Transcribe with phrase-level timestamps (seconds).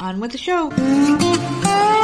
[0.00, 1.97] On with the show.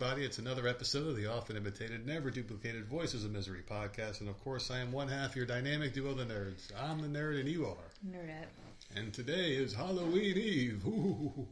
[0.00, 0.24] Everybody?
[0.24, 4.20] It's another episode of the often imitated, never duplicated Voices of Misery podcast.
[4.20, 6.70] And of course, I am one half your dynamic duo, the nerds.
[6.74, 8.10] I'm the nerd, and you are.
[8.10, 8.46] Nerdette.
[8.96, 10.86] And today is Halloween Eve.
[10.86, 11.46] Ooh,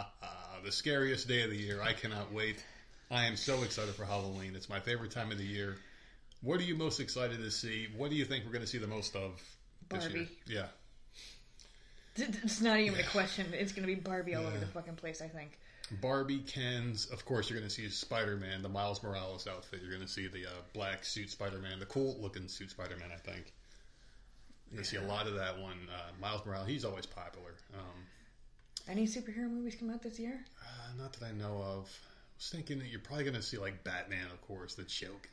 [0.64, 1.80] the scariest day of the year.
[1.80, 2.64] I cannot wait.
[3.08, 4.56] I am so excited for Halloween.
[4.56, 5.76] It's my favorite time of the year.
[6.42, 7.86] What are you most excited to see?
[7.96, 9.40] What do you think we're going to see the most of
[9.90, 10.28] this Barbie.
[10.48, 10.66] year?
[12.16, 12.26] Yeah.
[12.42, 13.46] It's not even a question.
[13.52, 15.56] It's going to be Barbie all over the fucking place, I think.
[16.00, 17.06] Barbie, Ken's.
[17.06, 19.80] Of course, you're going to see Spider Man, the Miles Morales outfit.
[19.82, 22.96] You're going to see the uh, black suit Spider Man, the cool looking suit Spider
[22.96, 23.10] Man.
[23.12, 23.52] I think
[24.70, 25.78] you're going to see a lot of that one.
[25.92, 27.54] Uh, Miles Morales, he's always popular.
[27.74, 28.02] Um,
[28.88, 30.44] Any superhero movies come out this year?
[30.62, 31.88] uh, not that I know of.
[31.88, 35.28] I was thinking that you're probably going to see like Batman, of course, the joke.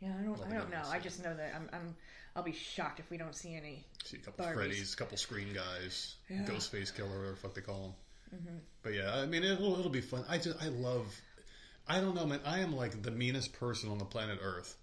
[0.00, 0.40] Yeah, I don't.
[0.46, 0.82] I don't know.
[0.90, 1.68] I just know that I'm.
[1.72, 1.94] I'm.
[2.36, 3.84] I'll be shocked if we don't see any.
[4.04, 4.54] See a couple Barbies.
[4.54, 6.44] Freddy's, a couple Scream guys, Yeah.
[6.44, 7.92] Ghostface Killer, whatever the fuck they call him.
[8.34, 8.56] Mm-hmm.
[8.82, 10.24] But yeah, I mean, it'll, it'll be fun.
[10.28, 11.06] I just, I love.
[11.88, 12.40] I don't know, man.
[12.44, 14.76] I am like the meanest person on the planet Earth.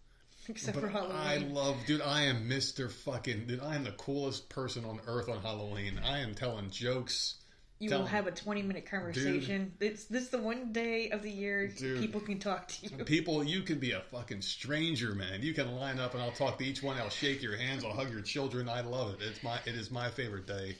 [0.50, 1.16] Except But for Halloween.
[1.18, 2.02] I love, dude.
[2.02, 3.48] I am Mister Fucking.
[3.48, 6.00] Dude, I am the coolest person on earth on Halloween.
[6.06, 7.36] I am telling jokes.
[7.80, 9.74] you tell will have a 20 minute conversation.
[9.82, 12.00] It's this is the one day of the year Dude.
[12.00, 13.04] people can talk to you.
[13.04, 15.42] People, you can be a fucking stranger, man.
[15.42, 16.98] You can line up and I'll talk to each one.
[16.98, 17.84] I'll shake your hands.
[17.84, 18.70] I'll hug your children.
[18.70, 19.20] I love it.
[19.22, 19.60] It's my.
[19.66, 20.78] It is my favorite day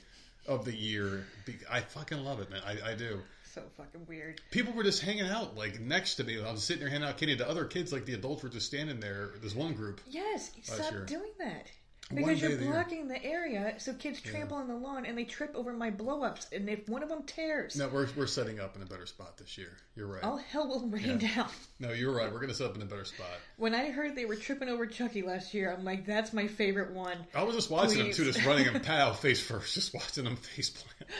[0.48, 1.26] of the year.
[1.70, 2.62] I fucking love it, man.
[2.66, 3.20] I, I do.
[3.54, 4.40] So fucking weird.
[4.50, 6.42] People were just hanging out like next to me.
[6.42, 7.92] I was sitting there handing out candy to other kids.
[7.92, 9.30] Like the adults were just standing there.
[9.42, 10.00] This one group.
[10.08, 11.70] Yes, stop doing that.
[12.10, 12.72] Because you're of the year.
[12.72, 16.22] blocking the area so kids trample on the lawn and they trip over my blow
[16.22, 16.46] ups.
[16.52, 19.36] And if one of them tears, No, we're we're setting up in a better spot
[19.36, 19.76] this year.
[19.94, 20.22] You're right.
[20.22, 21.48] all hell will rain down.
[21.78, 22.32] No, you're right.
[22.32, 23.26] We're gonna set up in a better spot.
[23.56, 26.92] When I heard they were tripping over Chucky last year, I'm like, that's my favorite
[26.92, 27.18] one.
[27.34, 28.16] I was just watching them Please.
[28.16, 31.10] too, just running them pow face first, just watching them face plant.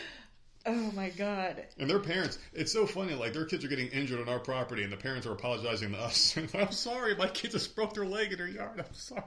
[0.66, 1.64] Oh my god.
[1.78, 3.14] And their parents, it's so funny.
[3.14, 5.98] Like their kids are getting injured on our property, and the parents are apologizing to
[5.98, 6.36] us.
[6.54, 8.78] I'm sorry, my kid just broke their leg in their yard.
[8.80, 9.22] I'm sorry.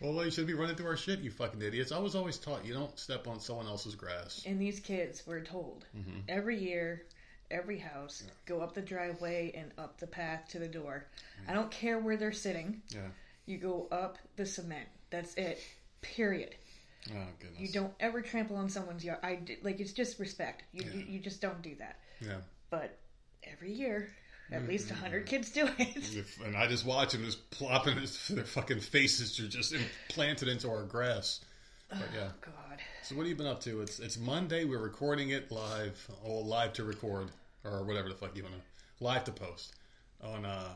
[0.00, 1.92] Well, you should be running through our shit, you fucking idiots.
[1.92, 4.42] I was always taught you don't step on someone else's grass.
[4.46, 6.20] And these kids were told Mm-hmm.
[6.28, 7.04] every year,
[7.50, 11.06] every house, go up the driveway and up the path to the door.
[11.48, 12.80] I don't care where they're sitting.
[12.88, 13.00] Yeah.
[13.46, 14.88] You go up the cement.
[15.10, 15.58] That's it.
[16.02, 16.54] Period.
[17.10, 17.58] Oh goodness.
[17.60, 19.18] You don't ever trample on someone's yard.
[19.22, 20.64] I like it's just respect.
[20.72, 21.98] You, you you just don't do that.
[22.20, 22.36] Yeah.
[22.68, 22.98] But
[23.42, 24.08] every year,
[24.52, 24.94] at least Mm-hmm.
[24.94, 26.24] a hundred kids do it.
[26.44, 30.70] And I just watch them just plopping his, their fucking faces are just implanted into
[30.70, 31.40] our grass.
[31.88, 32.28] But yeah.
[32.40, 32.78] God.
[33.02, 33.80] So what have you been up to?
[33.80, 34.64] It's it's Monday.
[34.64, 37.28] We're recording it live, or live to record,
[37.64, 39.74] or whatever the fuck you want to live to post
[40.22, 40.68] on uh,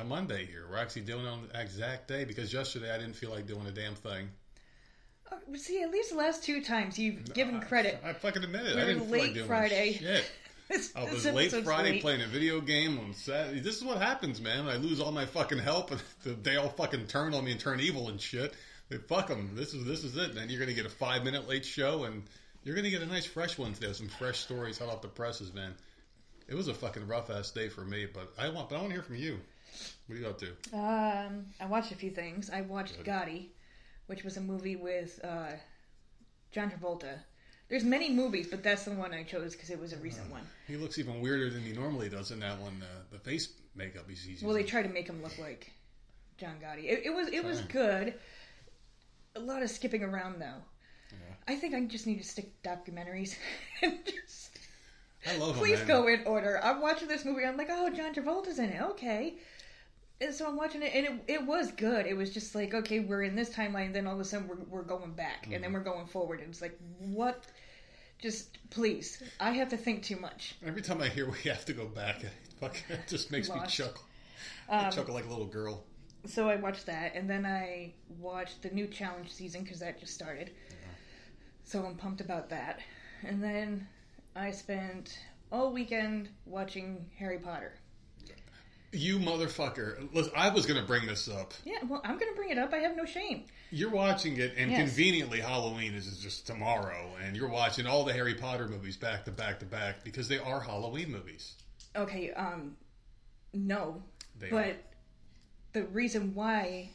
[0.00, 0.66] a Monday here.
[0.68, 3.66] We're actually doing it on the exact day because yesterday I didn't feel like doing
[3.66, 4.28] a damn thing.
[5.30, 8.00] Uh, see, at least the last two times you've given credit.
[8.04, 8.74] I fucking admit it.
[8.76, 9.92] We're I didn't feel late like doing Friday.
[9.92, 10.24] shit.
[10.78, 12.02] This, I was late episode's Friday late.
[12.02, 13.60] playing a video game on Saturday.
[13.60, 14.68] This is what happens, man.
[14.68, 16.02] I lose all my fucking help, and
[16.44, 18.52] they all fucking turn on me and turn evil and shit.
[18.90, 19.52] They fuck them.
[19.54, 20.50] This is this is it, man.
[20.50, 22.22] You're gonna get a five minute late show, and
[22.64, 23.94] you're gonna get a nice fresh one today.
[23.94, 25.74] Some fresh stories hot off the presses, man.
[26.48, 28.90] It was a fucking rough ass day for me, but I want, but I want
[28.90, 29.40] to hear from you.
[30.06, 30.48] What are you up to?
[30.76, 32.50] Um, I watched a few things.
[32.50, 33.48] I watched Gotti,
[34.06, 35.52] which was a movie with uh,
[36.50, 37.20] John Travolta.
[37.68, 40.42] There's many movies, but that's the one I chose because it was a recent one.
[40.66, 42.82] He looks even weirder than he normally does in that one.
[42.82, 44.46] Uh, the face makeup he's using.
[44.48, 45.70] Well, they tried to make him look like
[46.38, 46.84] John Gotti.
[46.84, 48.14] It, it was it was good.
[49.36, 50.62] A lot of skipping around though.
[51.46, 53.34] I think I just need to stick to documentaries
[53.82, 54.50] and just
[55.26, 55.58] I love him.
[55.58, 55.86] please man.
[55.88, 56.60] go in order.
[56.62, 57.44] I'm watching this movie.
[57.44, 58.82] I'm like, oh, John Travolta's in it.
[58.82, 59.34] Okay.
[60.20, 62.04] And so I'm watching it, and it, it was good.
[62.06, 64.48] It was just like, okay, we're in this timeline, and then all of a sudden
[64.48, 65.62] we're, we're going back, and Mm-hmm.
[65.62, 66.40] then we're going forward.
[66.40, 67.44] And it's like, what?
[68.20, 69.22] Just please.
[69.38, 70.56] I have to think too much.
[70.66, 74.02] Every time I hear we have to go back, it just makes me chuckle.
[74.68, 75.84] Um, I chuckle like a little girl.
[76.26, 80.12] So I watched that, and then I watched the new challenge season because that just
[80.14, 80.50] started.
[81.64, 82.80] So I'm pumped about that.
[83.24, 83.86] And then
[84.34, 85.18] I spent
[85.52, 87.74] all weekend watching Harry Potter.
[88.92, 90.08] You motherfucker.
[90.14, 91.52] Listen, I was going to bring this up.
[91.64, 92.72] Yeah, well, I'm going to bring it up.
[92.72, 93.44] I have no shame.
[93.70, 94.80] You're watching it, and Yes.
[94.88, 99.30] conveniently, Halloween is just tomorrow, and you're watching all the Harry Potter movies back to
[99.30, 101.52] back to back because they are Halloween movies.
[101.94, 102.76] Okay, um,
[103.52, 104.02] no,
[104.38, 104.76] They but are.
[105.74, 106.88] the reason why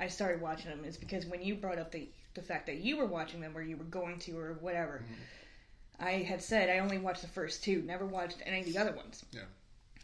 [0.00, 2.96] I started watching them is because when you brought up the the fact that you
[2.96, 6.04] were watching them or you were going to or whatever, Mm-hmm.
[6.04, 8.92] I had said I only watched the first two, never watched any of the other
[8.92, 9.24] ones.
[9.30, 9.42] Yeah.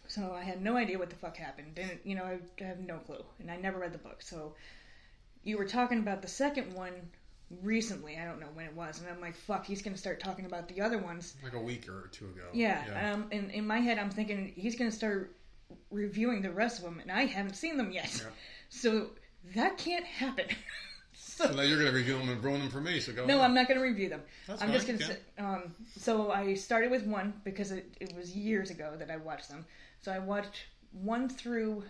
[0.08, 1.74] So I had no idea what the fuck happened.
[1.74, 2.24] Didn't you know?
[2.24, 4.22] I have no clue, and I never read the book.
[4.22, 4.54] So
[5.44, 6.94] you were talking about the second one
[7.62, 8.16] recently.
[8.16, 10.66] I don't know when it was, and I'm like, fuck, he's gonna start talking about
[10.68, 11.34] the other ones.
[11.42, 12.48] Like a week or two ago.
[12.52, 13.12] Yeah.
[13.12, 13.26] Um.
[13.30, 15.36] And in my head, I'm thinking he's gonna start
[15.90, 18.22] reviewing the rest of them, and I haven't seen them yet.
[18.22, 18.30] Yeah.
[18.70, 19.12] So
[19.54, 20.44] that can't happen.
[21.18, 22.98] So now you're going to review them and ruin them for me.
[22.98, 23.24] So go.
[23.24, 23.44] No, ahead.
[23.44, 24.22] I'm not going to review them.
[24.46, 25.10] That's I'm just going to yeah.
[25.10, 25.18] say.
[25.38, 29.48] Um, so I started with one because it, it was years ago that I watched
[29.48, 29.64] them.
[30.00, 31.84] So I watched one through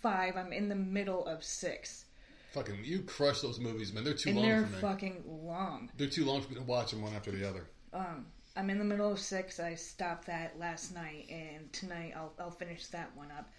[0.00, 0.36] five.
[0.36, 2.06] I'm in the middle of six,
[2.52, 4.04] Fucking, you crush those movies, man.
[4.04, 4.80] They're too and long they're for me.
[4.80, 5.90] fucking long.
[5.96, 7.64] They're too long for me to watch them one after the other.
[7.94, 8.26] Um,
[8.56, 9.58] I'm in the middle of six.
[9.58, 13.50] I stopped that last night, and tonight I'll I'll finish that one up,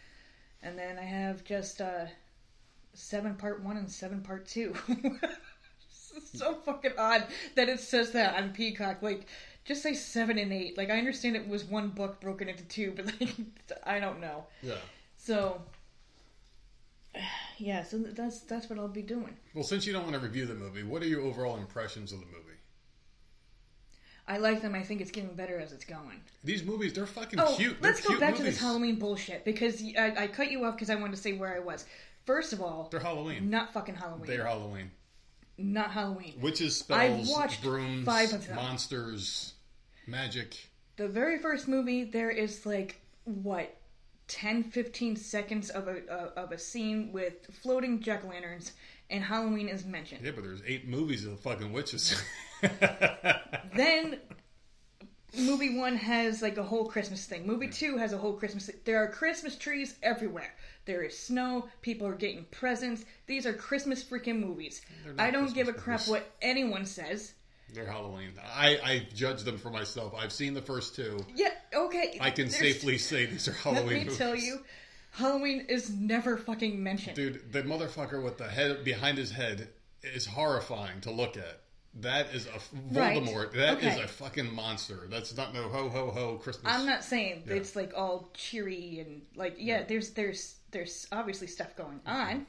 [0.61, 2.05] and then I have just uh,
[2.93, 4.75] seven part one and seven part two.
[6.15, 9.01] It's so fucking odd that it says that on Peacock.
[9.01, 9.25] Like,
[9.65, 10.77] just say seven and eight.
[10.77, 13.29] Like, I understand it was one book broken into two, but like,
[13.85, 14.45] I don't know.
[14.61, 14.75] Yeah.
[15.17, 15.61] So,
[17.57, 17.83] yeah.
[17.83, 19.35] So that's that's what I'll be doing.
[19.53, 22.19] Well, since you don't want to review the movie, what are your overall impressions of
[22.19, 22.39] the movie?
[24.25, 24.73] I like them.
[24.73, 26.21] I think it's getting better as it's going.
[26.45, 27.81] These movies, they're fucking Oh, cute.
[27.81, 30.89] They're let's go cute back to this Halloween bullshit because I cut you off because
[30.89, 31.85] I wanted to say where I was.
[32.25, 33.49] First of all, They're Halloween.
[33.49, 34.27] not fucking Halloween.
[34.27, 34.91] They're Halloween.
[35.57, 36.35] not Halloween.
[36.39, 38.55] Witches, I've spells, watched brooms, five of them.
[38.55, 39.52] monsters,
[40.07, 40.69] magic.
[40.95, 43.75] The very first movie, there is like what
[44.27, 46.05] 10, 15 seconds of a
[46.37, 48.71] of a scene with floating jack o' lanterns,
[49.09, 50.23] and Halloween is mentioned.
[50.25, 52.21] Yeah, but there's eight movies of the fucking witches.
[53.75, 54.19] Then
[55.37, 57.45] movie one has like a whole Christmas thing.
[57.47, 58.67] Movie two has a whole Christmas.
[58.67, 58.75] thing.
[58.85, 60.53] There are Christmas trees everywhere.
[60.85, 61.67] There is snow.
[61.81, 63.03] People are getting presents.
[63.25, 64.81] These are Christmas freaking movies.
[65.17, 66.09] I don't give a crap movies.
[66.09, 67.33] what anyone says.
[67.73, 68.31] They're Halloween.
[68.55, 70.13] I, I judge them for myself.
[70.17, 71.19] I've seen the first two.
[71.35, 72.17] Yeah, okay.
[72.21, 74.17] I can there's- safely say these are Halloween Let me movies.
[74.17, 74.59] tell you,
[75.11, 77.15] Halloween is never fucking mentioned.
[77.15, 79.69] Dude, the motherfucker with the head behind his head
[80.01, 81.59] is horrifying to look at.
[81.99, 82.59] That is a
[82.91, 83.17] Right.
[83.21, 83.53] Voldemort.
[83.53, 84.01] That is Okay.
[84.01, 85.07] a fucking monster.
[85.11, 86.73] That's not no ho ho ho Christmas.
[86.73, 87.53] I'm not saying Yeah.
[87.53, 92.09] it's like all cheery and like yeah, there's there's there's obviously stuff going mm-hmm.
[92.09, 92.47] on,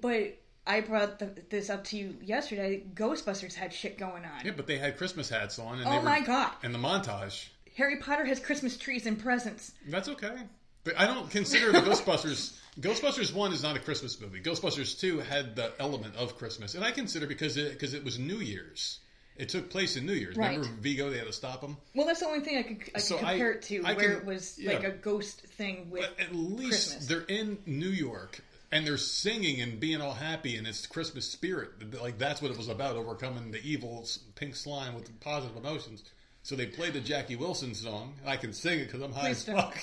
[0.00, 0.38] but
[0.70, 2.84] I brought the, this up to you yesterday.
[2.94, 4.44] Ghostbusters had shit going on.
[4.44, 6.52] Yeah, but they had Christmas hats on, and Oh they were, my God.
[6.62, 7.48] And the montage.
[7.76, 9.72] Harry Potter has Christmas trees and presents.
[9.88, 10.36] That's okay.
[10.84, 12.56] But I don't consider the Ghostbusters.
[12.80, 14.40] Ghostbusters one is not a Christmas movie.
[14.40, 18.18] Ghostbusters two had the element of Christmas, and I consider because it because it was
[18.18, 19.00] New Year's.
[19.36, 20.36] It took place in New Year's.
[20.36, 20.58] Right.
[20.58, 21.10] Remember Vigo?
[21.10, 21.76] They had to stop him.
[21.94, 23.94] Well, that's the only thing I could, I could So I- compare it to, I
[23.94, 24.72] where can- it was yeah.
[24.74, 26.02] like a ghost thing with.
[26.02, 27.06] But at least Christmas.
[27.06, 28.40] they're in New York
[28.72, 32.00] and they're singing and being all happy, and it's Christmas spirit.
[32.00, 36.04] Like that's what it was about, overcoming the evil pink slime with positive emotions.
[36.42, 38.14] So they played the Jackie Wilson song.
[38.24, 39.76] I can sing it because I'm high Please as fuck.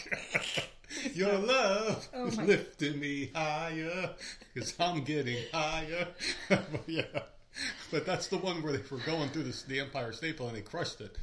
[1.14, 4.12] Your love Oh is lifting me higher
[4.54, 6.08] because I'm getting higher.
[6.50, 7.04] but yeah,
[7.92, 10.62] but that's the one where they were going through this, the Empire staple and they
[10.62, 11.18] crushed it.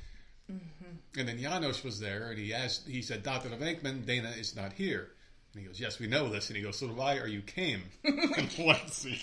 [0.53, 1.19] Mm-hmm.
[1.19, 3.49] And then Janosz was there, and he asked, he said, Dr.
[3.51, 5.11] Venkman, Dana is not here.
[5.55, 6.49] And he goes, yes, we know this.
[6.49, 7.83] And he goes, so do I, or you came.
[8.59, 9.21] Let's see.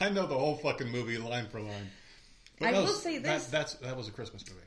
[0.00, 1.90] I know the whole fucking movie line for line.
[2.60, 3.46] But I that will was- say that- this.
[3.46, 4.60] that's, that was a Christmas movie.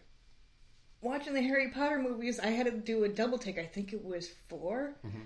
[1.02, 3.58] watching the Harry Potter movies, I had to do a double take.
[3.58, 5.20] I think it was 4 Mm-hmm.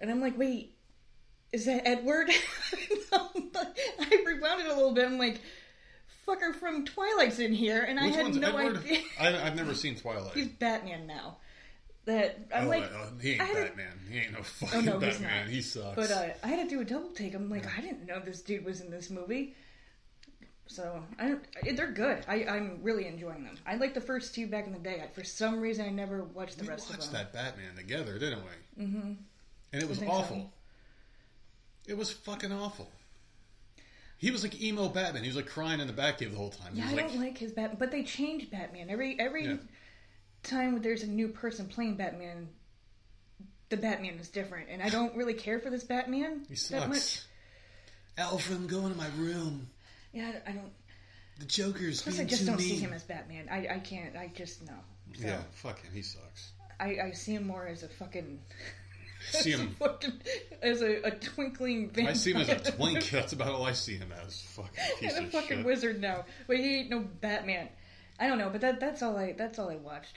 [0.00, 0.74] and I'm like, wait,
[1.52, 2.30] is that Edward?
[3.12, 5.06] I rewound it a little bit.
[5.06, 5.40] I'm like,
[6.26, 8.78] fucker from Twilight's in here, and Which I had one's no Edward?
[8.84, 8.98] idea.
[9.18, 10.34] I, I've never seen Twilight.
[10.34, 11.38] He's Batman now.
[12.08, 14.00] That I'm oh, like, uh, he ain't had to- Batman.
[14.10, 15.50] He ain't no fucking no, Batman.
[15.50, 15.94] He sucks.
[15.94, 17.34] But uh, I had to do a double take.
[17.34, 19.54] I'm like, I didn't know this dude was in this movie.
[20.66, 22.24] So I don't, they're good.
[22.26, 23.58] I, I'm really enjoying them.
[23.66, 25.02] I like the first two back in the day.
[25.04, 27.20] I, for some reason, I never watched the we rest of watched them.
[27.24, 28.40] that Batman together, didn't
[28.78, 28.84] we?
[28.86, 29.12] Mm-hmm.
[29.74, 30.16] And it was think so.
[30.16, 30.52] awful.
[31.86, 32.88] It was fucking awful.
[34.16, 35.24] He was like emo Batman.
[35.24, 36.72] He was like crying in the Batcave the whole time.
[36.72, 39.56] He Yeah, I like, don't like his Batman, but they changed Batman every every Yeah.
[40.48, 42.48] Time there's a new person playing Batman.
[43.70, 46.98] The Batman is different, and I don't really care for this Batman he that much.
[46.98, 47.26] sucks.
[48.16, 49.68] Alfred, I'm going to my room.
[50.12, 50.72] Yeah, I don't.
[51.38, 52.68] The Joker's Plus, being I just too don't mean.
[52.68, 53.48] see him as Batman.
[53.50, 54.16] I I can't.
[54.16, 54.72] I just no.
[55.14, 55.92] So Yeah, fuck him.
[55.94, 56.52] He sucks.
[56.80, 58.40] I, I see him more as a fucking.
[59.30, 59.76] See as a him.
[59.78, 60.12] fucking,
[60.62, 62.12] as a, a twinkling vampire.
[62.12, 63.04] I see him as a twink.
[63.10, 64.40] That's about all I see him as.
[64.42, 65.66] Fucking piece and a of fucking shit.
[65.66, 66.24] wizard now.
[66.46, 67.68] But he ain't no Batman.
[68.18, 70.16] I don't know, but that that's all I that's all I watched.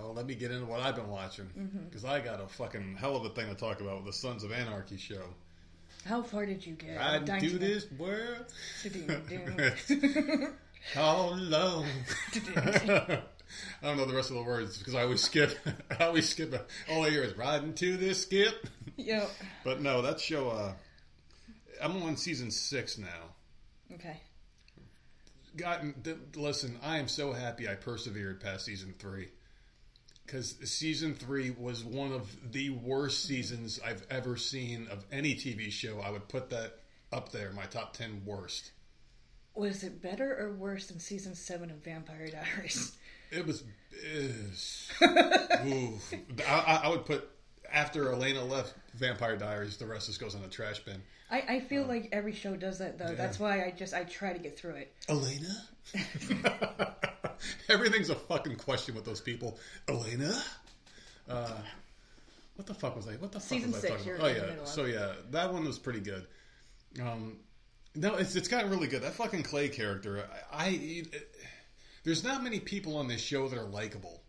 [0.00, 1.48] Oh, let me get into what I've been watching
[1.88, 4.44] because I got a fucking hell of a thing to talk about with the Sons
[4.44, 5.22] of Anarchy show.
[6.04, 7.00] How far did you get?
[7.00, 7.58] I do to know.
[7.58, 8.44] this world.
[10.92, 11.86] How long?
[13.82, 15.58] I don't know the rest of the words because I always skip.
[15.98, 16.70] I always skip.
[16.90, 18.66] All I hear is riding to this skip.
[18.96, 19.30] Yep.
[19.64, 20.50] But no, that show.
[20.50, 20.72] Uh,
[21.82, 23.34] I'm on season six now.
[23.92, 24.20] Okay.
[25.56, 29.28] God, th- listen, I am so happy I persevered past season three
[30.24, 35.70] because season three was one of the worst seasons I've ever seen of any TV
[35.70, 36.00] show.
[36.00, 36.80] I would put that
[37.12, 38.72] up there, my top ten worst.
[39.54, 42.96] Was it better or worse than season seven of Vampire Diaries?
[43.30, 43.64] It was.
[43.92, 46.12] is- eh, oof.
[46.48, 47.28] I, I, I would put
[47.72, 51.02] after Elena left Vampire Diaries, the rest just goes in the trash bin.
[51.30, 53.14] I, I feel like every show does that though.
[53.14, 54.92] That's why I just I try to get through it.
[55.08, 55.54] Elena?
[57.68, 59.58] Everything's a fucking question with those people.
[59.88, 60.34] Elena?
[61.28, 61.50] Uh,
[62.56, 63.12] what the fuck was I?
[63.12, 64.24] What the fuck Season was I talking about?
[64.24, 64.64] Oh yeah.
[64.64, 66.26] So yeah, that one was pretty good.
[67.00, 67.38] Um,
[67.94, 69.02] no, it's it's gotten really good.
[69.02, 70.28] That fucking Clay character.
[70.52, 71.02] I, I
[72.04, 74.20] there's not many people on this show that are likable.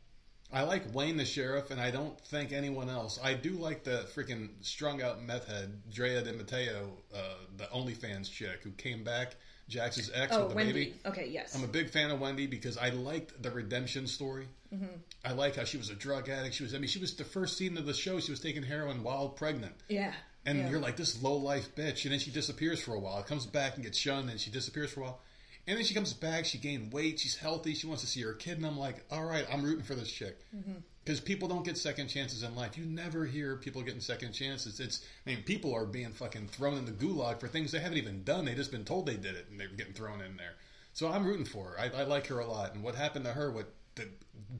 [0.56, 3.20] I like Wayne the sheriff, and I don't think anyone else.
[3.22, 7.18] I do like the freaking strung out meth head Drea de Matteo, uh,
[7.58, 9.36] the OnlyFans chick who came back,
[9.70, 10.72] Jax's ex Oh, with the Wendy.
[10.74, 10.96] baby.
[11.06, 11.54] Okay, yes.
[11.56, 14.48] I'm a big fan of Wendy because I liked the redemption story.
[14.74, 14.86] Mm-hmm.
[15.26, 16.56] I like how she was a drug addict.
[16.56, 18.20] She was, I mean, she was the first scene of the show.
[18.22, 19.74] She was taking heroin while pregnant.
[19.90, 20.14] yeah.
[20.48, 20.70] And yeah.
[20.70, 22.04] you're like, this low life bitch.
[22.04, 23.18] And then she disappears for a while.
[23.18, 25.20] It comes back and gets shunned, and she disappears for a while.
[25.68, 26.46] And then she comes back.
[26.46, 27.20] She gained weight.
[27.20, 27.74] She's healthy.
[27.74, 28.58] She wants to see her kid.
[28.58, 30.38] And I'm like, all right, I'm rooting for this chick.
[30.56, 30.74] Mm-hmm.
[31.04, 32.78] Because people don't get second chances in life.
[32.78, 34.80] You never hear people getting second chances.
[34.80, 37.98] It's, I mean, people are being fucking thrown in the gulag for things they haven't
[37.98, 38.46] even done.
[38.46, 40.54] They just been told they did it, and they're getting thrown in there.
[40.94, 41.80] So I'm rooting for her.
[41.80, 42.74] I, I like her a lot.
[42.74, 43.52] And what happened to her?
[43.52, 44.08] What the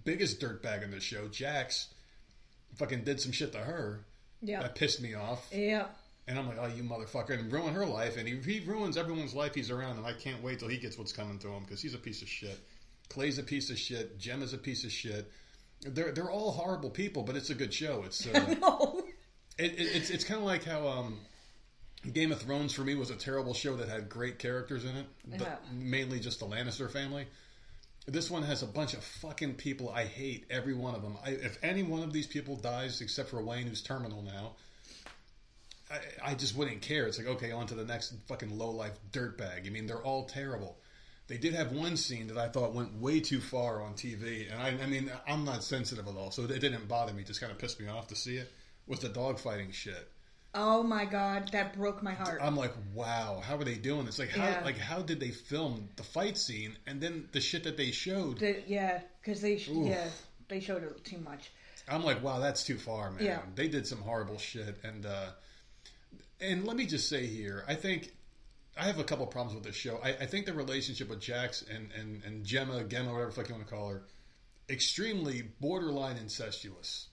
[0.04, 1.88] biggest dirtbag in the show, Jax,
[2.76, 4.06] fucking did some shit to her.
[4.42, 4.62] yeah.
[4.62, 5.48] That pissed me off.
[5.52, 5.86] Yeah.
[6.28, 8.18] And I'm like, oh, you motherfucker, and ruin her life.
[8.18, 10.98] And he, he ruins everyone's life he's around, and I can't wait till he gets
[10.98, 12.58] what's coming to him because he's a piece of shit.
[13.10, 14.18] Clay's a piece of shit.
[14.18, 15.32] Jem is a piece of shit.
[15.82, 18.02] They're they're all horrible people, but it's a good show.
[18.06, 19.04] It's uh, no.
[19.60, 21.20] it, it, it's it's kind of like how um,
[22.12, 25.06] Game of Thrones for me was a terrible show that had great characters in it,
[25.28, 25.56] but Yeah.
[25.72, 27.28] mainly just the Lannister family.
[28.08, 31.18] This one has a bunch of fucking people I hate, every one of them.
[31.24, 34.54] I, if any one of these people dies, except for Wayne, who's terminal now,
[35.92, 37.06] I, I just wouldn't care.
[37.08, 39.66] It's like, okay, on to the next fucking low life dirtbag.
[39.68, 40.78] I mean, they're all terrible.
[41.28, 44.62] They did have one scene that I thought went way too far on TV, and
[44.62, 47.22] I, I mean, I'm not sensitive at all, so it didn't bother me.
[47.22, 48.52] It just kind of pissed me off to see it.
[48.88, 50.08] Was the dogfighting shit?
[50.54, 52.40] Oh my god, that broke my heart.
[52.42, 54.20] I'm like, wow, how are they doing this?
[54.20, 54.62] Like, how Yeah.
[54.64, 58.40] like how did they film the fight scene and then the shit that they showed?
[58.40, 59.88] The- yeah, because they Oof.
[59.88, 60.08] yeah
[60.48, 61.52] they showed it too much.
[61.90, 63.24] I'm like, wow, that's too far, man.
[63.26, 63.42] Yeah.
[63.56, 65.32] They did some horrible shit, and uh,
[66.42, 68.14] and let me just say here, I think
[68.78, 70.00] I have a couple problems with this show.
[70.04, 73.50] I, I think the relationship with Jax and and and Gemma, Gemma, whatever the fuck
[73.50, 74.04] you want to call her,
[74.70, 77.08] extremely borderline incestuous.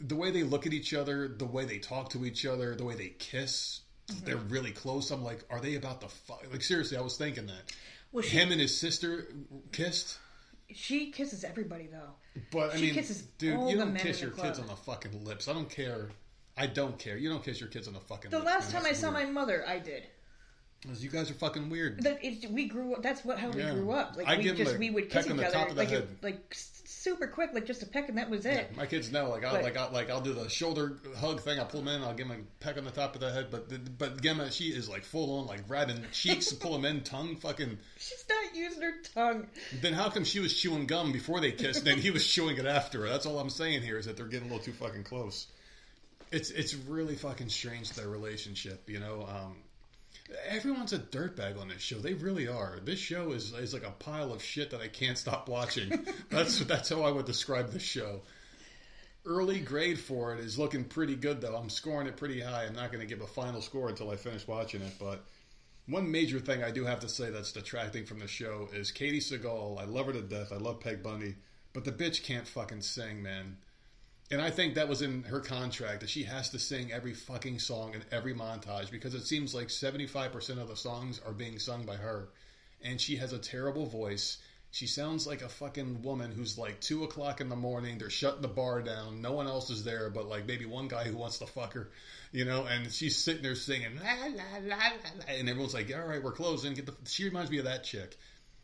[0.00, 2.84] The way they look at each other, the way they talk to each other, the
[2.84, 4.24] way they kiss, Mm-hmm.
[4.26, 5.12] they're really close.
[5.12, 6.44] I'm like, are they about to fuck?
[6.50, 7.72] Like seriously, I was thinking that.
[8.10, 9.28] Well, she Him and his sister
[9.70, 10.18] kissed.
[10.74, 12.40] she kisses everybody though.
[12.50, 15.24] But I She mean, kisses dude, you don't kiss your the kids on the fucking
[15.24, 15.46] lips.
[15.46, 16.08] I don't care.
[16.56, 17.16] I don't care.
[17.16, 18.46] You don't kiss your kids on the fucking The lips.
[18.46, 18.72] last man.
[18.72, 20.04] time I That's saw my mother, I did.
[20.82, 22.02] Because You guys are fucking weird.
[22.02, 23.02] That we grew up.
[23.02, 23.72] That's what how we Yeah.
[23.72, 24.16] grew up.
[24.16, 25.56] Like I we give 'em just a we would peck kiss on each the other
[25.56, 26.02] top of the like head.
[26.02, 28.76] it- like s- super quick, like just a peck, and that was it.
[28.76, 31.58] My kids know, like, I'll, But- like, I'll, like, I'll do the shoulder hug thing.
[31.60, 32.02] I'll pull them in.
[32.02, 33.48] I'll give them a peck on the top of the head.
[33.50, 37.02] But, but Gemma, she is like full on, like grabbing cheeks and pull them in,
[37.04, 37.78] tongue fucking.
[37.98, 39.46] She's not using her tongue.
[39.80, 42.66] Then how come she was chewing gum before they kissed, and he was chewing it
[42.66, 43.08] after?
[43.08, 45.46] That's all I'm saying here is that they're getting a little too fucking close.
[46.32, 49.26] It's it's really fucking strange their relationship, you know.
[49.28, 49.56] Um,
[50.48, 51.98] everyone's a dirtbag on this show.
[51.98, 52.78] They really are.
[52.82, 56.06] This show is is like a pile of shit that I can't stop watching.
[56.30, 58.22] that's that's how I would describe this show.
[59.24, 61.54] Early grade for it is looking pretty good though.
[61.56, 62.64] I'm scoring it pretty high.
[62.64, 65.24] I'm not going to give a final score until I finish watching it, but
[65.86, 69.18] one major thing I do have to say that's detracting from the show is Katey
[69.18, 69.80] Sagal.
[69.80, 70.52] I love her to death.
[70.52, 71.36] I love Peg Bundy,
[71.72, 73.58] but the bitch can't fucking sing, man.
[74.32, 77.58] And I think that was in her contract that she has to sing every fucking
[77.58, 81.84] song in every montage because it seems like 75% of the songs are being sung
[81.84, 82.30] by her.
[82.82, 84.38] And she has a terrible voice.
[84.70, 87.98] She sounds like a fucking woman who's like 2 o'clock in the morning.
[87.98, 89.20] They're shutting the bar down.
[89.20, 91.90] No one else is there but like maybe one guy who wants to fuck her,
[92.32, 92.64] you know?
[92.64, 94.92] And she's sitting there singing, la, la, la, la,
[95.28, 96.72] and everyone's like, all right, we're closing.
[96.72, 98.16] Get the, she reminds me of that chick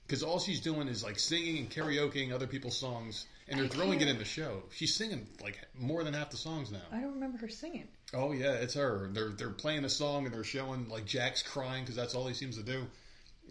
[0.07, 3.69] because all she's doing is like singing and karaokeing other people's songs and they're I
[3.69, 4.62] throwing it can't- in the show.
[4.71, 6.83] She's singing like more than half the songs now.
[6.93, 7.88] I don't remember her singing.
[8.14, 9.09] Oh yeah, it's her.
[9.12, 12.35] They're they're playing a song and they're showing like Jack's crying because that's all he
[12.35, 12.87] seems to do.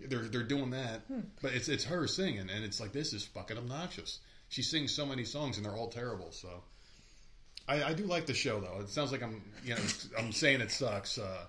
[0.08, 1.02] They're they're doing that,
[1.42, 4.20] but it's it's her singing and it's like this is fucking obnoxious.
[4.50, 6.32] She sings so many songs and they're all terrible.
[6.32, 6.64] So
[7.68, 8.80] I, I do like the show though.
[8.82, 9.82] It sounds like I'm you know
[10.18, 11.18] I'm saying it sucks.
[11.18, 11.46] Uh,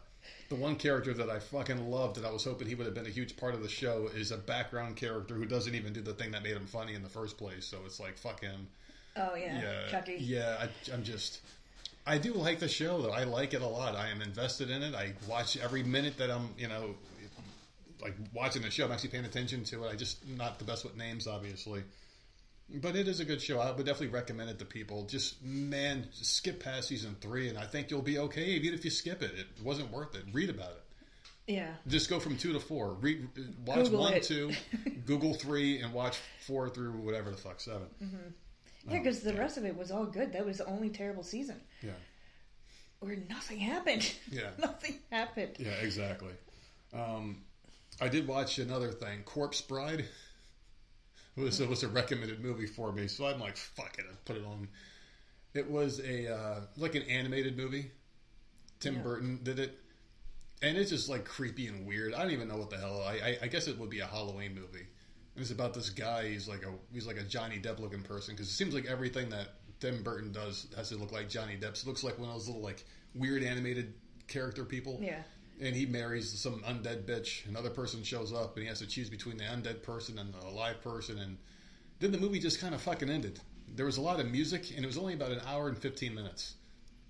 [0.49, 3.07] the one character that I fucking loved that I was hoping he would have been
[3.07, 6.15] a huge part of the show is a background character who doesn't even do the
[6.15, 7.67] thing that made him funny in the first place.
[7.67, 8.67] So it's like fuck him.
[9.17, 10.17] Oh yeah, Yeah, Chucky.
[10.19, 11.41] Yeah, I, I'm just.
[12.07, 13.11] I do like the show though.
[13.11, 13.95] I like it a lot.
[13.95, 14.95] I am invested in it.
[14.95, 16.95] I watch every minute that I'm, you know,
[18.01, 18.87] like watching the show.
[18.87, 19.93] I'm actually paying attention to it.
[19.93, 21.83] I just not the best with names, obviously,
[22.75, 23.61] but it is a good show.
[23.61, 25.05] I would definitely recommend it to people.
[25.05, 28.45] Just man, just skip past season three, and I think you'll be okay.
[28.45, 30.25] Even if you skip it, it wasn't worth it.
[30.33, 30.83] Read about it.
[31.55, 31.71] Yeah.
[31.87, 32.93] Just go from two to four.
[33.01, 33.27] Read,
[33.65, 34.23] watch Google one, it.
[34.23, 34.51] two,
[35.07, 39.65] Google three, and watch four through whatever the fuck 7 Yeah, because the rest of
[39.65, 40.35] it was all good.
[40.35, 41.93] That was the only terrible season Yeah.
[43.01, 44.13] where nothing happened.
[44.31, 44.51] Yeah.
[44.59, 45.57] nothing happened.
[45.59, 46.33] Yeah, exactly.
[46.93, 47.43] Um,
[47.99, 50.05] I did watch another thing, Corpse Bride.
[51.39, 54.15] It was, it was a recommended movie for me, so I'm like, fuck it, I
[54.25, 54.69] put it on.
[55.55, 57.91] It was a uh, like an animated movie.
[58.81, 59.03] Tim Yeah.
[59.03, 59.79] Burton did it,
[60.63, 62.15] and it's just like creepy and weird.
[62.15, 63.03] I don't even know what the hell.
[63.07, 64.87] I, I, I guess it would be a Halloween movie.
[65.35, 66.29] And it's about this guy.
[66.29, 69.31] He's like a he's like a Johnny Depp looking person because it seems like everything
[69.31, 69.49] that
[69.81, 71.83] Tim Burton does has to look like Johnny Depp's.
[71.83, 73.95] It looks like one of those little like weird animated
[74.27, 75.23] character people Yeah.
[75.61, 77.47] And he marries some undead bitch.
[77.49, 80.47] Another person shows up, and he has to choose between the undead person and the
[80.47, 81.19] alive person.
[81.19, 81.39] And
[82.01, 83.41] then the movie just kind of fucking ended.
[83.75, 86.15] There was a lot of music, and it was only about an hour and fifteen
[86.15, 86.55] minutes.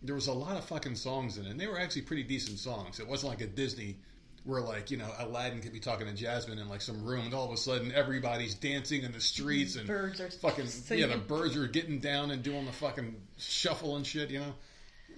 [0.02, 2.58] There was a lot of fucking songs in it, and they were actually pretty decent
[2.58, 3.00] songs.
[3.00, 3.96] It wasn't like a Disney
[4.44, 7.34] where like you know Aladdin could be talking to Jasmine in like some room, and
[7.34, 11.08] all of a sudden everybody's dancing in the streets and Birds are fucking singing.
[11.08, 14.30] yeah, the birds are getting down and doing the fucking shuffle and shit.
[14.30, 14.54] You know,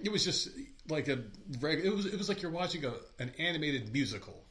[0.03, 0.49] it was just
[0.89, 1.19] like a
[1.59, 4.43] reg- it was it was like you're watching a an animated musical.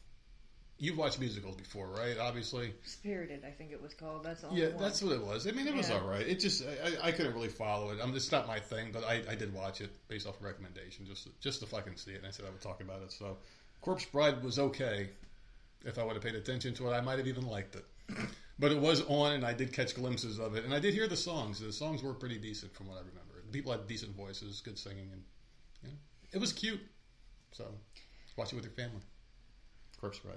[0.82, 2.16] You've watched musicals before, right?
[2.18, 4.24] Obviously, Spirited, I think it was called.
[4.24, 5.46] That's only yeah, that's what it was.
[5.46, 5.96] I mean, it was Yeah.
[5.98, 6.26] all right.
[6.26, 7.98] It just I, I couldn't really follow it.
[8.02, 11.04] I'm it's not my thing, but I, I did watch it based off a recommendation,
[11.06, 12.18] just just to fucking see it.
[12.18, 13.12] And I said I would talk about it.
[13.12, 13.36] So,
[13.82, 15.10] Corpse Bride was okay.
[15.84, 17.84] If I would have paid attention to it, I might have even liked it.
[18.58, 21.08] But it was on, and I did catch glimpses of it, and I did hear
[21.08, 21.60] the songs.
[21.60, 23.42] The songs were pretty decent, from what I remember.
[23.52, 25.22] People had decent voices, good singing, and
[26.32, 26.80] it was cute.
[27.52, 27.66] So,
[28.36, 29.00] watch it with your family.
[30.00, 30.36] Corpse Bride.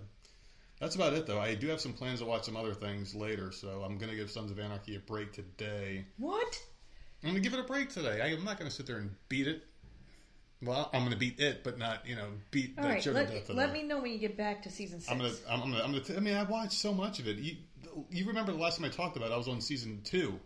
[0.80, 1.40] That's about it, though.
[1.40, 4.16] I do have some plans to watch some other things later, so I'm going to
[4.18, 6.06] give Sons of Anarchy a break today.
[6.18, 6.62] what?
[7.24, 8.20] I'm going to give it a break today.
[8.22, 9.64] I, I'm not going to sit there and beat it.
[10.62, 13.16] Well, I'm going to beat it, but not you know beat All that right, sugar
[13.20, 13.50] let, death.
[13.50, 15.92] let me know when you get back to season 6 I'm gonna, I'm gonna, I'm
[15.92, 16.04] gonna.
[16.04, 17.38] T- I mean, I watched so much of it.
[17.38, 17.58] You,
[18.10, 19.34] you remember the last time I talked about it?
[19.34, 20.40] I was on season two.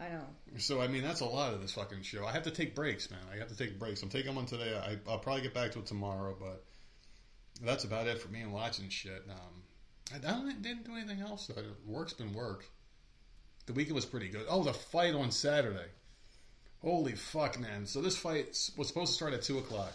[0.00, 0.24] I know.
[0.56, 2.24] So I mean, that's a lot of this fucking show.
[2.24, 3.20] I have to take breaks, man.
[3.32, 4.02] I have to take breaks.
[4.02, 4.74] I'm taking one today.
[4.76, 6.64] I, I'll probably get back to it tomorrow, but
[7.62, 9.22] that's about it for me and watching shit.
[9.28, 9.62] Um,
[10.14, 11.48] I don't, didn't do anything else.
[11.48, 11.62] Though.
[11.86, 12.64] Work's been work.
[13.66, 14.46] The weekend was pretty good.
[14.48, 15.88] Oh, the fight on Saturday.
[16.80, 17.84] Holy fuck, man!
[17.84, 18.46] So this fight
[18.78, 19.92] was supposed to start at two o'clock,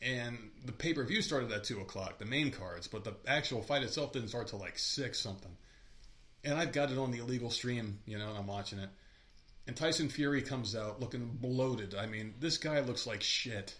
[0.00, 3.60] and the pay per view started at two o'clock, the main cards, but the actual
[3.60, 5.54] fight itself didn't start till like six something
[6.44, 8.88] and I've got it on the illegal stream, you know, and I'm watching it.
[9.66, 11.94] And Tyson Fury comes out looking bloated.
[11.94, 13.74] I mean, this guy looks like shit.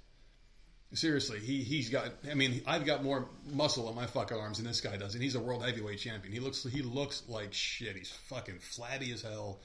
[0.93, 2.13] Seriously, he he's got.
[2.31, 5.23] I mean, I've got more muscle in my fucking arms than this guy does, and
[5.23, 6.33] he's a world heavyweight champion.
[6.33, 7.95] He looks he looks like shit.
[7.95, 9.61] He's fucking flabby as hell.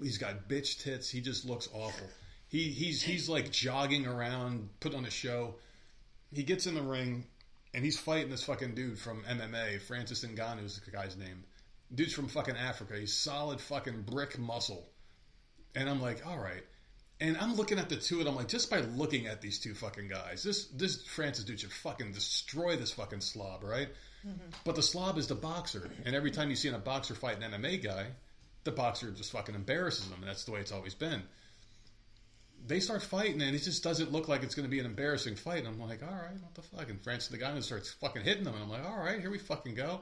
[0.00, 1.10] He's got bitch tits.
[1.10, 2.06] He just looks awful.
[2.48, 5.56] He he's he's like jogging around, put on a show.
[6.32, 7.26] He gets in the ring,
[7.74, 9.80] and he's fighting this fucking dude from MMA.
[9.82, 11.44] Francis Ngannou is the guy's name.
[11.94, 12.94] Dude's from fucking Africa.
[12.98, 14.88] He's solid fucking brick muscle.
[15.74, 16.62] And I'm like, all right.
[17.20, 19.58] And I'm looking at the two of them, I'm like, just by looking at these
[19.60, 23.88] two fucking guys, this this Francis dude should fucking destroy this fucking slob, right?
[24.26, 24.48] Mm-hmm.
[24.64, 25.90] But the slob is the boxer.
[26.06, 28.06] And every time you see in a boxer fight an MMA guy,
[28.64, 30.20] the boxer just fucking embarrasses him.
[30.20, 31.22] And that's the way it's always been.
[32.66, 35.36] They start fighting, and it just doesn't look like it's going to be an embarrassing
[35.36, 35.64] fight.
[35.64, 36.90] And I'm like, all right, what the fuck?
[36.90, 38.54] And Francis the guy starts fucking hitting them.
[38.54, 40.00] And I'm like, all right, here we fucking go.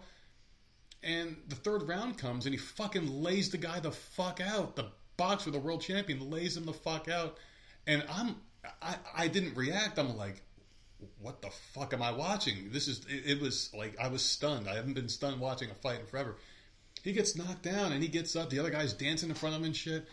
[1.03, 4.77] And the third round comes, and he fucking lays the guy the fuck out.
[4.77, 7.37] The boxer, the world champion, lays him the fuck out.
[7.87, 8.37] And I'm,
[8.83, 9.99] I, I didn't react.
[9.99, 10.43] I'm like,
[11.21, 12.71] what the fuck am I watching?
[12.73, 14.69] This is, it, it was like, I was stunned.
[14.69, 16.37] I haven't been stunned watching a fight in forever.
[17.05, 18.51] He gets knocked down, and he gets up.
[18.51, 20.07] The other guy's dancing in front of him and shit.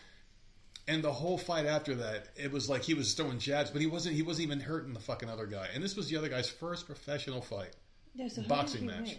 [0.88, 3.88] And the whole fight after that, it was like he was throwing jabs, but he
[3.88, 4.14] wasn't.
[4.14, 5.66] He wasn't even hurting the fucking other guy.
[5.74, 7.74] And this was the other guy's first professional fight
[8.14, 9.00] Yeah, so boxing match.
[9.00, 9.16] win?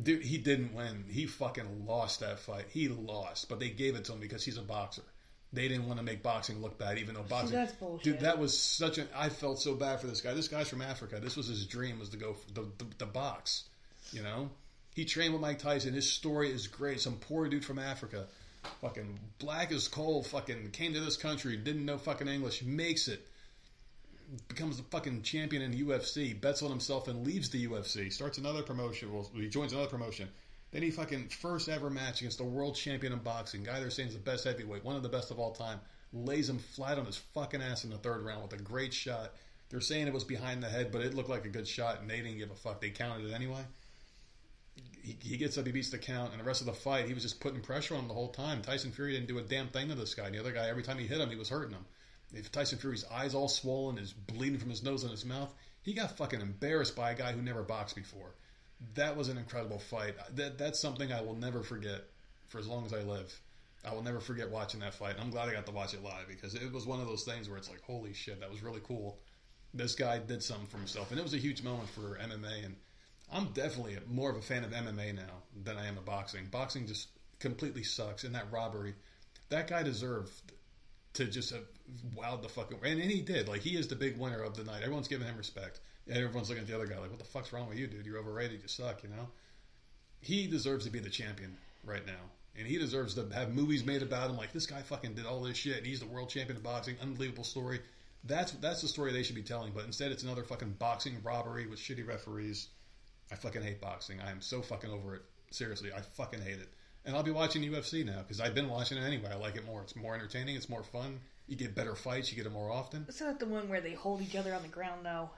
[0.00, 1.04] Dude, he didn't win.
[1.08, 2.66] He fucking lost that fight.
[2.70, 5.02] He lost, but they gave it to him because he's a boxer.
[5.52, 7.56] They didn't want to make boxing look bad, even though boxing.
[7.56, 8.04] that's bullshit.
[8.04, 9.08] Dude, that was such an.
[9.14, 10.34] I felt so bad for this guy.
[10.34, 11.20] This guy's from Africa.
[11.20, 13.64] This was his dream was to go for the, the, the box.
[14.10, 14.50] You know,
[14.94, 15.94] he trained with Mike Tyson.
[15.94, 17.00] His story is great.
[17.00, 18.26] Some poor dude from Africa,
[18.80, 23.24] fucking black as coal, fucking came to this country, didn't know fucking English, makes it
[24.48, 28.62] becomes a fucking champion in UFC, bets on himself and leaves the UFC, starts another
[28.62, 29.12] promotion.
[29.12, 30.28] Well, he joins another promotion.
[30.70, 34.08] Then he fucking first ever match against the world champion in boxing, guy they're saying
[34.08, 35.80] is the best heavyweight, one of the best of all time,
[36.12, 39.32] lays him flat on his fucking ass in the third round with a great shot.
[39.68, 42.10] They're saying it was behind the head, but it looked like a good shot, and
[42.10, 42.80] they didn't give a fuck.
[42.80, 43.64] They counted it anyway.
[45.02, 47.14] He, he gets up, he beats the count, and the rest of the fight, he
[47.14, 48.62] was just putting pressure on him the whole time.
[48.62, 50.26] Tyson Fury didn't do a damn thing to this guy.
[50.26, 51.84] And the other guy, every time he hit him, he was hurting him.
[52.36, 55.92] If Tyson Fury's eyes all swollen, is bleeding from his nose and his mouth, he
[55.92, 58.34] got fucking embarrassed by a guy who never boxed before.
[58.94, 60.14] That was an incredible fight.
[60.36, 62.02] That that's something I will never forget
[62.48, 63.38] for as long as I live.
[63.84, 65.14] I will never forget watching that fight.
[65.14, 67.24] And I'm glad I got to watch it live because it was one of those
[67.24, 69.18] things where it's like, holy shit, that was really cool.
[69.74, 72.64] This guy did something for himself, and it was a huge moment for MMA.
[72.64, 72.76] And
[73.32, 76.46] I'm definitely more of a fan of MMA now than I am of boxing.
[76.50, 77.08] Boxing just
[77.40, 78.94] completely sucks, and that robbery,
[79.50, 80.30] that guy deserved
[81.14, 81.64] to just have
[82.16, 83.48] wowed the fucking and, and he did.
[83.48, 84.82] Like he is the big winner of the night.
[84.82, 85.80] Everyone's giving him respect.
[86.06, 88.04] And everyone's looking at the other guy like, "What the fuck's wrong with you, dude?
[88.04, 88.60] You're overrated.
[88.60, 89.28] You suck." You know.
[90.20, 94.02] He deserves to be the champion right now, and he deserves to have movies made
[94.02, 94.36] about him.
[94.36, 96.96] Like this guy fucking did all this shit, and he's the world champion of boxing.
[97.00, 97.80] Unbelievable story.
[98.24, 99.72] That's that's the story they should be telling.
[99.72, 102.68] But instead, it's another fucking boxing robbery with shitty referees.
[103.32, 104.20] I fucking hate boxing.
[104.20, 105.22] I am so fucking over it.
[105.50, 106.68] Seriously, I fucking hate it.
[107.06, 109.28] And I'll be watching UFC now because I've been watching it anyway.
[109.32, 109.82] I like it more.
[109.82, 110.56] It's more entertaining.
[110.56, 111.20] It's more fun.
[111.46, 112.30] You get better fights.
[112.30, 113.04] You get them more often.
[113.08, 115.28] It's not the one where they hold each other on the ground, though.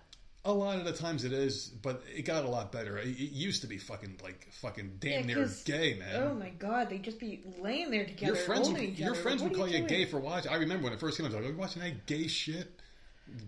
[0.45, 2.99] A lot of the times it is, but it got a lot better.
[2.99, 6.23] It, it used to be fucking like fucking damn Yeah, near 'cause- gay, man.
[6.23, 8.27] Oh my god, they'd just be laying there together.
[8.27, 9.21] your friends, holding would, each your other.
[9.23, 9.89] friends What would are call you doing?
[9.89, 10.53] gay for watching.
[10.53, 11.33] I remember when it first came out.
[11.33, 12.81] I was like, "Are you watching that gay shit?"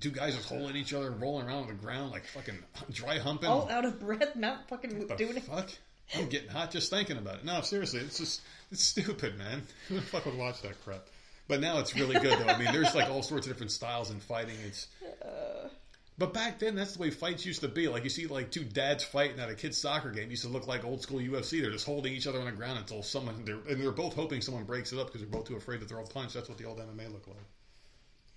[0.00, 2.58] Two guys just holding each other, rolling around on the ground like fucking
[2.90, 3.48] dry humping.
[3.48, 5.44] All out of breath, not fucking What the doing it.
[5.44, 5.70] fuck?
[6.16, 7.44] I'm getting hot just thinking about it.
[7.44, 8.40] No, seriously, it's just
[8.70, 9.62] it's stupid, man.
[9.88, 11.06] Who the fuck would watch that crap?
[11.48, 12.52] But now it's really good though.
[12.52, 14.56] I mean, there's like all sorts of different styles in fighting.
[14.66, 14.86] It's
[15.22, 15.68] uh.
[16.18, 17.88] but back then, that's the way fights used to be.
[17.88, 20.24] Like you see, like two dads fighting at a kid's soccer game.
[20.24, 21.62] It used to look like old school UFC.
[21.62, 24.42] They're just holding each other on the ground until someone, they're, and they're both hoping
[24.42, 26.34] someone breaks it up because they're both too afraid to throw a punch.
[26.34, 27.36] That's what the old MMA looked like.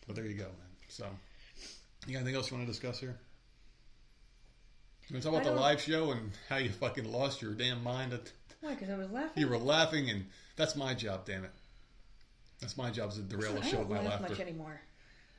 [0.07, 0.71] But there you go, man.
[0.87, 1.05] So,
[2.07, 3.17] you got anything else you want to discuss here?
[5.09, 7.83] You want to talk about the live show and how you fucking lost your damn
[7.83, 8.13] mind?
[8.13, 8.71] At, Why?
[8.75, 9.41] Because I was laughing.
[9.41, 11.51] you were laughing, and that's my job, damn it.
[12.61, 14.29] That's my job is to derail the show with my laugh laughter.
[14.29, 14.79] much anymore.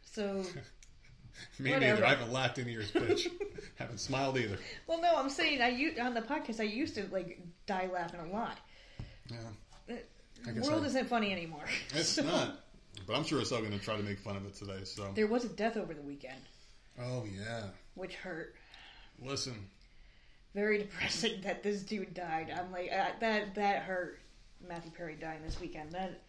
[0.05, 0.45] So,
[1.59, 1.95] Me Whatever.
[1.95, 2.05] neither.
[2.05, 3.27] I haven't laughed in years, bitch.
[3.77, 4.59] haven't smiled either.
[4.87, 7.89] well, no, I'm saying I I u- on the podcast I used to like die
[7.93, 8.59] laughing a lot.
[9.31, 9.97] Yeah.
[10.45, 11.65] The guess world I- isn't funny anymore.
[11.95, 12.61] It's So, not.
[13.07, 14.85] But I'm sure it's all going to try to make fun of it today.
[14.85, 15.11] So.
[15.15, 16.41] There was a death over the weekend,
[17.01, 17.63] Oh yeah.
[17.95, 18.55] which hurt.
[19.25, 19.55] Listen.
[20.55, 22.53] Very depressing that this dude died.
[22.57, 23.55] I'm like uh, that.
[23.55, 24.19] That hurt.
[24.69, 25.91] Matthew Perry dying this weekend.
[25.93, 26.21] That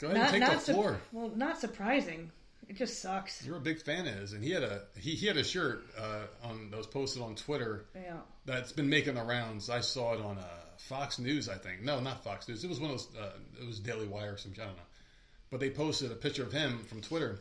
[0.00, 1.00] Go ahead not and take not the su- floor.
[1.12, 2.30] well, not surprising.
[2.68, 3.44] It just sucks.
[3.44, 5.84] You're a big fan of his, and he had a he, he had a shirt
[5.98, 8.14] uh, on that was posted on Twitter Yeah.
[8.46, 9.68] that's been making the rounds.
[9.70, 10.44] I saw it on uh,
[10.78, 11.82] Fox News, I think.
[11.82, 12.64] No, not Fox News.
[12.64, 13.08] It was one of those.
[13.16, 14.62] Uh, it was Daily Wire or something.
[14.62, 14.82] I don't know.
[15.50, 17.38] But they posted a picture of him from Twitter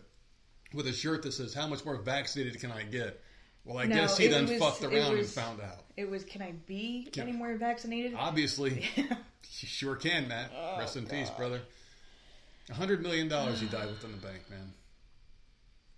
[0.74, 3.20] with a shirt that says, "How much more vaccinated can I get?"
[3.66, 5.86] Well, I No, guess he then was- fucked around was- and found out.
[5.96, 6.24] It was.
[6.26, 8.14] Can I be Can- any more vaccinated?
[8.16, 9.06] Obviously, you
[9.68, 10.52] sure can, Matt.
[10.56, 11.62] Oh, Rest in peace, brother.
[12.70, 14.74] A hundred million dollars he died with in the bank, man.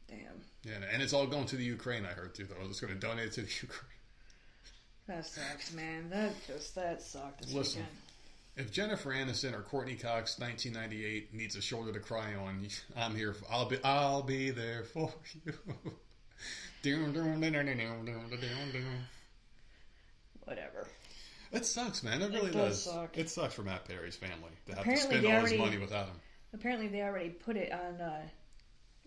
[0.07, 0.41] Damn.
[0.63, 2.05] Yeah, and it's all going to the Ukraine.
[2.05, 2.45] I heard too.
[2.45, 3.91] Though, it's going to donate it to the Ukraine.
[5.07, 6.09] That sucks, man.
[6.09, 7.81] That just that sucked Listen.
[7.81, 7.97] weekend.
[8.57, 12.65] If Jennifer Aniston or Courteney Cox, 1998, needs a shoulder to cry on,
[12.97, 13.33] I'm here.
[13.33, 13.77] For, I'll be.
[13.83, 15.13] I'll be there for
[15.45, 15.53] you.
[20.43, 20.87] Whatever.
[21.51, 22.21] It sucks, man.
[22.21, 22.93] It really does does.
[22.93, 23.17] suck.
[23.17, 25.77] It sucks for Matt Perry's family to have Apparently to spend all his already- money
[25.77, 26.19] without him.
[26.53, 27.99] Apparently, they already put it on.
[28.01, 28.21] Uh,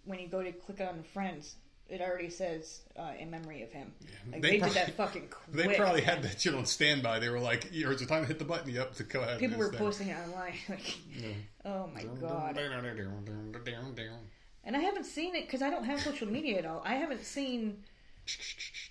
[0.04, 1.56] when you go to click on Friends,
[1.88, 3.92] it already says uh, in memory of him.
[4.30, 5.56] Like They they, probably- did that fucking quick.
[5.68, 6.10] They probably man.
[6.16, 7.18] had that shit on standby.
[7.20, 9.38] They were like, "Here, it's time to hit the button." Yep, to go ahead.
[9.38, 10.54] People were posting it online.
[10.68, 10.96] Like,
[11.64, 12.56] oh my god!
[14.68, 16.82] And I haven't seen it because I don't have social media at all.
[16.84, 17.78] I haven't seen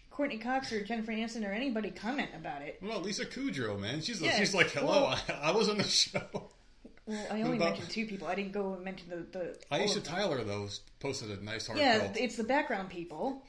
[0.10, 2.80] Courteney Cox or Jennifer Aniston or anybody comment about it.
[2.82, 5.84] Well, Lisa Kudrow, man, she's Yeah, she's like, "Hello, well- I, I was on the
[5.84, 6.20] show."
[7.06, 8.28] Well, I only about- mentioned two people.
[8.28, 9.56] I didn't go and mention the the.
[9.72, 10.04] Aisha.
[10.04, 10.68] Tyler though
[11.00, 12.18] posted a nice Yeah, heartfelt.
[12.18, 13.44] it's the background people.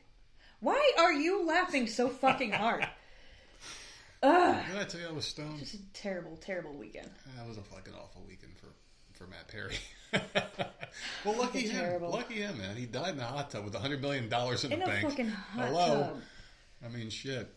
[0.60, 2.86] Why are you laughing so fucking hard?
[4.22, 4.64] Ugh.
[4.70, 5.58] Did I tell you I was stoned?
[5.60, 7.08] Just a terrible, terrible weekend.
[7.38, 8.66] That was a fucking awful weekend for,
[9.18, 9.76] for Matt Perry.
[11.24, 11.76] well, lucky him.
[11.76, 12.10] terrible.
[12.10, 12.76] Lucky him, man.
[12.76, 14.88] He died in a hot tub with a hundred million dollars in, In the a
[14.88, 15.08] bank.
[15.08, 15.86] fucking hot Hello.
[16.04, 16.20] tub.
[16.84, 17.52] I mean, shit.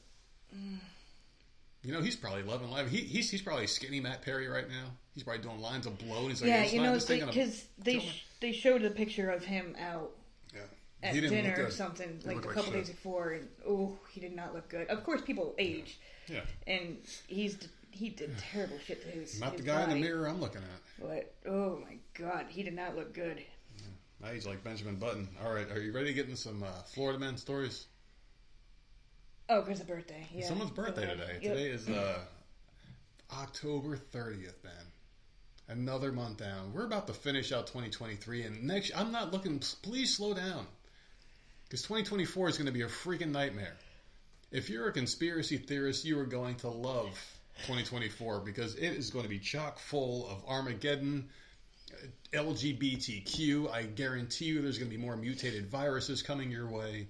[1.84, 2.90] You know, he's probably loving life.
[2.90, 4.92] He, he's he's probably skinny Matt Perry right now.
[5.14, 6.20] He's probably doing lines of blow.
[6.22, 9.76] And he's like, Yeah, you know, because they sh- they showed a picture of him
[9.80, 10.12] out
[10.54, 10.62] yeah.
[11.04, 12.74] at He didn't look dinner or something like a couple shit.
[12.74, 14.88] days before, and oh, he did not look good.
[14.90, 16.98] Of course, people age, Yeah, and
[17.28, 17.58] he's
[17.92, 19.40] he did terrible shit to his.
[19.40, 21.02] not the his guy in the mirror I'm looking at.
[21.02, 23.44] But oh my god, he did not look good.
[24.22, 25.28] Now he's like Benjamin Button.
[25.44, 27.88] All right, are you ready to get into some uh, Florida man stories?
[29.50, 30.28] Oh, because the birthday.
[30.34, 30.48] Yeah.
[30.48, 31.40] Someone's birthday today.
[31.42, 31.54] Yep.
[31.54, 32.20] Today is uh,
[33.34, 34.74] October 30th, man.
[35.68, 36.72] Another month down.
[36.74, 39.60] We're about to finish out 2023, and next, I'm not looking.
[39.82, 40.68] Please slow down,
[41.66, 43.76] because 2024 is going to be a freaking nightmare.
[44.52, 47.18] If you're a conspiracy theorist, you are going to love
[47.62, 51.30] 2024 because it is going to be chock full of Armageddon,
[52.34, 53.72] LGBTQ.
[53.72, 57.08] I guarantee you, there's going to be more mutated viruses coming your way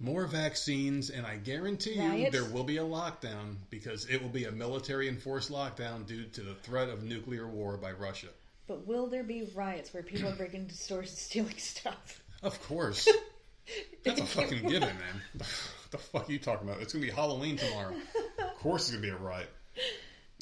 [0.00, 2.32] more vaccines, and I guarantee you Riots?
[2.32, 6.40] there will be a lockdown because it will be a military enforced lockdown due to
[6.40, 8.28] the threat of nuclear war by Russia.
[8.66, 12.22] But will there be riots where people are breaking into stores and stealing stuff?
[12.42, 13.08] Of course.
[14.04, 15.22] That's a fucking given, man.
[15.34, 16.80] What the fuck are you talking about?
[16.80, 17.94] It's going to be Halloween tomorrow.
[18.38, 19.50] Of course it's going to be a riot.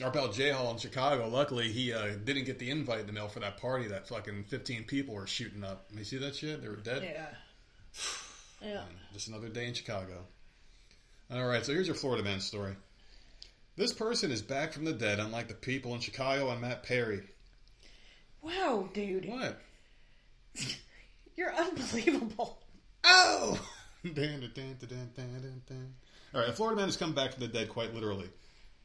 [0.03, 3.13] Our pal J Hall in Chicago, luckily, he uh, didn't get the invite in the
[3.13, 5.87] mail for that party that fucking 15 people were shooting up.
[5.91, 6.63] You see that shit?
[6.63, 7.03] They were dead.
[7.03, 7.27] Yeah.
[8.61, 8.83] Yeah.
[9.13, 10.25] Just another day in Chicago.
[11.33, 12.75] All right, so here's your Florida man story.
[13.77, 17.23] This person is back from the dead, unlike the people in Chicago and Matt Perry.
[18.43, 19.61] Wow, dude, What?
[21.37, 22.59] you're unbelievable.
[23.05, 23.61] Oh!
[26.35, 28.29] All right, a Florida man has come back from the dead quite literally.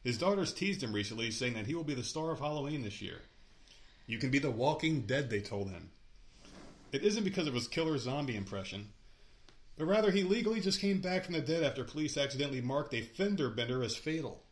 [0.04, 3.00] His daughters teased him recently, saying that he will be the star of Halloween this
[3.00, 3.22] year.
[4.06, 5.90] You can be the walking dead, they told him.
[6.92, 8.90] It isn't because of his killer zombie impression,
[9.78, 13.00] but rather he legally just came back from the dead after police accidentally marked a
[13.00, 14.42] fender bender as fatal.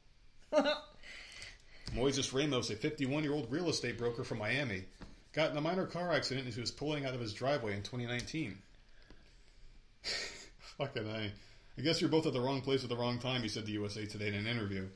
[1.95, 4.85] Moises Ramos, a 51 year old real estate broker from Miami,
[5.35, 7.83] got in a minor car accident as he was pulling out of his driveway in
[7.83, 8.57] 2019.
[10.79, 11.31] Fucking A.
[11.79, 13.73] I guess you're both at the wrong place at the wrong time, he said to
[13.73, 14.88] USA Today in an interview.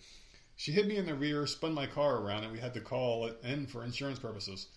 [0.56, 3.26] She hit me in the rear, spun my car around, and we had to call
[3.26, 4.68] it in for insurance purposes.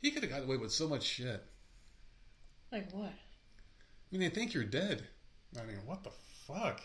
[0.00, 1.44] He could have got away with so much shit.
[2.72, 3.12] Like what?
[3.12, 3.12] I
[4.10, 5.06] mean, they think you're dead.
[5.60, 6.10] I mean, what the
[6.46, 6.80] fuck?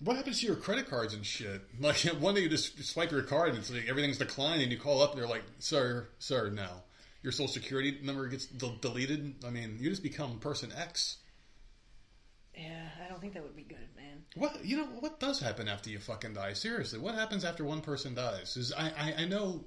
[0.00, 1.62] What happens to your credit cards and shit?
[1.80, 4.78] Like one day you just swipe your card and it's like everything's declined, and you
[4.78, 6.68] call up and they're like, "Sir, sir, no,
[7.22, 11.18] your social security number gets del- deleted." I mean, you just become person X.
[12.54, 14.01] Yeah, I don't think that would be good, man.
[14.34, 14.86] What you know?
[15.00, 16.54] What does happen after you fucking die?
[16.54, 18.56] Seriously, what happens after one person dies?
[18.56, 19.64] Is I, I I know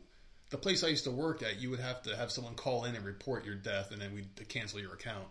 [0.50, 2.96] the place I used to work at, you would have to have someone call in
[2.96, 5.28] and report your death, and then we'd cancel your account.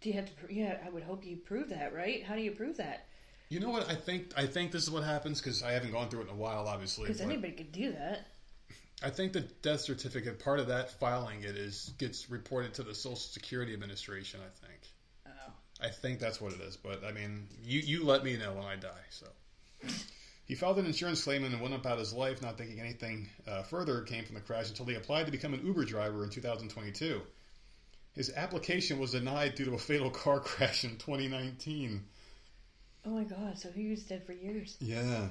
[0.00, 0.54] Do you have to?
[0.54, 2.22] Yeah, I would hope you prove that, right?
[2.22, 3.06] How do you prove that?
[3.48, 3.88] You know what?
[3.88, 6.34] I think I think this is what happens because I haven't gone through it in
[6.34, 7.06] a while, obviously.
[7.06, 8.26] Because anybody could do that.
[9.02, 12.94] I think the death certificate part of that filing it is gets reported to the
[12.94, 14.40] Social Security Administration.
[14.40, 14.80] I think.
[15.84, 16.76] I think that's what it is.
[16.76, 19.04] But I mean, you you let me know when I die.
[19.10, 19.26] So.
[20.46, 24.02] He filed an insurance claim and went about his life, not thinking anything uh, further
[24.02, 27.22] came from the crash until he applied to become an Uber driver in 2022.
[28.14, 32.04] His application was denied due to a fatal car crash in 2019.
[33.06, 34.76] Oh my god, so he was dead for years.
[34.80, 35.28] Yeah.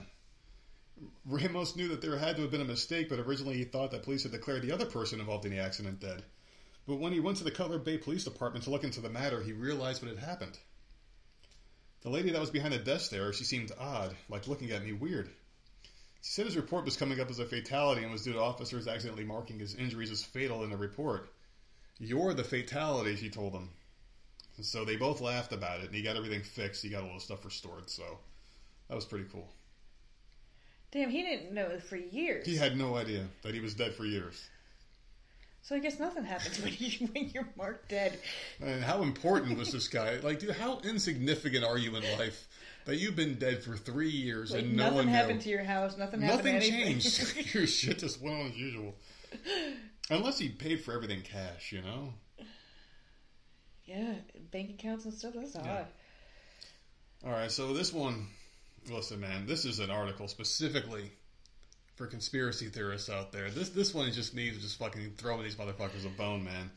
[1.26, 4.04] Ramos knew that there had to have been a mistake, but originally he thought that
[4.04, 6.24] police had declared the other person involved in the accident dead.
[6.86, 9.42] But when he went to the Cutler Bay Police Department to look into the matter,
[9.42, 10.58] he realized what had happened.
[12.02, 14.92] The lady that was behind the desk there, she seemed odd, like looking at me
[14.92, 15.30] weird.
[16.22, 18.88] She said his report was coming up as a fatality and was due to officers
[18.88, 21.30] accidentally marking his injuries as fatal in the report.
[22.00, 23.70] You're the fatality, she told him.
[24.62, 26.84] So they both laughed about it, and he got everything fixed.
[26.84, 28.04] He got all the stuff restored, so
[28.88, 29.50] that was pretty cool.
[30.92, 32.46] Damn, he didn't know for years.
[32.46, 34.48] He had no idea that he was dead for years.
[35.64, 38.20] So I guess nothing happens when you when you're marked dead.
[38.62, 40.18] And how important was this guy?
[40.18, 42.48] Like, dude, how insignificant are you in life
[42.86, 45.44] that you've been dead for three years Like and no nothing one happened knew?
[45.44, 45.98] to your house.
[45.98, 46.46] Nothing happened.
[46.54, 47.36] Nothing changed.
[47.54, 48.94] Your shit just went on as usual.
[50.10, 52.14] Unless he paid for everything cash, you know.
[53.86, 54.16] yeah,
[54.52, 55.34] bank accounts and stuff.
[55.34, 55.64] That's odd.
[55.66, 55.86] Yeah.
[57.26, 58.28] All right, so this one,
[58.92, 61.10] listen, man, this is an article specifically
[61.96, 63.50] for conspiracy theorists out there.
[63.50, 66.72] This this one just needs just fucking throwing these motherfuckers a bone, man.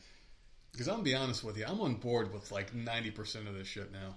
[0.71, 3.55] Because I'm gonna be honest with you, I'm on board with like ninety percent of
[3.55, 4.15] this shit now.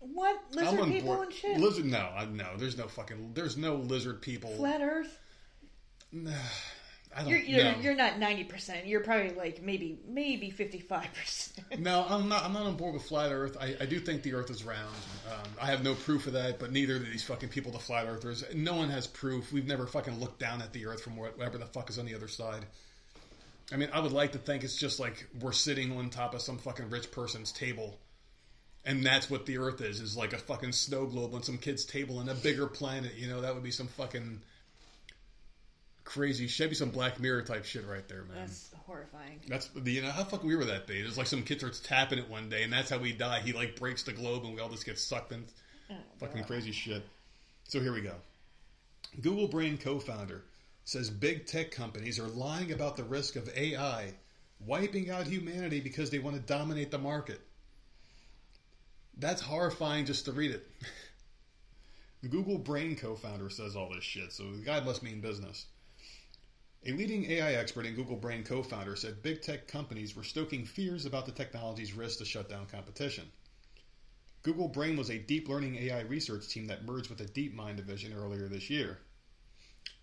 [0.00, 1.26] What lizard people board.
[1.28, 1.58] and shit?
[1.58, 1.86] Lizard?
[1.86, 2.56] No, I- no.
[2.58, 3.32] There's no fucking.
[3.32, 4.54] There's no lizard people.
[4.56, 5.18] Flat Earth.
[7.16, 7.30] I don't.
[7.30, 7.78] You're you're, no.
[7.80, 8.86] you're not ninety percent.
[8.86, 11.80] You're probably like maybe maybe fifty five percent.
[11.80, 12.44] No, I'm not.
[12.44, 13.56] I'm not on board with flat Earth.
[13.60, 14.94] I, I do think the Earth is round.
[15.30, 18.06] Um, I have no proof of that, but neither do these fucking people, the flat
[18.06, 18.44] Earthers.
[18.54, 19.52] No one has proof.
[19.52, 22.14] We've never fucking looked down at the Earth from whatever the fuck is on the
[22.14, 22.66] other side.
[23.72, 26.42] I mean, I would like to think it's just like we're sitting on top of
[26.42, 27.98] some fucking rich person's table,
[28.84, 30.00] and that's what the Earth is.
[30.00, 33.14] Is like a fucking snow globe on some kid's table in a bigger planet.
[33.16, 34.42] You know, that would be some fucking
[36.04, 36.46] crazy.
[36.46, 38.36] Should be some Black Mirror type shit right there, man.
[38.40, 39.40] That's horrifying.
[39.48, 41.04] That's the you know how fucking we were that big.
[41.04, 43.40] It's like some kid starts tapping it one day, and that's how we die.
[43.40, 45.44] He like breaks the globe, and we all just get sucked in.
[45.90, 46.46] Oh, fucking God.
[46.46, 47.02] crazy shit.
[47.64, 48.14] So here we go.
[49.20, 50.42] Google Brain co-founder
[50.84, 54.12] says big tech companies are lying about the risk of AI
[54.60, 57.40] wiping out humanity because they want to dominate the market.
[59.16, 60.66] That's horrifying just to read it.
[62.22, 65.66] The Google Brain co-founder says all this shit, so the guy must mean business.
[66.86, 70.66] A leading AI expert and Google Brain co founder said big tech companies were stoking
[70.66, 73.32] fears about the technology's risk to shut down competition.
[74.42, 78.12] Google Brain was a deep learning AI research team that merged with the DeepMind division
[78.12, 78.98] earlier this year.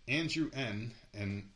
[0.07, 1.51] Andrew Ng, an,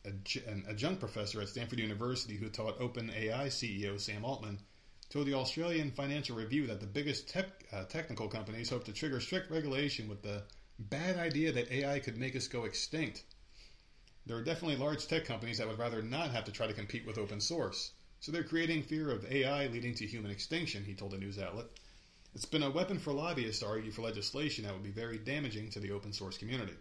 [0.69, 4.59] adjunct professor at Stanford University who taught OpenAI CEO Sam Altman,
[5.09, 9.19] told the Australian Financial Review that the biggest tech, uh, technical companies hope to trigger
[9.19, 10.43] strict regulation with the
[10.77, 13.23] bad idea that AI could make us go extinct.
[14.25, 17.05] There are definitely large tech companies that would rather not have to try to compete
[17.05, 17.91] with open source.
[18.19, 21.67] So they're creating fear of AI leading to human extinction, he told a news outlet.
[22.33, 25.69] It's been a weapon for lobbyists to argue for legislation that would be very damaging
[25.69, 26.73] to the open source community.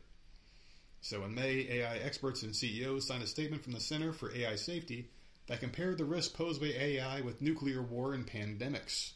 [1.03, 4.57] So in May, AI experts and CEOs signed a statement from the Center for AI
[4.57, 5.11] Safety
[5.47, 9.13] that compared the risk posed by AI with nuclear war and pandemics.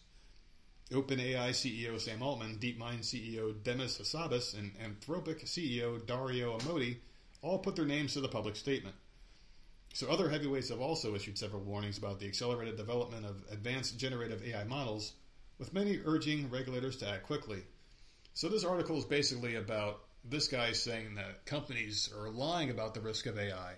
[0.91, 6.99] OpenAI CEO Sam Altman, DeepMind CEO Demis Hassabis, and Anthropic CEO Dario Amodei
[7.43, 8.97] all put their names to the public statement.
[9.95, 14.45] So other heavyweights have also issued several warnings about the accelerated development of advanced generative
[14.45, 15.13] AI models,
[15.59, 17.63] with many urging regulators to act quickly.
[18.35, 23.01] So this article is basically about this guy saying that companies are lying about the
[23.01, 23.75] risk of AI.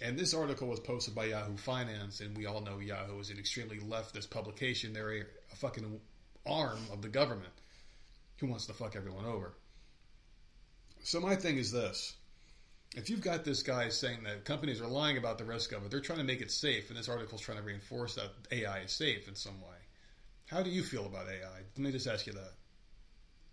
[0.00, 3.38] And this article was posted by Yahoo Finance, and we all know Yahoo is an
[3.38, 4.92] extremely leftist publication.
[4.92, 5.24] They're a,
[5.56, 6.00] fucking
[6.46, 7.52] arm of the government
[8.36, 9.54] who wants to fuck everyone over.
[11.02, 12.14] So my thing is this.
[12.96, 15.90] If you've got this guy saying that companies are lying about the risk of it,
[15.90, 18.80] they're trying to make it safe, and this article is trying to reinforce that AI
[18.80, 19.76] is safe in some way.
[20.46, 21.60] How do you feel about AI?
[21.76, 22.52] Let me just ask you that.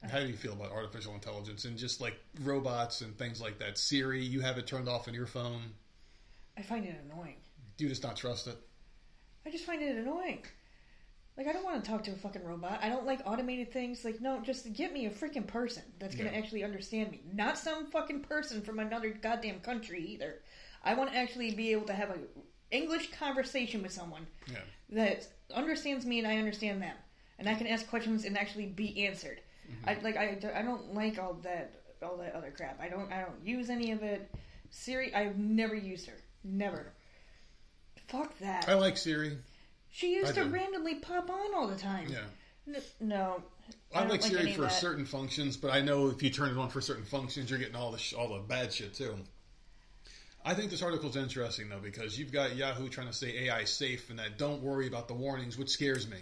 [0.09, 3.77] How do you feel about artificial intelligence and just like robots and things like that?
[3.77, 5.73] Siri, you have it turned off on your phone.
[6.57, 7.37] I find it annoying.
[7.77, 8.57] Do you just not trust it?
[9.45, 10.43] I just find it annoying.
[11.37, 12.79] Like I don't want to talk to a fucking robot.
[12.81, 14.05] I don't like automated things.
[14.05, 16.37] Like no, just get me a freaking person that's gonna Yeah.
[16.37, 20.41] actually understand me, not some fucking person from another goddamn country either.
[20.83, 22.19] I want to actually be able to have a
[22.71, 24.59] English conversation with someone Yeah.
[24.91, 26.95] that understands me and I understand them,
[27.37, 29.41] and I can ask questions and actually be answered.
[29.69, 29.89] Mm-hmm.
[29.89, 32.79] I like I, I don't like all that all that other crap.
[32.79, 34.31] I don't I don't use any of it.
[34.69, 36.15] Siri, I've never used her.
[36.43, 36.93] Never.
[38.07, 38.69] Fuck that.
[38.69, 39.37] I like Siri.
[39.95, 40.49] She used I to do.
[40.49, 42.07] randomly pop on all the time.
[42.09, 42.17] Yeah.
[42.67, 43.41] N- no.
[43.93, 46.57] I, don't like Siri any for certain functions, but I know if you turn it
[46.57, 49.15] on for certain functions, you're getting all the sh- all the bad shit too.
[50.43, 54.09] I think this article's interesting though because you've got Yahoo trying to say AI safe
[54.09, 56.17] and that don't worry about the warnings, which scares me.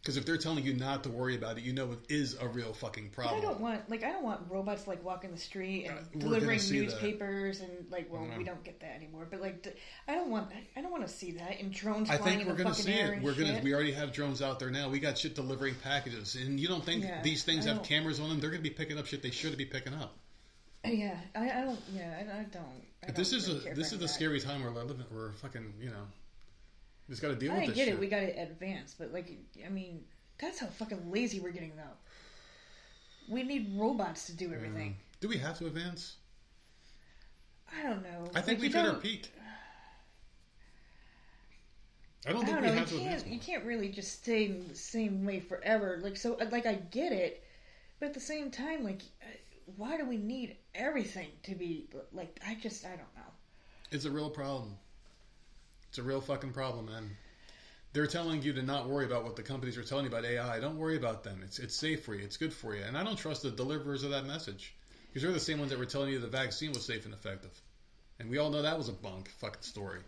[0.00, 2.46] Because if they're telling you not to worry about it, you know it is a
[2.48, 3.40] real fucking But problem.
[3.40, 6.58] I don't want like I don't want robots like walking the street and Uh, delivering
[6.58, 6.74] gonna that.
[6.74, 9.26] newspapers and like well we don't get that anymore.
[9.28, 12.42] But like I don't want I don't want to see that and drones I think
[12.42, 13.22] in we're going to see it.
[13.22, 13.60] We're going to.
[13.62, 14.88] We already have drones out there now.
[14.88, 18.28] We got shit delivering packages, and you don't think Yeah, these things have cameras on
[18.28, 18.40] them?
[18.40, 20.16] They're going to be picking up shit they should be picking up.
[20.84, 21.80] Yeah, I, I don't.
[21.92, 22.84] Yeah, I, I don't.
[23.06, 24.08] I this don't is really a this is a that.
[24.08, 25.04] scary time we're living.
[25.12, 26.06] We're fucking you know.
[27.08, 27.94] Just got to deal I with this get shit.
[27.94, 28.00] it.
[28.00, 29.30] We got to advance, but like
[29.64, 30.04] I mean,
[30.40, 33.32] that's how fucking lazy we're getting though.
[33.32, 34.96] We need robots to do everything.
[35.20, 36.16] Do we have to advance?
[37.76, 38.24] I don't know.
[38.34, 39.30] I think Like, we've hit our peak.
[42.26, 42.72] I don't I think don't we know.
[42.74, 43.22] You have to advance.
[43.22, 43.32] can't.
[43.34, 45.98] You can't really just stay in the same way forever.
[46.02, 46.36] Like so.
[46.50, 47.44] Like I get it,
[48.00, 49.26] but at the same time, like, uh,
[49.76, 52.38] why do we need everything to be like?
[52.46, 52.84] I just.
[52.84, 53.32] I don't know.
[53.90, 54.76] It's a real problem.
[55.88, 57.16] It's a real fucking problem, man.
[57.92, 60.60] They're telling you to not worry about what the companies are telling you about AI.
[60.60, 61.40] Don't worry about them.
[61.42, 62.22] It's it's safe for you.
[62.22, 62.82] It's good for you.
[62.82, 64.74] And I don't trust the deliverers of that message
[65.08, 67.50] because they're the same ones that were telling you the vaccine was safe and effective.
[68.20, 70.00] And we all know that was a bunk fucking story.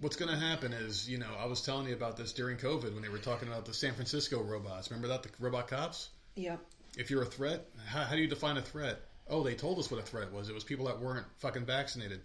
[0.00, 2.92] what's going to happen is, you know, I was telling you about this during COVID
[2.92, 4.90] when they were talking about the San Francisco robots.
[4.90, 6.10] Remember that the robot cops?
[6.36, 6.60] Yep.
[6.96, 9.00] If you're a threat, how, how do you define a threat?
[9.28, 10.48] Oh, they told us what a threat was.
[10.48, 12.20] It was people that weren't fucking vaccinated.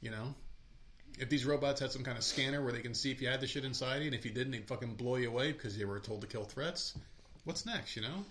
[0.00, 0.34] You know,
[1.18, 3.40] if these robots had some kind of scanner where they can see if you had
[3.40, 5.86] the shit inside you, and if you didn't, they'd fucking blow you away because you
[5.86, 6.96] were told to kill threats.
[7.44, 7.96] What's next?
[7.96, 8.24] You know,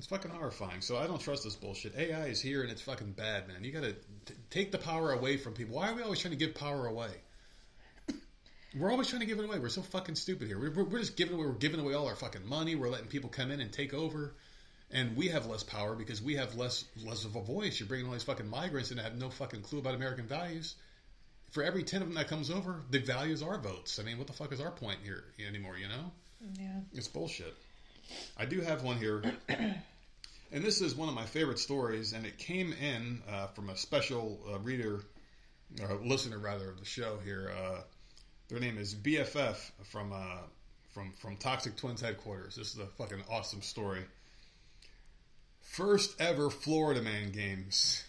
[0.00, 0.80] it's fucking horrifying.
[0.80, 1.94] So I don't trust this bullshit.
[1.94, 3.62] AI is here and it's fucking bad, man.
[3.64, 3.92] You gotta
[4.24, 5.76] t- take the power away from people.
[5.76, 7.10] Why are we always trying to give power away?
[8.78, 9.58] We're always trying to give it away.
[9.58, 10.58] We're so fucking stupid here.
[10.58, 11.44] We're, we're just giving away.
[11.44, 12.76] We're giving away all our fucking money.
[12.76, 14.32] We're letting people come in and take over,
[14.90, 17.78] and we have less power because we have less less of a voice.
[17.78, 20.76] You're bringing all these fucking migrants in that have no fucking clue about American values.
[21.50, 23.98] For every ten of them that comes over, the values our votes.
[23.98, 25.76] I mean, what the fuck is our point here anymore?
[25.76, 26.12] You know,
[26.58, 26.80] Yeah.
[26.94, 27.54] it's bullshit.
[28.36, 32.38] I do have one here, and this is one of my favorite stories, and it
[32.38, 35.02] came in uh, from a special uh, reader,
[35.80, 37.52] or listener rather, of the show here.
[37.56, 37.80] Uh,
[38.48, 40.38] their name is BFF from uh,
[40.92, 42.54] from from Toxic Twins headquarters.
[42.56, 44.02] This is a fucking awesome story.
[45.62, 48.02] First ever Florida Man games.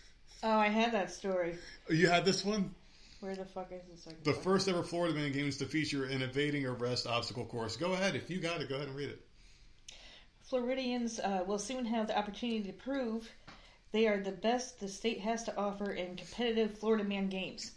[0.43, 1.55] Oh, I had that story.
[1.89, 2.73] You had this one?
[3.21, 4.41] Where the fuck is the second The one?
[4.41, 7.77] first ever Florida Man games to feature an evading arrest obstacle course.
[7.77, 8.15] Go ahead.
[8.15, 9.21] If you got it, go ahead and read it.
[10.41, 13.31] Floridians uh, will soon have the opportunity to prove
[13.91, 17.73] they are the best the state has to offer in competitive Florida Man games.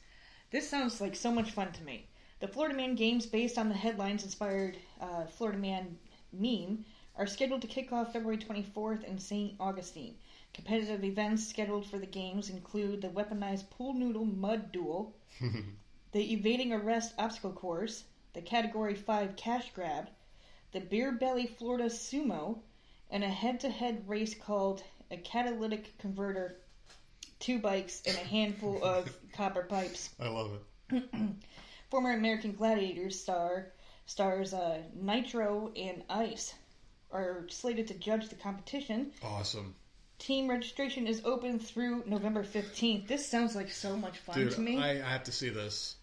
[0.50, 2.06] This sounds like so much fun to me.
[2.40, 5.98] The Florida Man games, based on the headlines inspired uh, Florida Man
[6.32, 6.86] meme,
[7.16, 9.54] are scheduled to kick off February 24th in St.
[9.60, 10.16] Augustine.
[10.54, 15.12] Competitive events scheduled for the games include the weaponized pool noodle mud duel,
[16.12, 20.08] the evading arrest obstacle course, the Category 5 cash grab,
[20.70, 22.60] the Beer Belly Florida Sumo,
[23.10, 26.56] and a head to head race called a catalytic converter,
[27.40, 30.10] two bikes, and a handful of copper pipes.
[30.20, 31.04] I love it.
[31.90, 33.72] Former American Gladiators star
[34.06, 36.54] stars uh, Nitro and Ice
[37.10, 39.12] are slated to judge the competition.
[39.22, 39.74] Awesome.
[40.24, 43.06] Team registration is open through November 15th.
[43.06, 44.78] This sounds like so much fun Dude, to me.
[44.78, 45.96] I, I have to see this.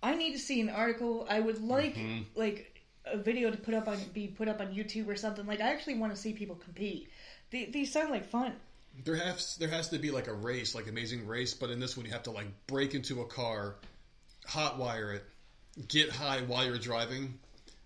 [0.00, 1.26] I need to see an article.
[1.28, 2.26] I would like Mhm.
[2.36, 5.44] like a video to put up on be put up on YouTube or something.
[5.44, 7.10] Like I actually want to see people compete.
[7.50, 8.54] The, these sound like fun.
[9.02, 11.96] There has there has to be like a race, like Amazing Race, but in this
[11.96, 13.74] one you have to like break into a car,
[14.46, 15.24] hot wire it,
[15.88, 17.40] get high while you're driving,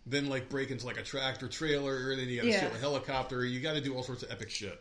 [0.07, 2.59] then like break into like a tractor trailer, and then you got to Yeah.
[2.59, 3.45] steal a helicopter.
[3.45, 4.81] You got to do all sorts of epic shit.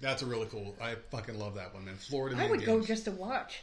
[0.00, 0.76] That's a really cool.
[0.80, 1.96] I fucking love that one, man.
[1.96, 2.36] Florida.
[2.42, 3.62] I would go just to watch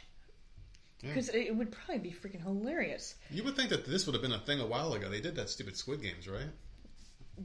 [1.02, 1.10] Yeah.
[1.10, 3.14] because it would probably be freaking hilarious.
[3.30, 5.08] You would think that this would have been a thing a while ago.
[5.08, 6.48] They did that stupid Squid Games, right?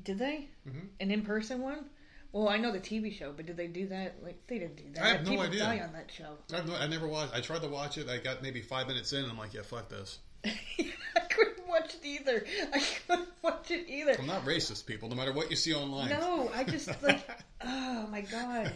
[0.04, 0.88] Did they Mhm.
[1.00, 1.90] an in person one?
[2.32, 4.24] Well, I know the TV show, but did they do that?
[4.24, 5.04] Like they didn't do that.
[5.04, 5.60] I have no people idea.
[5.60, 6.38] die on that show.
[6.54, 7.34] I've no, I never watched.
[7.34, 8.08] I tried to watch it.
[8.08, 10.20] I got maybe five minutes in, and I'm like, yeah, fuck this.
[10.46, 12.46] I couldn't watch it either.
[12.74, 14.16] I couldn't watch it either.
[14.20, 15.10] I'm not racist, people.
[15.10, 16.10] No matter what you see online.
[16.10, 17.20] No, I just like,
[17.62, 18.72] oh my god.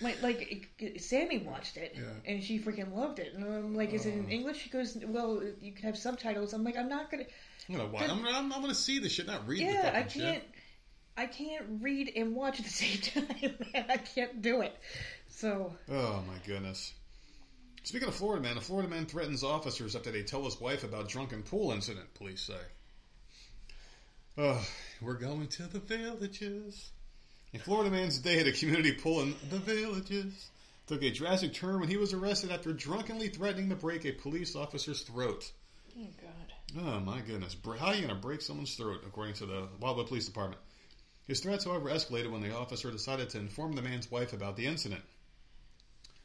[0.00, 2.02] My, like Sammy watched it Yeah.
[2.26, 4.30] and she freaking loved it, and I'm like, "Is it in Oh.
[4.32, 7.24] English?" She goes, "Well, you can have subtitles." I'm like, "I'm not gonna."
[7.68, 8.08] I'm gonna watch.
[8.08, 10.12] I'm, I'm, I'm gonna see the shit, not read Yeah, I can't.
[10.12, 10.48] shit.
[11.16, 13.54] I can't read and watch at the same time.
[13.88, 14.74] I can't do it.
[15.28, 16.94] So Oh my goodness.
[17.84, 21.08] Speaking of Florida man, a Florida man threatens officers after they tell his wife about
[21.08, 22.14] drunken pool incident.
[22.14, 22.60] Police say.
[24.38, 24.66] Oh,
[25.00, 26.90] we're going to the villages.
[27.54, 30.50] A Florida man's day at a community pool in the villages
[30.86, 34.56] took a drastic turn when he was arrested after drunkenly threatening to break a police
[34.56, 35.50] officer's throat.
[35.98, 36.52] oh god,
[36.86, 37.56] Oh my goodness.
[37.78, 40.60] How are you going to break someone's throat, according to the Wildwood Police Department?
[41.26, 44.66] His threats, however, escalated when the officer decided to inform the man's wife about the
[44.66, 45.02] incident.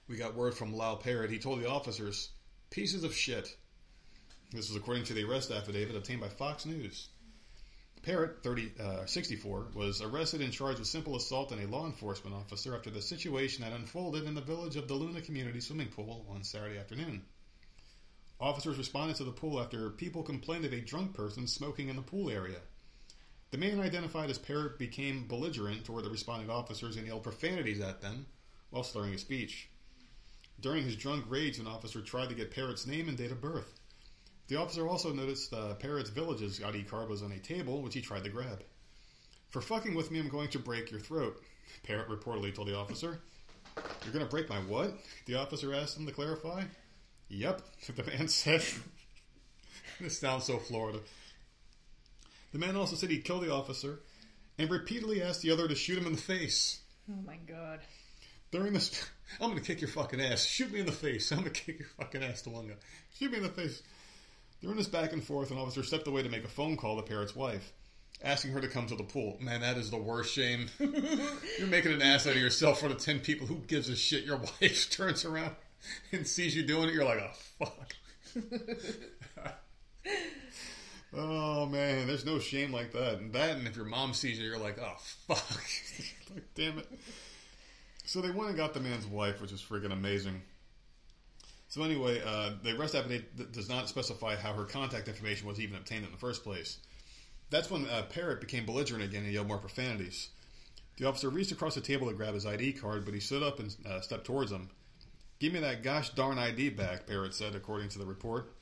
[0.08, 1.32] We got word from Lyle Parrott.
[1.32, 2.30] He told the officers,
[2.70, 3.58] pieces of shit.
[4.54, 7.10] This is according to the arrest affidavit obtained by Fox News.
[8.04, 12.34] Parrott, 30, uh, 64, was arrested and charged with simple assault on a law enforcement
[12.34, 16.26] officer after the situation had unfolded in the village of the Luna Community Swimming Pool
[16.30, 17.26] on Saturday afternoon.
[18.40, 22.02] Officers responded to the pool after people complained of a drunk person smoking in the
[22.02, 22.62] pool area.
[23.52, 28.02] The man identified as Parrott became belligerent toward the responding officers and yelled profanities at
[28.02, 28.28] them
[28.70, 29.70] while slurring his speech.
[30.60, 33.80] During his drunk rage, an officer tried to get Parrott's name and date of birth.
[34.48, 38.24] The officer also noticed uh, Parrott's village's card was on a table, which he tried
[38.24, 38.64] to grab.
[39.50, 41.42] For fucking with me, I'm going to break your throat,
[41.84, 43.20] Parrott reportedly told the officer.
[44.04, 44.98] You're going to break my what?
[45.26, 46.64] The officer asked him to clarify.
[47.30, 47.62] Yep,
[47.96, 48.64] the man said.
[50.00, 51.00] this sounds so Florida.
[52.52, 54.00] The man also said he killed the officer
[54.58, 56.80] and repeatedly asked the other to shoot him in the face.
[57.12, 57.82] oh my god.
[58.50, 59.08] During this,
[59.40, 60.44] I'm gonna kick your fucking ass.
[60.44, 61.32] Shoot me in the face.
[61.32, 62.76] I'm gonna kick your fucking ass to one guy.
[63.18, 63.84] Shoot me in the face.
[64.62, 67.04] During this back and forth, an officer stepped away to make a phone call to
[67.04, 67.74] Parrot's wife,
[68.24, 69.38] asking her to come to the pool.
[69.40, 70.68] Man, that is the worst shame.
[70.80, 73.46] You're making an ass out of yourself for the ten people.
[73.46, 74.24] Who gives a shit?
[74.24, 75.56] Your wife turns around
[76.12, 76.96] and sees you doing it.
[76.96, 77.94] You're like, oh fuck.
[81.16, 83.20] oh man, there's no shame like that.
[83.20, 84.96] And that, and if your mom sees you, you're like, oh
[85.28, 85.62] fuck,
[86.34, 86.88] like, damn it.
[88.08, 90.42] So they went and got the man's wife, which is freaking amazing.
[91.68, 95.76] So anyway, uh, the arrest affidavit does not specify how her contact information was even
[95.76, 96.78] obtained in the first place.
[97.50, 100.30] That's when uh, Parrot became belligerent again and yelled more profanities.
[100.96, 103.60] The officer reached across the table to grab his ID card, but he stood up
[103.60, 104.70] and uh, stepped towards him.
[105.40, 108.54] Give me that gosh darn ID back, Parrot said, according to the report.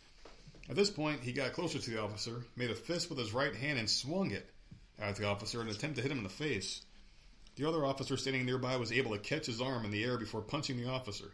[0.68, 3.56] At this point, he got closer to the officer, made a fist with his right
[3.56, 4.50] hand, and swung it
[5.00, 6.82] at the officer in an attempt to hit him in the face.
[7.56, 10.42] The other officer standing nearby was able to catch his arm in the air before
[10.42, 11.32] punching the officer.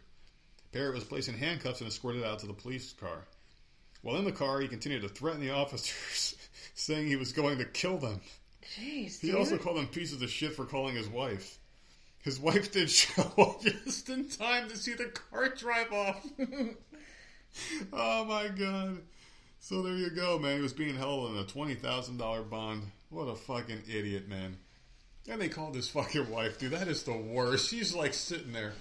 [0.72, 3.24] Parrot was placed in handcuffs and escorted out to the police car.
[4.02, 6.36] While in the car, he continued to threaten the officers,
[6.74, 8.20] saying he was going to kill them.
[8.76, 9.36] Jeez, He dude.
[9.36, 11.58] also called them pieces of shit for calling his wife.
[12.22, 16.24] His wife did show up just in time to see the car drive off.
[17.92, 18.98] oh my god.
[19.58, 20.56] So there you go, man.
[20.56, 22.84] He was being held on a $20,000 bond.
[23.10, 24.56] What a fucking idiot, man.
[25.28, 26.72] And they called his fucking wife, dude.
[26.72, 27.68] That is the worst.
[27.70, 28.72] She's like sitting there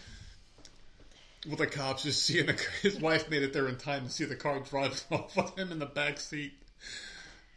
[1.48, 4.26] with the cops just seeing the, his wife made it there in time to see
[4.26, 6.54] the car drive off with him in the back seat.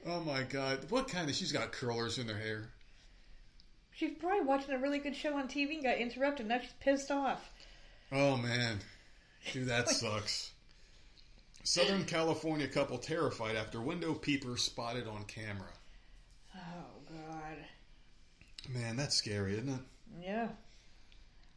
[0.06, 0.90] Oh my god.
[0.90, 1.34] What kind of.
[1.34, 2.68] She's got curlers in her hair.
[3.94, 6.46] She's probably watching a really good show on TV and got interrupted.
[6.46, 7.48] Now she's pissed off.
[8.12, 8.80] Oh man,
[9.52, 10.50] dude, that sucks.
[11.62, 15.70] Southern California couple terrified after window peeper spotted on camera.
[18.68, 18.78] Oh.
[18.78, 19.80] Man, that's scary, isn't it?
[20.22, 20.48] Yeah.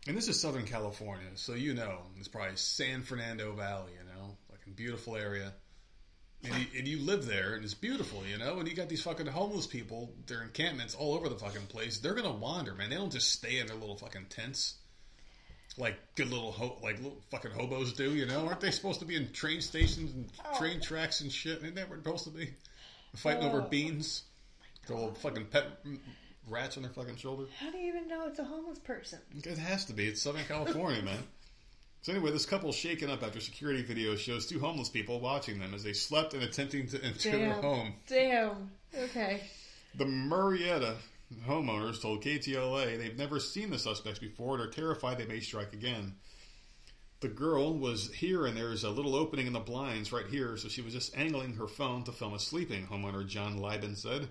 [0.07, 4.37] And this is Southern California, so you know it's probably San Fernando Valley, you know,
[4.49, 5.53] like a beautiful area.
[6.43, 8.59] And you, and you live there, and it's beautiful, you know.
[8.59, 11.97] And you got these fucking homeless people, their encampments all over the fucking place.
[11.97, 12.89] They're gonna wander, man.
[12.89, 14.75] They don't just stay in their little fucking tents,
[15.77, 18.45] like good little ho- like little fucking hobos do, you know.
[18.47, 20.57] Aren't they supposed to be in train stations and oh.
[20.57, 21.63] train tracks and shit?
[21.65, 22.51] Ain't that supposed to be?
[23.15, 23.67] Fighting over Oh.
[23.67, 24.23] beans,
[24.85, 25.65] the little fucking pet
[26.47, 27.45] rats on their fucking shoulder.
[27.59, 29.19] How do you even know it's a homeless person?
[29.43, 30.07] It has to be.
[30.07, 31.19] It's Southern California, man.
[32.01, 35.73] So anyway, this couple's shaken up after security video shows two homeless people watching them
[35.73, 37.95] as they slept and attempting to enter their home.
[38.07, 38.71] Damn.
[38.95, 39.41] Okay.
[39.95, 40.95] The Murrieta
[41.45, 45.73] homeowners told KTLA they've never seen the suspects before and are terrified they may strike
[45.73, 46.15] again.
[47.19, 50.67] The girl was here and there's a little opening in the blinds right here, so
[50.67, 54.27] she was just angling her phone to film us sleeping, homeowner John Liben said.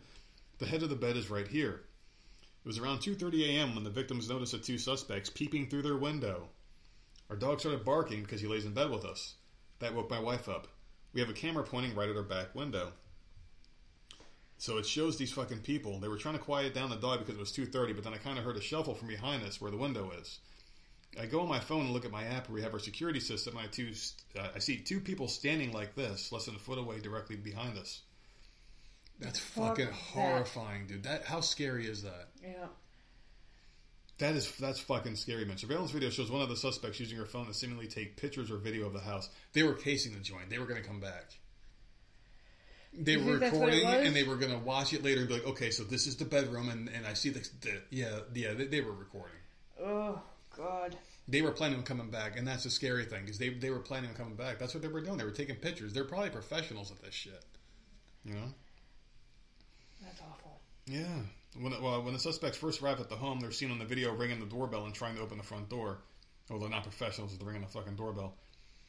[0.59, 1.83] The head of the bed is right here.
[2.67, 3.77] It was around 2:30 a.m.
[3.77, 6.49] when the victims noticed the two suspects peeping through their window.
[7.31, 9.37] Our dog started barking because he lays in bed with us.
[9.79, 10.67] That woke my wife up.
[11.13, 12.93] We have a camera pointing right at our back window.
[14.59, 16.01] So it shows these fucking people.
[16.01, 18.19] They were trying to quiet down the dog because it was 2:30, but then I
[18.19, 20.41] kind of heard a shuffle from behind us where the window is.
[21.21, 23.21] I go on my phone and look at my app where we have our security
[23.21, 23.57] system.
[23.57, 23.93] I two,
[24.37, 27.79] uh, I see two people standing like this, less than a foot away, directly behind
[27.79, 28.01] us.
[29.21, 29.95] That's Fuck fucking that.
[29.95, 31.05] horrifying, dude.
[31.05, 32.29] That how scary is that?
[32.43, 32.67] Yeah.
[34.19, 35.59] That is that's fucking scary, man.
[35.59, 38.57] Surveillance video shows one of the suspects using her phone to seemingly take pictures or
[38.57, 39.29] video of the house.
[39.53, 40.49] They were casing the joint.
[40.51, 41.37] They were going to come back.
[42.99, 45.05] They You were think that's what it recording and they were going to watch it
[45.05, 47.47] later and be like, okay, so this is the bedroom, and, and I see the,
[47.61, 49.37] the yeah yeah they, they were recording.
[49.83, 50.21] Oh
[50.57, 50.97] God.
[51.29, 53.81] They were planning on coming back, and that's the scary thing because they they were
[53.81, 54.59] planning on coming back.
[54.59, 55.19] That's what they were doing.
[55.19, 55.93] They were taking pictures.
[55.93, 57.45] They're probably professionals at this shit.
[58.25, 58.55] You know.
[60.87, 61.21] Yeah.
[61.59, 64.13] When, well, when the suspects first arrive at the home, they're seen on the video
[64.15, 65.99] ringing the doorbell and trying to open the front door.
[66.49, 68.35] Well, not professionals, they're ringing the fucking doorbell.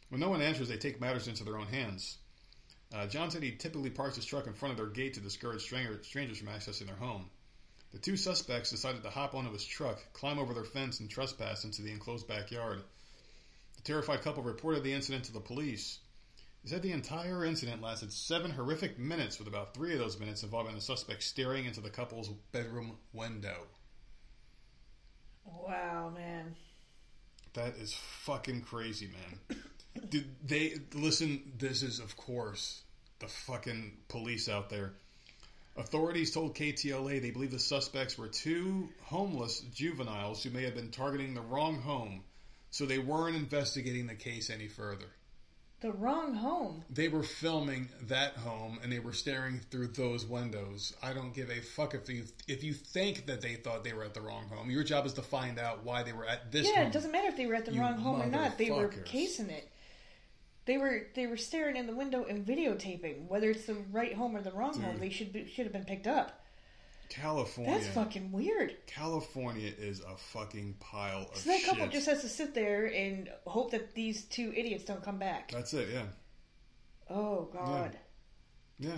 [0.10, 2.18] When no one answers, they take matters into their own hands.
[2.94, 5.62] Uh, John said he typically parks his truck in front of their gate to discourage
[5.64, 7.30] stranger, strangers from accessing their home.
[7.92, 11.64] The two suspects decided to hop onto his truck, climb over their fence, and trespass
[11.64, 12.84] into the enclosed backyard.
[13.76, 16.00] The terrified couple reported the incident to the police.
[16.68, 20.44] They said the entire incident lasted seven horrific minutes, with about three of those minutes
[20.44, 23.68] involving the suspect staring into the couple's bedroom window.
[25.46, 26.58] Wow, man.
[27.54, 29.62] That is fucking crazy, man.
[30.10, 31.54] Did they listen?
[31.58, 32.82] This is, of course,
[33.20, 34.92] the fucking police out there.
[35.78, 40.92] Authorities told KTLA they believe the suspects were two homeless juveniles who may have been
[40.92, 42.26] targeting the wrong home,
[42.72, 45.08] so they weren't investigating the case any further.
[45.80, 46.84] The wrong home.
[46.90, 50.94] They were filming that home and they were staring through those windows.
[51.04, 54.04] I don't give a fuck if you if you think that they thought they were
[54.04, 54.72] at the wrong home.
[54.72, 56.88] Your job is to find out why they were at this Yeah, home.
[56.88, 58.58] it doesn't matter if they were at the You wrong home or not.
[58.58, 59.70] They were casing it.
[60.66, 63.28] They were they were staring in the window and videotaping.
[63.28, 65.86] Whether it's the right home or the wrong home, they should be, should have been
[65.86, 66.44] picked up.
[67.10, 67.74] California.
[67.74, 68.76] That's fucking weird.
[68.86, 73.30] California is a fucking pile of So that couple just has to sit there and
[73.46, 75.52] hope that these two idiots don't come back.
[75.52, 76.04] That's it, yeah.
[77.10, 77.98] Oh God.
[78.80, 78.98] Yeah.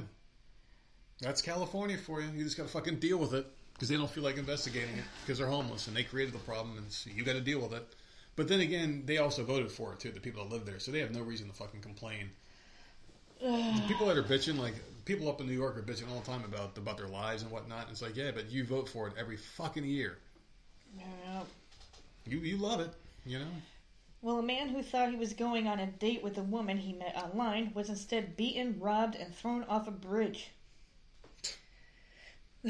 [1.22, 2.30] That's California for you.
[2.34, 5.06] You just got to fucking deal with it because they don't feel like investigating it
[5.22, 7.74] because they're homeless and they created the problem and so you got to deal with
[7.74, 7.86] it.
[8.36, 10.92] But then again, they also voted for it too, the people that live there, so
[10.92, 12.32] they have no reason to fucking complain.
[13.88, 14.76] People that are bitching, like
[15.10, 17.52] people up in New York are bitching all the time about about their lives and
[17.52, 17.88] whatnot.
[17.90, 20.20] It's like, yeah, but you vote for it every fucking year.
[20.96, 21.42] Yeah.
[22.28, 22.94] You you love it,
[23.26, 23.48] you know.
[24.22, 26.94] Well, a man who thought he was going on a date with a woman he
[26.94, 30.52] met online was instead beaten, robbed, and thrown off a bridge.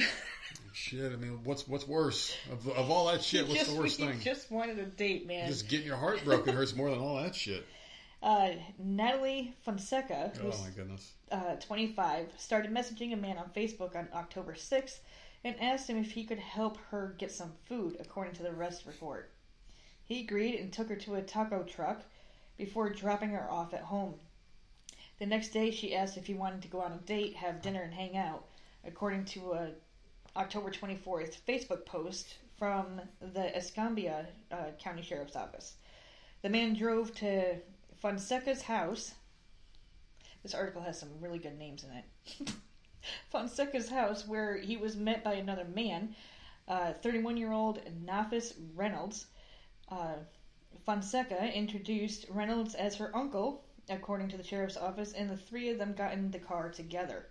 [0.74, 3.48] Shit, I mean, what's what's worse of, of all that shit?
[3.48, 4.22] What's just, the worst thing?
[4.22, 5.50] just wanted a date, man.
[5.50, 7.66] Just getting your heart broken hurts more than all that shit.
[8.22, 11.14] Uh, Natalie Fonseca, Oh who's my goodness.
[11.32, 15.00] uh, 25, started messaging a man on Facebook on October 6th
[15.46, 18.86] and asked him if he could help her get some food, according to the arrest
[18.86, 19.32] report.
[20.04, 22.02] He agreed and took her to a taco truck
[22.58, 24.16] before dropping her off at home.
[25.20, 27.82] The next day, she asked if he wanted to go on a date, have dinner,
[27.84, 28.44] and hang out,
[28.86, 29.70] according to a
[30.36, 35.76] October 24th Facebook post from the Escambia uh, County Sheriff's Office.
[36.42, 37.56] The man drove to
[38.00, 39.14] Fonseca's house.
[40.44, 42.54] This article has some really good names in it.
[43.30, 46.16] Fonseca's house, where he was met by another man,
[46.68, 49.28] 31 year old Nafis Reynolds.
[49.90, 50.16] Uh,
[50.86, 55.78] Fonseca introduced Reynolds as her uncle, according to the sheriff's office, and the three of
[55.78, 57.28] them got in the car together.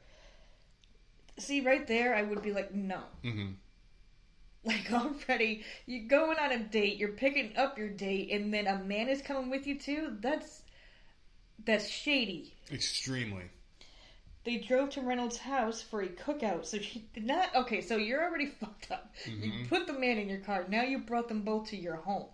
[1.38, 3.02] See, right there, I would be like, no.
[3.22, 3.52] hmm
[4.68, 8.78] Like, already, you're going on a date, you're picking up your date, and then a
[8.78, 10.16] man is coming with you too?
[10.20, 10.62] That's.
[11.64, 12.54] That's shady.
[12.70, 13.44] Extremely.
[14.44, 17.54] They drove to Reynolds' house for a cookout, so she did not.
[17.54, 19.12] Okay, so you're already fucked up.
[19.26, 22.26] You put the man in your car, now you brought them both to your home.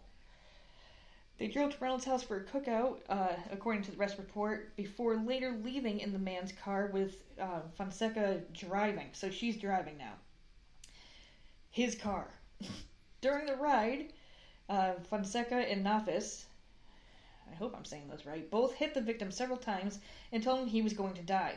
[1.38, 5.16] They drove to Reynolds' house for a cookout, uh, according to the rest report, before
[5.16, 9.08] later leaving in the man's car with uh, Fonseca driving.
[9.12, 10.12] So she's driving now.
[11.74, 12.28] His car.
[13.20, 14.12] During the ride,
[14.68, 16.44] uh, Fonseca and Nafis,
[17.50, 19.98] I hope I'm saying this right, both hit the victim several times
[20.30, 21.56] and told him he was going to die.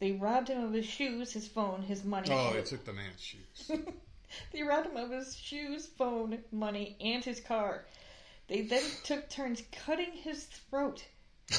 [0.00, 2.30] They robbed him of his shoes, his phone, his money.
[2.32, 3.70] Oh, they took the man's shoes.
[4.52, 7.84] they robbed him of his shoes, phone, money, and his car.
[8.48, 11.04] They then took turns cutting his throat.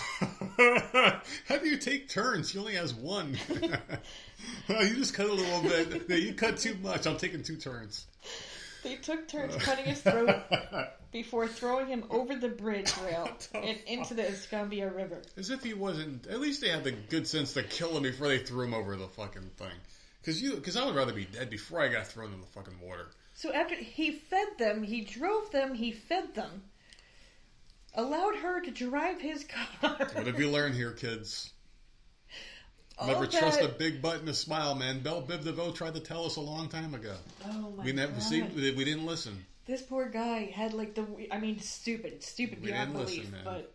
[0.57, 2.51] How do you take turns?
[2.51, 3.37] He only has one.
[4.69, 6.09] Oh, you just cut a little bit.
[6.09, 7.05] No, you cut too much.
[7.05, 8.07] I'm taking two turns.
[8.83, 10.41] They took turns cutting his throat
[11.11, 15.21] before throwing him over the bridge rail and into the Escambia River.
[15.37, 16.27] As if he wasn't.
[16.27, 18.95] At least they had the good sense to kill him before they threw him over
[18.95, 19.71] the fucking thing.
[20.21, 22.79] Because you, because I would rather be dead before I got thrown in the fucking
[22.81, 23.07] water.
[23.33, 26.63] So after he fed them, he drove them, he fed them,
[27.93, 29.95] allowed her to drive his car.
[30.13, 31.51] What have you learned here, kids?
[33.03, 35.01] Never that- trust a big butt and a smile, man.
[35.01, 37.15] Belle Biv DeVoe tried to tell us a long time ago.
[37.45, 38.23] Oh my We never god!
[38.23, 38.41] see.
[38.41, 39.45] We didn't listen.
[39.65, 41.05] This poor guy had like the.
[41.31, 43.17] I mean, stupid, stupid We beyond didn't belief.
[43.19, 43.43] listen, man.
[43.43, 43.73] but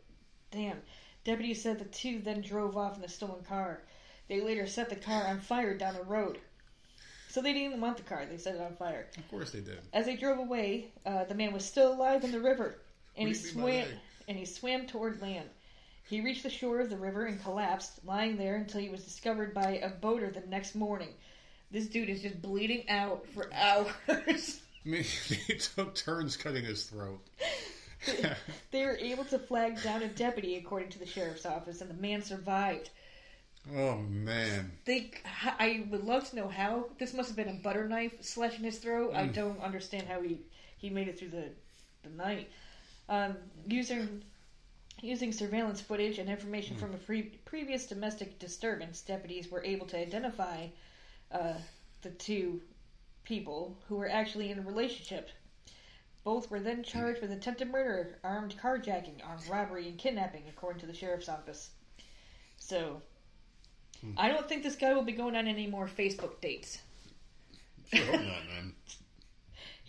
[0.53, 0.77] damn,
[1.25, 3.83] deputy said the two then drove off in the stolen car.
[4.29, 6.39] They later set the car on fire down the road.
[7.29, 9.07] So they didn't want the car; they set it on fire.
[9.19, 9.79] Of course they did.
[9.93, 12.77] As they drove away, uh, the man was still alive in the river,
[13.17, 13.89] and he Read me my swam.
[14.29, 15.49] And he swam toward land.
[16.11, 19.55] He reached the shore of the river and collapsed, lying there until he was discovered
[19.55, 21.11] by a boater the next morning.
[21.71, 24.61] This dude is just bleeding out for hours.
[24.83, 27.21] He took turns cutting his throat.
[28.73, 32.03] they were able to flag down a deputy, according to the sheriff's office, and the
[32.03, 32.91] man survived.
[33.73, 34.73] oh man.
[34.87, 35.13] They,
[35.61, 36.87] I would love to know how.
[36.99, 39.13] This must have been a butter knife slashing his throat.
[39.15, 40.41] I don't understand how he
[40.77, 41.45] he made it through the
[42.03, 42.49] the night.
[43.09, 43.37] Um,
[43.69, 44.23] using
[45.03, 46.81] using surveillance footage and information hmm.
[46.81, 50.67] from a pre- previous domestic disturbance, deputies were able to identify
[51.33, 51.55] uh,
[52.03, 52.61] the two
[53.25, 55.31] people who were actually in a relationship.
[56.25, 56.83] Both were then hmm.
[56.83, 61.71] charged with attempted murder, armed carjacking, armed robbery, and kidnapping, according to the sheriff's office.
[62.59, 63.03] So,
[64.01, 64.13] hmm.
[64.17, 66.81] I don't think this guy will be going on any more Facebook dates.
[67.93, 68.75] Sure hope not, man.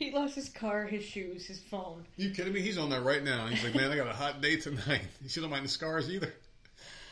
[0.01, 2.03] He lost his car, his shoes, his phone.
[2.17, 2.61] You kidding me?
[2.61, 3.45] He's on there right now.
[3.45, 5.01] He's like, man, I got a hot day tonight.
[5.21, 6.33] He shouldn't mind the scars either.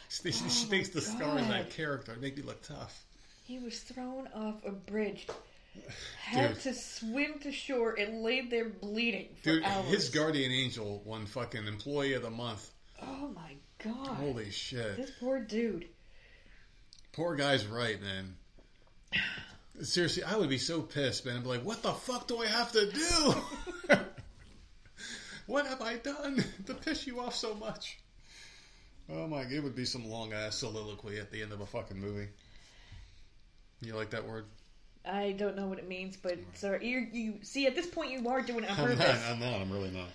[0.10, 1.70] She, she Oh makes the my scars that God.
[1.70, 2.18] character.
[2.20, 3.04] Make me look tough.
[3.46, 5.28] He was thrown off a bridge,
[6.24, 6.62] had Dude.
[6.64, 9.86] to swim to shore, and laid there bleeding for Dude, hours.
[9.90, 12.72] his guardian angel won fucking employee of the month.
[13.04, 14.16] Oh my god!
[14.18, 14.98] Holy shit.
[14.98, 15.86] This poor dude.
[17.14, 18.36] Poor guy's right, man.
[19.82, 21.38] Seriously, I would be so pissed, man.
[21.38, 23.96] I'd be like, what the fuck do I have to do?
[25.46, 27.98] what have I done to piss you off so much?
[29.12, 32.00] Oh my, it would be some long ass soliloquy at the end of a fucking
[32.00, 32.28] movie.
[33.82, 34.46] You like that word?
[35.06, 38.28] I don't know what it means, but sorry, you you see at this point you
[38.28, 39.08] are doing it on I'm not.
[39.08, 40.10] I'm not, I'm really not.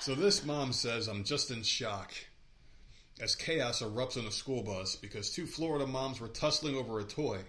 [0.00, 2.14] So this mom says, I'm just in shock.
[3.20, 7.04] As chaos erupts on a school bus because two Florida moms were tussling over a
[7.04, 7.40] toy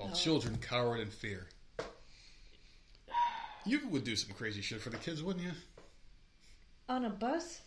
[0.00, 0.14] while Oh.
[0.14, 1.46] children cowered in fear.
[3.66, 5.52] You would do some crazy shit for the kids, wouldn't you?
[6.88, 7.60] On a bus.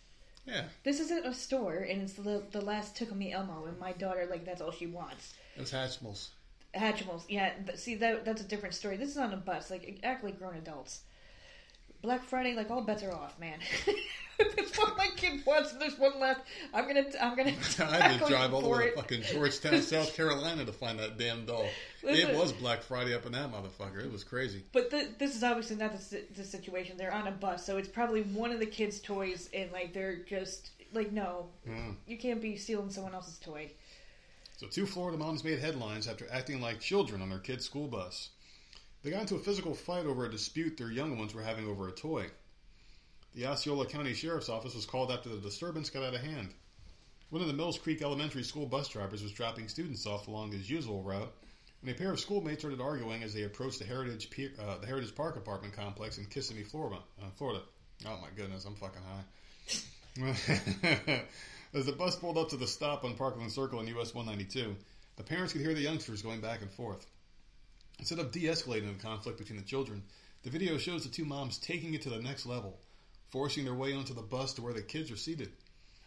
[0.46, 3.94] Yeah, This isn't a store, and it's the the last Tickle Me Elmo, and my
[3.94, 5.34] daughter like that's all she wants.
[5.56, 6.30] those Hatchimals.
[6.76, 7.54] Hatchimals, yeah.
[7.66, 8.98] But see that that's a different story.
[8.98, 11.02] This is on a bus, like act like grown adults.
[12.04, 13.58] Black Friday, like all bets are off, man.
[14.38, 15.72] that's what my kid wants.
[15.72, 16.42] and There's one left.
[16.74, 17.54] I'm gonna I'm gonna.
[17.80, 21.18] I had to drive all the way to fucking Georgetown, South Carolina to find that
[21.18, 21.66] damn doll.
[22.04, 22.30] Listen.
[22.30, 24.04] It was Black Friday up in that motherfucker.
[24.04, 24.64] It was crazy.
[24.74, 26.98] But th- this is obviously not the, the situation.
[26.98, 30.18] They're on a bus, so it's probably one of the kids' toys, and like they're
[30.18, 31.96] just like, no, Mm.
[32.06, 33.72] you can't be stealing someone else's toy.
[34.58, 38.30] So two Florida moms made headlines after acting like children on their kid's school bus.
[39.04, 41.90] They got into a physical fight over a dispute their young ones were having over
[41.90, 42.28] a toy.
[43.36, 46.54] The Osceola County Sheriff's Office was called after the disturbance got out of hand.
[47.30, 50.70] One of the Mills Creek Elementary School bus drivers was dropping students off along his
[50.70, 51.34] usual route
[51.82, 55.14] when a pair of schoolmates started arguing as they approached the Heritage uh, the Heritage
[55.16, 57.02] Park apartment complex in Kissimmee, Florida.
[57.22, 57.62] Uh, Florida.
[58.06, 59.24] Oh my goodness, I'm fucking high.
[61.74, 64.76] As the bus pulled up to the stop on Parkland Circle in US 192,
[65.18, 67.06] the parents could hear the youngsters going back and forth.
[68.00, 70.04] Instead of de escalating the conflict between the children,
[70.44, 72.80] the video shows the two moms taking it to the next level,
[73.30, 75.52] forcing their way onto the bus to where the kids are seated.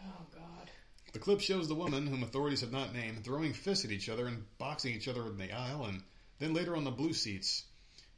[0.03, 0.71] Oh God.
[1.13, 4.27] The clip shows the woman, whom authorities have not named, throwing fists at each other
[4.27, 6.03] and boxing each other in the aisle, and
[6.39, 7.65] then later on the blue seats.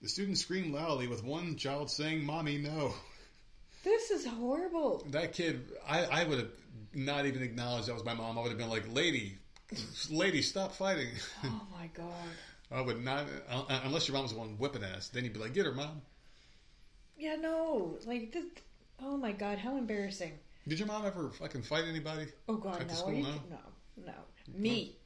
[0.03, 2.95] The students scream loudly, with one child saying, Mommy, no.
[3.85, 5.07] This is horrible.
[5.11, 6.51] That kid, I, I would have
[6.95, 8.39] not even acknowledged that was my mom.
[8.39, 9.39] I would have been like, Lady,
[10.11, 11.09] lady, stop fighting.
[11.45, 12.13] Oh my God.
[12.71, 15.09] I would not, uh, unless your mom was the one whipping ass.
[15.09, 16.03] Then you'd be like, Get her, mom.
[17.17, 17.99] Yeah, no.
[18.07, 18.45] Like this.
[19.03, 20.33] Oh my God, how embarrassing.
[20.67, 22.27] Did your mom ever fucking fight anybody?
[22.49, 22.95] Oh God, no.
[22.95, 23.43] school you- now?
[23.51, 24.13] no, no.
[24.55, 24.97] Me.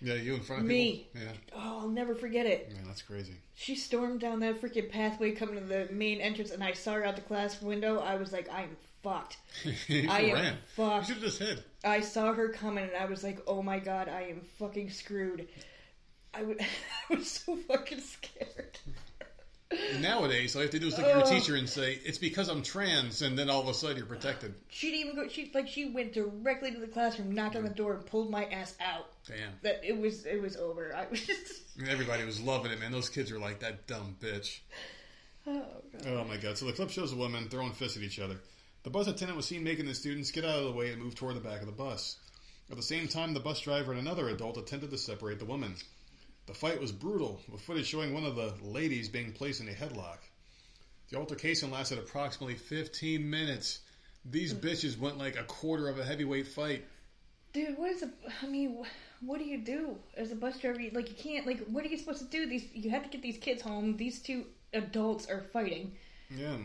[0.00, 1.08] Yeah, you in front of Me.
[1.12, 1.28] people?
[1.28, 1.36] Yeah.
[1.54, 2.72] Oh, I'll never forget it.
[2.72, 3.34] Man, that's crazy.
[3.54, 7.04] She stormed down that freaking pathway coming to the main entrance, and I saw her
[7.04, 7.98] out the class window.
[8.00, 9.36] I was like, I'm fucked.
[9.86, 10.52] you I am ran.
[10.54, 11.06] You fucked.
[11.06, 11.62] should have just hid.
[11.84, 15.46] I saw her coming, and I was like, oh my god, I am fucking screwed.
[16.34, 16.58] I w-
[17.10, 18.78] I was so fucking scared.
[20.00, 22.48] Nowadays, all you have to do is look at your teacher and say, "It's because
[22.48, 24.54] I'm trans," and then all of a sudden you're protected.
[24.68, 25.28] She didn't even go.
[25.28, 28.44] She like she went directly to the classroom, knocked on the door, and pulled my
[28.46, 29.06] ass out.
[29.26, 29.52] Damn.
[29.62, 30.94] That it was it was over.
[30.94, 32.92] I was just And everybody was loving it, man.
[32.92, 34.60] Those kids were like that dumb bitch.
[35.46, 35.62] oh
[35.92, 36.06] god.
[36.06, 36.58] Oh my god!
[36.58, 38.36] So the clip shows a woman throwing fists at each other.
[38.82, 41.14] The bus attendant was seen making the students get out of the way and move
[41.14, 42.18] toward the back of the bus.
[42.70, 45.76] At the same time, the bus driver and another adult attempted to separate the women.
[46.52, 49.72] The fight was brutal, with footage showing one of the ladies being placed in a
[49.72, 50.18] headlock.
[51.08, 53.80] The altercation lasted approximately 15 minutes.
[54.26, 54.58] These hmm.
[54.58, 56.84] bitches went like a quarter of a heavyweight fight.
[57.54, 58.10] Dude, what is a?
[58.42, 58.84] I mean,
[59.22, 60.78] what do you do as a bus driver?
[60.78, 61.46] You- Like you can't.
[61.46, 62.44] Like what are you supposed to do?
[62.44, 63.96] These you have to get these kids home.
[63.96, 64.44] These two
[64.74, 65.96] adults are fighting.
[66.36, 66.56] Yeah.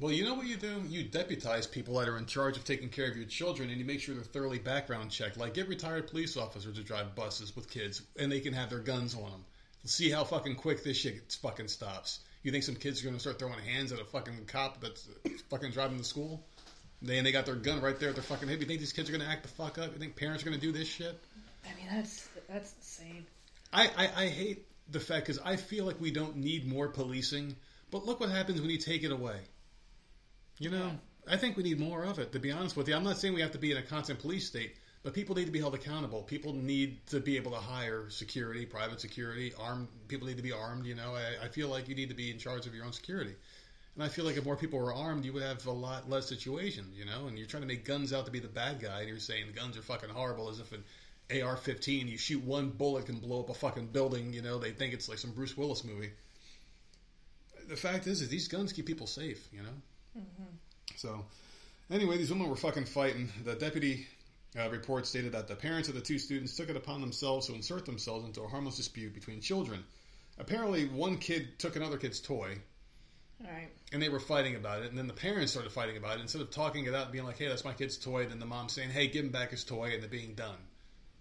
[0.00, 0.82] Well, you know what you do?
[0.88, 3.84] You deputize people that are in charge of taking care of your children, and you
[3.84, 5.36] make sure they're thoroughly background checked.
[5.36, 8.80] Like get retired police officers to drive buses with kids, and they can have their
[8.80, 9.44] guns on them.
[9.84, 12.20] See how fucking quick this shit fucking stops.
[12.42, 15.08] You think some kids are going to start throwing hands at a fucking cop that's
[15.08, 16.42] uh, fucking driving to school?
[17.02, 18.60] They and they got their gun right there at their fucking head.
[18.60, 19.92] You think these kids are going to act the fuck up?
[19.92, 21.18] You think parents are going to do this shit?
[21.64, 23.26] I mean, that's that's insane.
[23.72, 27.56] I, I, I hate the fact because I feel like we don't need more policing,
[27.94, 29.36] but look what happens when you take it away.
[30.58, 30.90] You know,
[31.30, 32.32] I think we need more of it.
[32.32, 34.18] To be honest with you, I'm not saying we have to be in a constant
[34.18, 34.74] police state,
[35.04, 36.24] but people need to be held accountable.
[36.24, 39.86] People need to be able to hire security, private security, armed.
[40.08, 40.86] People need to be armed.
[40.86, 42.92] You know, I, I feel like you need to be in charge of your own
[42.92, 43.36] security.
[43.94, 46.28] And I feel like if more people were armed, you would have a lot less
[46.28, 47.28] situations, you know.
[47.28, 49.44] And you're trying to make guns out to be the bad guy, and you're saying
[49.54, 50.82] guns are fucking horrible, as if an
[51.30, 54.32] AR-15, you shoot one bullet can blow up a fucking building.
[54.32, 56.10] You know, they think it's like some Bruce Willis movie.
[57.68, 59.46] The fact is, is these guns keep people safe.
[59.52, 60.22] You know.
[60.96, 61.24] So,
[61.90, 63.30] anyway, these women were fucking fighting.
[63.44, 64.06] The deputy
[64.56, 67.54] Uh, reports stated that the parents of the two students took it upon themselves to
[67.56, 69.82] insert themselves into a harmless dispute between children.
[70.38, 72.56] Apparently, one kid took another kid's toy,
[73.44, 73.68] All right.
[73.92, 74.90] and they were fighting about it.
[74.90, 76.20] And then the parents started fighting about it.
[76.20, 78.46] Instead of talking it out and being like, "Hey, that's my kid's toy," then the
[78.46, 80.58] mom saying, "Hey, give him back his toy," and it being done.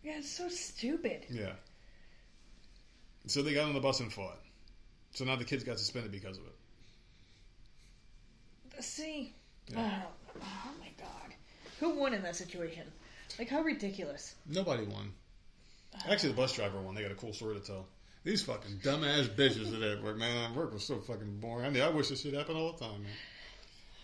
[0.04, 1.26] Yeah, it's so stupid.
[1.32, 1.54] Yeah.
[3.26, 4.40] So they got on the bus and fought.
[5.14, 6.54] So now the kids got suspended because of it.
[8.84, 9.34] See?
[9.68, 10.02] Yeah.
[10.04, 11.34] Oh, oh my god.
[11.80, 12.84] Who won in that situation?
[13.40, 14.36] Like, how ridiculous.
[14.48, 15.14] Nobody won.
[16.10, 16.96] Actually, the bus driver won.
[16.96, 17.86] They got a cool story to tell.
[18.24, 20.56] These fucking dumbass bitches at work, man.
[20.56, 21.66] Work was so fucking boring.
[21.66, 23.12] I mean, I wish this shit happened all the time, man.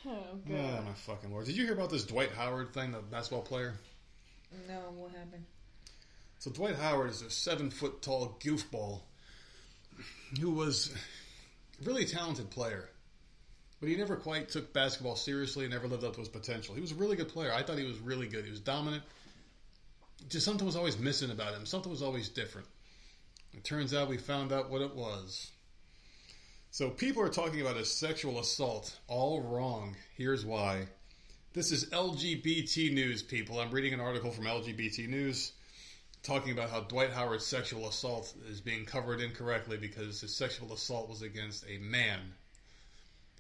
[0.08, 1.46] Oh, Oh, my fucking lord.
[1.46, 3.74] Did you hear about this Dwight Howard thing, the basketball player?
[4.68, 5.46] No, what happened?
[6.40, 9.02] So Dwight Howard is a seven foot tall goofball
[10.40, 10.94] who was
[11.82, 12.90] a really talented player.
[13.80, 16.76] But he never quite took basketball seriously and never lived up to his potential.
[16.76, 17.54] He was a really good player.
[17.54, 18.44] I thought he was really good.
[18.44, 19.04] He was dominant.
[20.28, 21.66] Just something was always missing about him.
[21.66, 22.68] Something was always different.
[23.54, 25.50] It turns out we found out what it was.
[26.72, 29.00] So people are talking about a sexual assault.
[29.08, 29.96] All wrong.
[30.18, 30.88] Here's why.
[31.54, 33.60] This is LGBT news, people.
[33.60, 35.54] I'm reading an article from LGBT News
[36.24, 41.10] talking about how Dwight Howard's sexual assault is being covered incorrectly because his sexual assault
[41.10, 42.20] was against a man.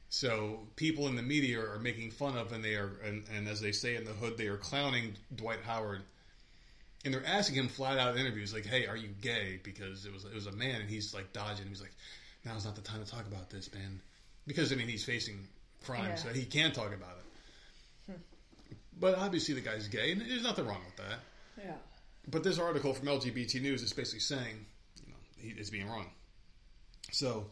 [0.09, 3.61] So people in the media are making fun of, and they are, and, and as
[3.61, 6.01] they say in the hood, they are clowning Dwight Howard,
[7.05, 10.13] and they're asking him flat out in interviews like, "Hey, are you gay?" Because it
[10.13, 11.67] was it was a man, and he's like dodging.
[11.67, 11.93] He's like,
[12.43, 14.01] "Now's not the time to talk about this, man,"
[14.47, 15.47] because I mean he's facing
[15.85, 16.15] crime, Yeah.
[16.15, 18.11] so he can talk about it.
[18.11, 18.21] Hmm.
[18.99, 21.19] But obviously the guy's gay, and there's nothing wrong with that.
[21.57, 21.75] Yeah.
[22.29, 24.65] But this article from LGBT News is basically saying,
[25.03, 26.11] you know, he is being wrong.
[27.11, 27.47] So,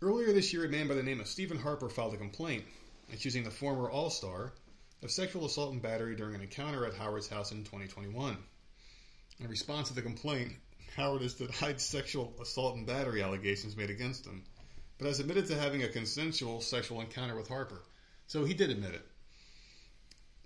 [0.00, 2.64] earlier this year, a man by the name of Stephen Harper filed a complaint
[3.12, 4.52] accusing the former All Star
[5.02, 8.36] of sexual assault and battery during an encounter at Howard's house in 2021.
[9.40, 10.52] In response to the complaint,
[10.96, 14.44] Howard has denied sexual assault and battery allegations made against him,
[14.98, 17.82] but has admitted to having a consensual sexual encounter with Harper.
[18.28, 19.06] So he did admit it.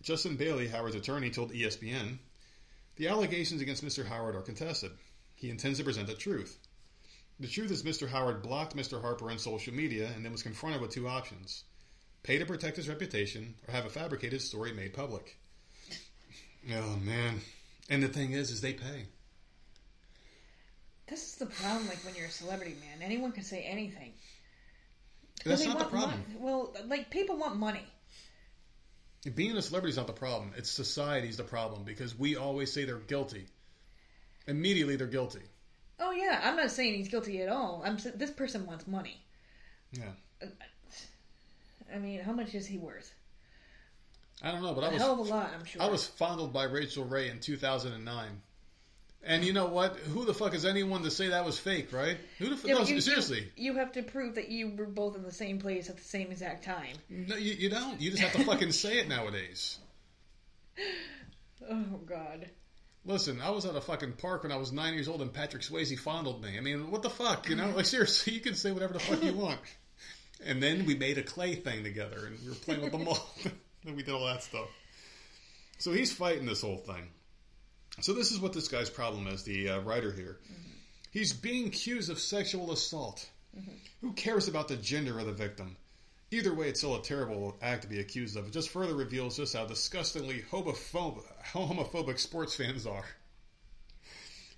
[0.00, 2.18] Justin Bailey, Howard's attorney, told ESPN
[2.96, 4.06] the allegations against Mr.
[4.06, 4.92] Howard are contested.
[5.34, 6.58] He intends to present the truth.
[7.38, 8.08] The truth is, Mr.
[8.08, 9.00] Howard blocked Mr.
[9.00, 11.64] Harper on social media and then was confronted with two options
[12.22, 15.38] pay to protect his reputation or have a fabricated story made public.
[16.70, 17.40] Oh, man.
[17.88, 19.06] And the thing is, is they pay.
[21.08, 23.02] This is the problem, like, when you're a celebrity, man.
[23.02, 24.12] Anyone can say anything.
[25.44, 26.22] That's not the problem.
[26.34, 27.84] mon- well, like, people want money.
[29.34, 30.52] Being a celebrity is not the problem.
[30.56, 33.46] It's society's the problem because we always say they're guilty.
[34.46, 35.42] Immediately, they're guilty.
[35.98, 37.82] Oh, yeah, I'm not saying he's guilty at all.
[37.84, 39.20] I'm This person wants money.
[39.92, 40.12] Yeah.
[41.94, 43.12] I mean, how much is he worth?
[44.42, 45.82] I don't know, but I A was hell of a lot, I'm sure.
[45.82, 48.42] I was fondled by Rachael Ray in 2009.
[49.22, 49.96] And you know what?
[49.96, 52.16] Who the fuck is anyone to say that was fake, right?
[52.38, 52.68] Who the fuck?
[52.68, 53.48] Yeah, no, you- seriously.
[53.56, 56.04] You, you have to prove that you were both in the same place at the
[56.04, 56.96] same exact time.
[57.10, 58.00] No, you, you don't.
[58.00, 59.78] You just have to fucking say it nowadays.
[61.70, 62.48] Oh, God.
[63.04, 65.62] Listen, I was at a fucking park when I was nine years old and Patrick
[65.62, 66.56] Swayze fondled me.
[66.56, 67.48] I mean, what the fuck?
[67.48, 67.68] You know?
[67.76, 69.60] Like, seriously, you can say whatever the fuck you want.
[70.44, 73.20] And then we made a clay thing together and we were playing with the mold.
[73.86, 74.68] and we did all that stuff.
[75.78, 77.08] So he's fighting this whole thing.
[78.02, 80.38] So this is what this guy's problem is, the uh, writer here.
[81.10, 83.28] He's being accused of sexual assault.
[84.00, 85.76] Who cares about the gender of the victim?
[86.30, 88.46] Either way, it's still a terrible act to be accused of.
[88.46, 93.04] It just further reveals just how disgustingly homophobic, homophobic sports fans are.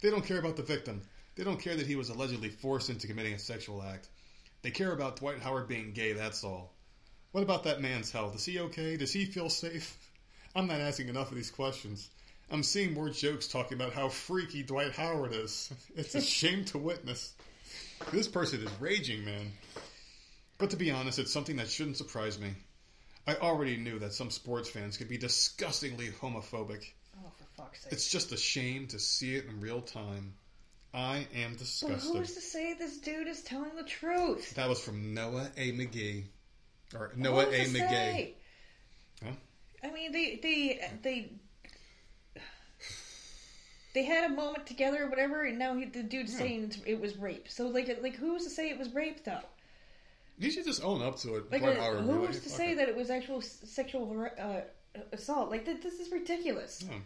[0.02, 1.00] They don't care about the victim.
[1.34, 4.08] They don't care that he was allegedly forced into committing a sexual act.
[4.60, 6.74] They care about Dwight Howard being gay, that's all.
[7.32, 8.34] What about that man's health?
[8.34, 8.98] Is he okay?
[8.98, 9.96] Does he feel safe?
[10.54, 12.10] I'm not asking enough of these questions.
[12.52, 15.72] I'm seeing more jokes talking about how freaky Dwight Howard is.
[15.96, 17.32] It's a shame to witness.
[18.12, 19.52] This person is raging, man.
[20.58, 22.52] But to be honest, it's something that shouldn't surprise me.
[23.26, 26.92] I already knew that some sports fans could be disgustingly homophobic.
[27.18, 27.92] Oh, for fuck's sake.
[27.92, 30.34] It's just a shame to see it in real time.
[30.92, 32.12] I am disgusted.
[32.12, 34.54] But who's to say this dude is telling the truth?
[34.56, 35.72] That was from Noah A.
[35.72, 36.24] McGee.
[36.94, 37.64] Or Noah A.
[37.66, 38.34] McGee.
[39.24, 39.30] Huh?
[39.82, 41.32] I mean, they they they
[43.94, 46.38] they had a moment together or whatever, and now he, the dude's Yeah.
[46.38, 47.46] saying it's, it was rape.
[47.48, 49.40] So like, like who's to say it was rape though?
[50.38, 51.52] You should just own up to it.
[51.52, 52.26] Like, Dwight uh, Howard, really.
[52.28, 52.76] to say it.
[52.76, 54.60] that it was actual s- sexual uh,
[55.12, 55.50] assault?
[55.50, 56.82] Like, th- this is ridiculous.
[56.88, 56.96] Yeah.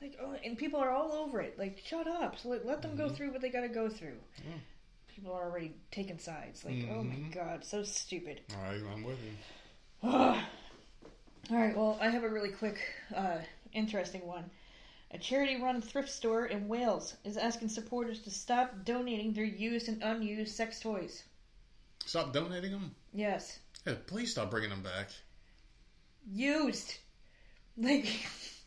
[0.00, 1.58] Like, oh, and people are all over it.
[1.58, 2.38] Like, shut up.
[2.38, 4.08] So let, let them go through what they got to go through.
[4.40, 4.50] Mm-hmm.
[4.50, 4.56] Yeah.
[5.14, 6.64] People are already taking sides.
[6.64, 7.34] Like, oh my Mhm.
[7.34, 8.40] god, so stupid.
[8.56, 10.08] All right, I'm with you.
[10.10, 10.36] All
[11.50, 12.78] right, well, I have a really quick
[13.14, 13.38] uh,
[13.72, 14.50] interesting one.
[15.14, 19.86] A charity run thrift store in Wales is asking supporters to stop donating their used
[19.88, 21.22] and unused sex toys.
[22.04, 22.96] Stop donating them.
[23.12, 23.60] Yes.
[23.86, 25.10] Yeah, please stop bringing them back.
[26.32, 26.94] Used.
[27.76, 28.06] Like,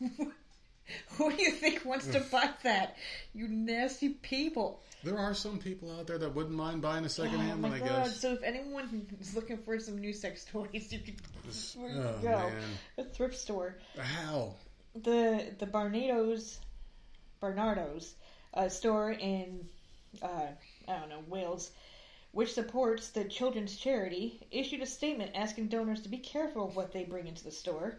[0.00, 2.96] who do you think wants to buy that?
[3.34, 4.82] You nasty people.
[5.04, 7.78] There are some people out there that wouldn't mind buying a secondhand oh one, I
[7.80, 8.04] god.
[8.06, 8.20] guess.
[8.20, 11.14] So if anyone is looking for some new sex toys, you can
[11.76, 12.28] where you Oh, go.
[12.30, 12.52] man.
[12.96, 13.76] A thrift store.
[13.98, 14.54] How?
[15.02, 16.58] The the Barnados
[17.40, 18.14] Barnardos
[18.54, 19.68] uh, store in
[20.22, 20.46] uh,
[20.88, 21.70] I don't know Wales,
[22.32, 26.92] which supports the children's charity, issued a statement asking donors to be careful of what
[26.92, 27.98] they bring into the store.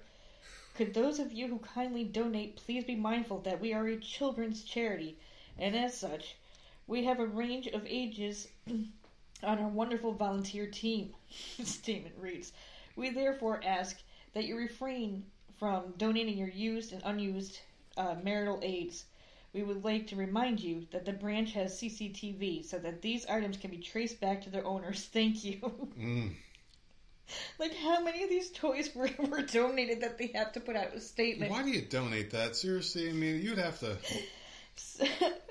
[0.76, 4.64] Could those of you who kindly donate please be mindful that we are a children's
[4.64, 5.18] charity,
[5.58, 6.36] and as such,
[6.88, 11.14] we have a range of ages on our wonderful volunteer team.
[11.58, 12.52] The statement reads,
[12.96, 14.02] We therefore ask
[14.34, 15.26] that you refrain
[15.60, 17.60] from donating your used and unused
[17.98, 19.06] uh, marital aids.
[19.54, 23.58] We would like to remind you that the branch has CCTV so that these items
[23.58, 25.04] can be traced back to their owners.
[25.14, 25.90] Thank you.
[26.00, 26.32] Mm.
[27.60, 30.94] like, how many of these toys were, were donated that they have to put out
[30.96, 31.52] a statement?
[31.52, 32.56] Why do you donate that?
[32.56, 33.98] Seriously, I mean, you'd have to.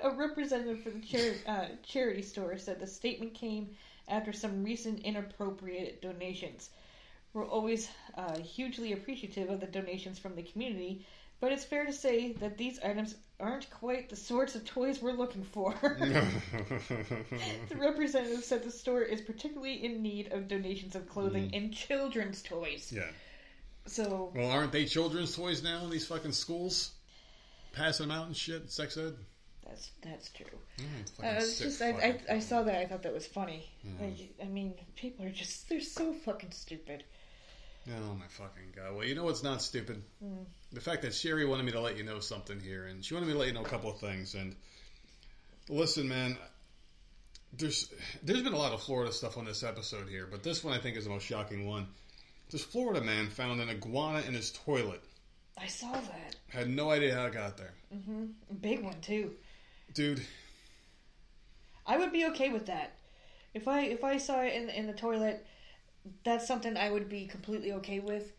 [0.01, 3.69] a representative for the chari- uh, charity store said the statement came
[4.07, 6.71] after some recent inappropriate donations.
[7.33, 11.05] We're always uh, hugely appreciative of the donations from the community,
[11.39, 15.13] but it's fair to say that these items aren't quite the sorts of toys we're
[15.13, 15.73] looking for.
[15.81, 22.41] the representative said the store is particularly in need of donations of clothing and children's
[22.41, 22.91] toys.
[22.95, 23.03] yeah.
[23.85, 26.91] So, Well, aren't they children's toys now in these fucking schools?
[27.73, 29.13] Passing them out and shit, sex ed?
[29.65, 30.45] that's that's true.
[30.79, 31.89] Mm, Uh, it's just I,
[32.29, 33.69] I, I saw that I thought that was funny.
[33.83, 34.07] Yeah.
[34.07, 37.03] Like, I mean, people are just they're so fucking stupid.
[37.91, 38.95] Oh my fucking god!
[38.95, 40.01] Well, you know what's not stupid?
[40.23, 40.45] Mm.
[40.71, 43.27] The fact that Sherry wanted me to let you know something here, and she wanted
[43.27, 44.35] me to let you know a couple of things.
[44.35, 44.55] And
[45.69, 46.37] listen, man,
[47.57, 47.91] there's
[48.23, 50.77] there's been a lot of Florida stuff on this episode here, but this one I
[50.79, 51.87] think is the most shocking one.
[52.51, 55.01] This Florida man found an iguana in his toilet.
[55.57, 56.35] I saw that.
[56.49, 58.25] Had no idea how it got there, Mm-hmm.
[58.61, 59.33] Big one too.
[59.93, 60.21] dude.
[61.85, 62.93] I would be okay with that.
[63.53, 65.45] If I if I saw it in in the toilet,
[66.23, 68.31] that's something I would be completely okay with.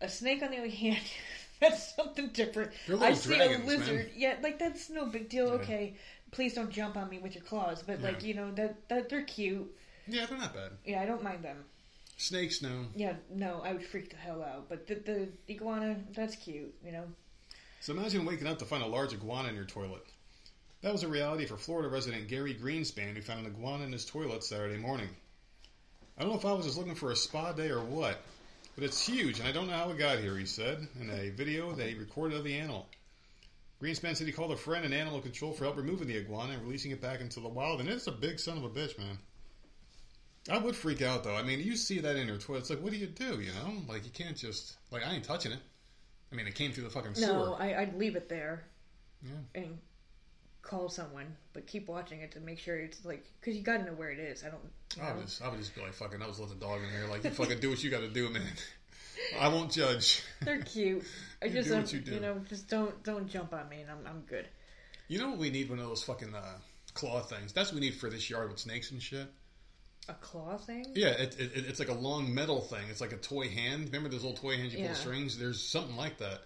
[0.00, 0.98] A snake, on the other hand,
[1.60, 2.72] that's something different.
[3.00, 3.96] I see dragons, a lizard.
[3.96, 4.10] man.
[4.16, 5.48] Yeah, like that's no big deal.
[5.48, 5.54] Yeah.
[5.54, 5.96] Okay,
[6.30, 7.82] please don't jump on me with your claws.
[7.82, 9.74] But like you know that that they're cute.
[10.06, 10.72] Yeah, they're not bad.
[10.84, 11.64] Yeah, I don't mind them.
[12.16, 12.86] Snakes, no.
[12.94, 14.68] Yeah, no, I would freak the hell out.
[14.68, 17.04] But the, the iguana, that's cute, you know.
[17.80, 20.04] So imagine waking up to find a large iguana in your toilet.
[20.82, 24.04] That was a reality for Florida resident Gary Greenspan, who found an iguana in his
[24.04, 25.08] toilet Saturday morning.
[26.16, 28.20] I don't know if I was just looking for a spa day or what,
[28.74, 31.30] but it's huge, and I don't know how it got here, he said in a
[31.30, 32.86] video that he recorded of the animal.
[33.82, 36.62] Greenspan said he called a friend in animal control for help removing the iguana and
[36.62, 39.18] releasing it back into the wild, and it's a big son of a bitch, man.
[40.50, 41.34] I would freak out, though.
[41.34, 43.50] I mean, you see that in your toilet, it's like, what do you do, you
[43.52, 43.72] know?
[43.88, 45.60] Like, you can't just, like, I ain't touching it.
[46.30, 47.26] I mean, it came through the fucking sewer.
[47.32, 48.64] No, I, I'd leave it there
[49.22, 49.30] Yeah.
[49.62, 49.78] and
[50.64, 53.84] call someone, but keep watching it to make sure it's like, because you got to
[53.84, 54.42] know where it is.
[54.44, 54.60] I don't.
[54.96, 55.16] You I know?
[55.16, 57.06] would just, I would just be like, fucking, I was let the dog in here.
[57.08, 58.42] Like, you fucking do what you got to do, man.
[59.40, 60.22] I won't judge.
[60.42, 61.04] They're cute.
[61.42, 62.20] I You just do don't, what you do.
[62.20, 64.48] know, just don't don't jump on me, and I'm I'm good.
[65.06, 65.68] You know what we need?
[65.70, 66.58] One of those fucking uh,
[66.94, 67.52] claw things.
[67.52, 69.26] That's what we need for this yard with snakes and shit.
[70.08, 70.86] A claw thing?
[70.94, 72.82] Yeah, it, it, it's like a long metal thing.
[72.90, 73.86] It's like a toy hand.
[73.86, 74.92] Remember those old toy hands you pull Yeah.
[74.92, 75.38] the strings?
[75.38, 76.40] There's something like that.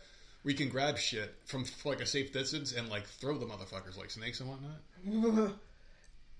[0.49, 4.09] We can grab shit from like a safe distance and like throw the motherfuckers like
[4.09, 5.53] snakes and whatnot.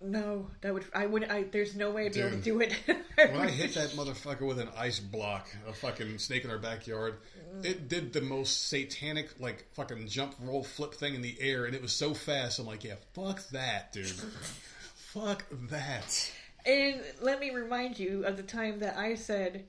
[0.01, 1.43] No, that would I would I.
[1.43, 2.73] There's no way I'd be able to do it.
[3.17, 7.17] When I hit that motherfucker with an ice block, a fucking snake in our backyard,
[7.65, 11.75] it did the most satanic, like, fucking jump, roll, flip thing in the air, and
[11.75, 12.61] it was so fast.
[12.61, 14.07] I'm like, yeah, fuck that, dude.
[14.95, 16.33] fuck that.
[16.65, 19.65] And let me remind you of the time that I said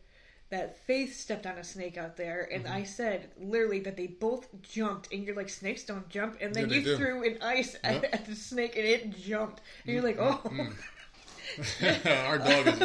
[0.49, 2.73] that Faith stepped on a snake out there, and Mm-hmm.
[2.73, 6.69] I said literally that they both jumped, and you're like, snakes don't jump, and then
[6.69, 6.97] Yeah, you do.
[6.97, 8.09] threw an ice at, Yep.
[8.13, 10.41] at the snake, and it jumped, and you're like, oh,
[12.05, 12.79] our dog is.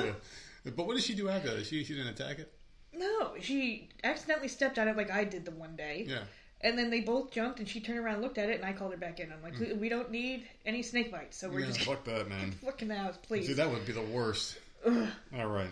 [0.77, 1.67] But what did she do after that?
[1.67, 2.53] She, she didn't attack it?
[2.97, 6.21] no, she accidentally stepped on it like I did the one day, Yeah.
[6.61, 8.73] and then they both jumped, and she turned around, and looked at it, and I
[8.73, 9.33] called her back in.
[9.33, 11.61] I'm like, we don't need any snake bites, so we're Mm.
[11.63, 12.53] yeah just fuck that, man.
[12.65, 13.47] fucking the house, please.
[13.49, 14.59] See, that would be the worst.
[14.87, 15.71] All right.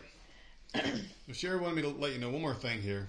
[1.32, 3.08] Sherry wanted me to let you know one more thing here.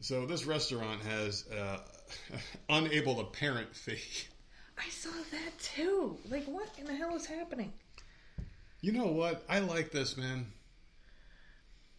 [0.00, 1.78] So this restaurant has uh,
[2.68, 3.98] unable to parent fee.
[4.78, 6.16] I saw that too.
[6.30, 7.72] Like, what in the hell is happening?
[8.80, 9.44] You know what?
[9.48, 10.46] I like this, man.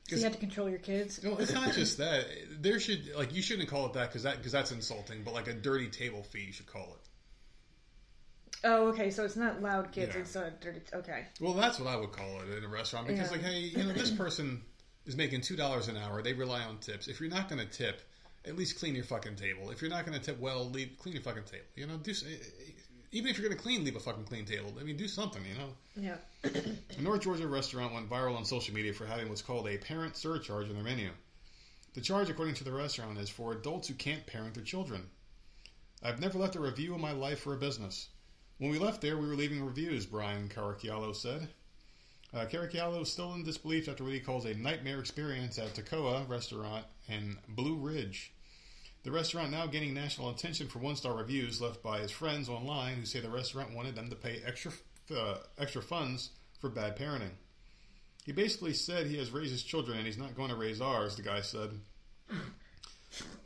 [0.08, 1.24] So you have to control your kids.
[1.24, 2.26] No, it's not just that.
[2.60, 5.24] There should like you shouldn't call it that because that because that's insulting.
[5.24, 7.09] But like a dirty table fee, you should call it.
[8.64, 9.10] Oh, okay.
[9.10, 10.16] So it's not loud kids.
[10.16, 10.22] Yeah.
[10.22, 10.82] It's uh, dirty.
[10.94, 11.26] Okay.
[11.40, 13.38] Well, that's what I would call it in a restaurant because Yeah.
[13.38, 14.62] like, hey, you know, this person
[15.06, 16.22] is making two dollars an hour.
[16.22, 17.08] They rely on tips.
[17.08, 18.02] If you're not going to tip,
[18.46, 19.70] at least clean your fucking table.
[19.72, 21.66] If you're not going to tip well, leave clean your fucking table.
[21.76, 22.14] You know, do
[23.12, 24.72] even if you're going to clean, leave a fucking clean table.
[24.80, 25.42] I mean, do something.
[25.44, 26.18] You know.
[26.44, 26.52] Yeah.
[26.98, 30.16] A North Georgia restaurant went viral on social media for having what's called a parent
[30.16, 31.10] surcharge on their menu.
[31.96, 35.10] The charge, according to the restaurant, is for adults who can't parent their children.
[36.04, 38.08] I've never left a review in my life for a business.
[38.60, 41.48] When we left there, we were leaving reviews, Brian Caracciolo said.
[42.34, 46.28] Uh, Caracciolo is still in disbelief after what he calls a nightmare experience at Tacoa
[46.28, 48.34] Restaurant in Blue Ridge.
[49.04, 53.06] The restaurant now gaining national attention for one-star reviews left by his friends online who
[53.06, 54.74] say the restaurant wanted them to pay extra
[55.16, 57.32] uh, extra funds for bad parenting.
[58.26, 61.16] He basically said he has raised his children and he's not going to raise ours,
[61.16, 61.70] the guy said.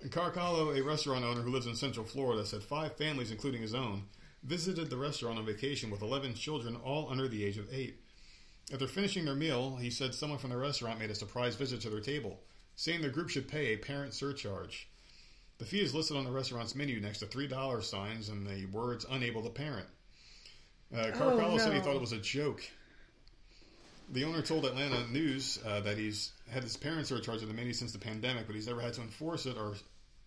[0.02, 3.76] And Caracalo, a restaurant owner who lives in Central Florida, said five families, including his
[3.76, 4.06] own,
[4.44, 8.00] visited the restaurant on vacation with 11 children, all under the age of eight.
[8.72, 11.90] After finishing their meal, he said someone from the restaurant made a surprise visit to
[11.90, 12.40] their table,
[12.76, 14.88] saying the group should pay a parent surcharge.
[15.58, 19.06] The fee is listed on the restaurant's menu next to $3 signs and the words
[19.10, 19.88] unable to parent.
[20.94, 22.64] Uh, Caracalo Oh, said he thought it was a joke.
[24.10, 27.74] The owner told Atlanta News uh, that he's had his parent surcharge on the menu
[27.74, 29.76] since the pandemic, but he's never had to enforce it or,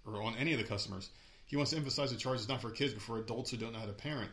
[0.06, 1.10] or on any of the customers.
[1.46, 3.72] He wants to emphasize the charge is not for kids, but for adults who don't
[3.72, 4.30] know how to parent.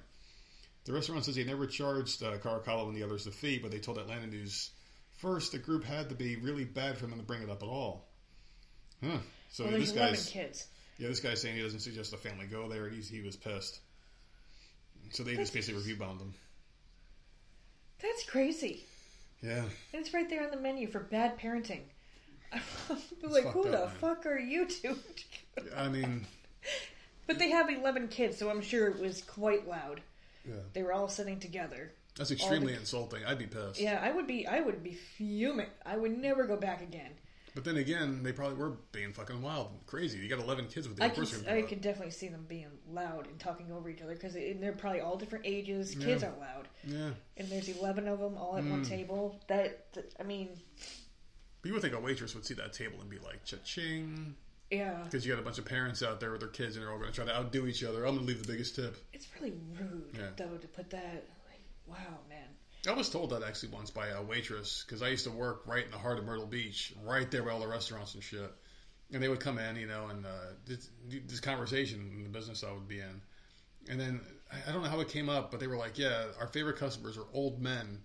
[0.86, 3.80] The restaurant says he never charged uh, Caracalo and the others the fee, but they
[3.80, 4.72] told Atlanta News
[5.18, 7.70] first the group had to be really bad for them to bring it up at
[7.70, 8.10] all.
[9.02, 9.18] Huh.
[9.50, 10.68] So well, this there's 11 guy's kids.
[10.98, 12.90] yeah, this guy's saying he doesn't suggest the family go there.
[12.90, 13.80] He's, he was pissed.
[15.12, 16.34] So they just basically review bombed him.
[18.02, 18.84] That's crazy.
[19.42, 19.60] Yeah.
[19.62, 21.82] And it's right there on the menu for bad parenting.
[23.24, 24.96] Like, who the fuck are you two?
[25.76, 26.28] I mean,
[27.28, 30.02] but they have 11 kids, so I'm sure it was quite loud.
[30.48, 30.56] yeah.
[30.74, 31.92] They were all sitting together.
[32.18, 33.24] That's extremely the- insulting.
[33.26, 33.80] I'd be pissed.
[33.80, 34.46] Yeah, I would be.
[34.46, 35.68] I would be fuming.
[35.86, 37.12] I would never go back again.
[37.56, 40.18] But then again, they probably were being fucking wild and crazy.
[40.18, 41.06] You got 11 kids with you.
[41.06, 41.26] I can.
[41.48, 45.02] I could definitely see them being loud and talking over each other because they're probably
[45.02, 45.94] all different ages.
[45.96, 46.30] Kids Yeah.
[46.30, 47.12] are loud, Yeah.
[47.38, 48.72] and there's 11 of them all at Mm.
[48.72, 49.40] one table.
[49.48, 50.50] That, that- I mean,
[51.62, 54.36] But you would think a waitress would see that table and be like, cha-ching.
[54.78, 56.92] Yeah, Because you got a bunch of parents out there with their kids and they're
[56.92, 58.06] all going to try to outdo each other.
[58.06, 58.96] I'm going to leave the biggest tip.
[59.14, 60.28] it's really rude Yeah.
[60.38, 61.26] though to put that.
[61.48, 62.48] Like, wow, man.
[62.88, 65.86] I was told that actually once by a waitress because I used to work right
[65.86, 68.52] in the heart of Myrtle Beach, right there by all the restaurants and shit.
[69.14, 70.30] And they would come in, you know, and uh,
[70.66, 73.22] this, this conversation in the business I would be in.
[73.90, 74.22] And then
[74.52, 76.78] I- I don't know how it came up, but they were like, "Yeah, our favorite
[76.78, 78.02] customers are old men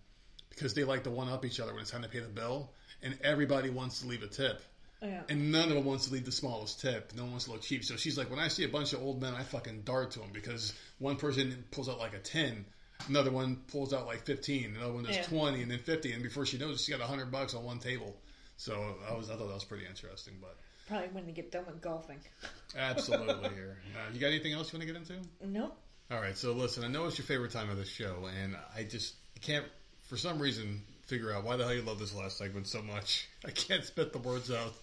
[0.50, 2.72] because they like to one up each other when it's time to pay the bill,
[3.02, 4.60] and everybody wants to leave a tip."
[5.02, 5.22] Yeah.
[5.28, 7.12] And none of them wants to leave the smallest tip.
[7.14, 7.84] No one wants to look cheap.
[7.84, 10.18] So she's like, when I see a bunch of old men, I fucking dart to
[10.18, 12.64] them because one person pulls out like a 10,
[13.08, 15.22] another one pulls out like 15, another one does Yeah.
[15.22, 16.12] 20, and then 50.
[16.12, 18.16] And before she knows it, she got 100 bucks on one table.
[18.56, 20.34] So I was, I thought that was pretty interesting.
[20.40, 20.56] But
[20.88, 22.18] Probably when they get done with golfing.
[22.76, 23.78] absolutely here.
[23.94, 25.28] Uh, you got anything else you want to get into?
[25.44, 25.76] Nope.
[26.10, 26.36] All right.
[26.36, 29.64] So listen, I know it's your favorite time of the show, and I just can't,
[30.08, 33.28] for some reason, figure out why the hell you love this last segment so much.
[33.44, 34.74] I can't spit the words out.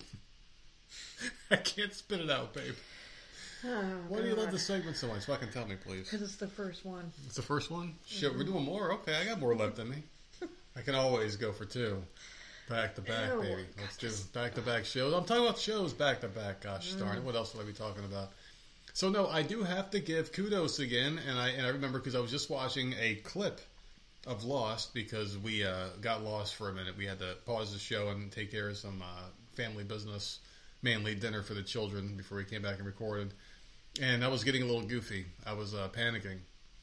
[1.52, 2.74] I can't spit it out, babe.
[3.64, 5.26] Oh, why do you love this segment so much?
[5.26, 6.10] Fucking tell me, please.
[6.10, 7.12] Because it's the first one.
[7.26, 7.96] It's the first one?
[8.06, 8.54] Shit, we're mm-hmm.
[8.54, 8.92] doing more?
[8.94, 10.04] Okay, I got more left in me.
[10.76, 12.02] I can always go for two.
[12.70, 13.42] Back to back, Ew.
[13.42, 13.66] baby.
[13.80, 15.14] Let's do back to back shows.
[15.14, 16.62] I'm talking about shows back to back.
[16.62, 17.00] Gosh mm.
[17.00, 17.24] darn it.
[17.24, 18.32] What else would I be talking about?
[18.94, 22.16] So no, I do have to give kudos again, and I and I remember because
[22.16, 23.62] I was just watching a clip
[24.26, 26.97] of Lost because we uh, got lost for a minute.
[26.97, 30.39] We had to pause the show and take care of some uh, family business,
[30.82, 33.34] mainly dinner for the children before we came back and recorded.
[34.02, 35.26] And I was getting a little goofy.
[35.46, 36.39] I was uh, panicking.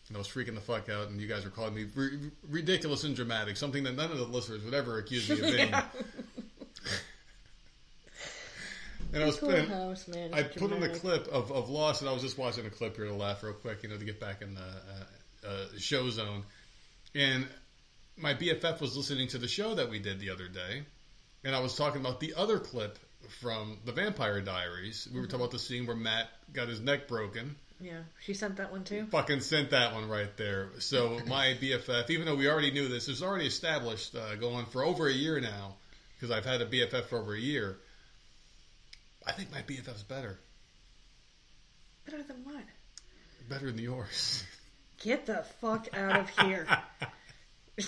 [0.08, 2.10] And I was freaking the fuck out, and you guys were calling me r-
[2.50, 5.68] ridiculous and dramatic, something that none of the listeners would ever accuse me of being.
[5.70, 5.84] Yeah.
[9.12, 10.32] And I was Cool and house, man.
[10.32, 12.70] I It's put in a clip of, of Lost, and I was just watching a
[12.70, 15.64] clip here to laugh real quick, you know, to get back in the uh, uh,
[15.78, 16.44] show zone.
[17.14, 17.46] And
[18.16, 20.82] my BFF was listening to the show that we did the other day,
[21.44, 22.98] and I was talking about the other clip
[23.40, 25.08] from the Vampire Diaries.
[25.12, 27.56] We were talking about the scene where Matt got his neck broken.
[27.80, 29.06] Yeah, she sent that one too.
[29.10, 30.70] Fucking sent that one right there.
[30.78, 34.66] So my BFF, even though we already knew this, it was already established uh, going
[34.66, 35.74] for over a year now,
[36.14, 37.76] because I've had a BFF for over a year.
[39.26, 40.38] I think my BFF's better,
[42.04, 42.62] Better than what?
[43.48, 44.44] better than yours.
[45.02, 46.66] Get the fuck out of here.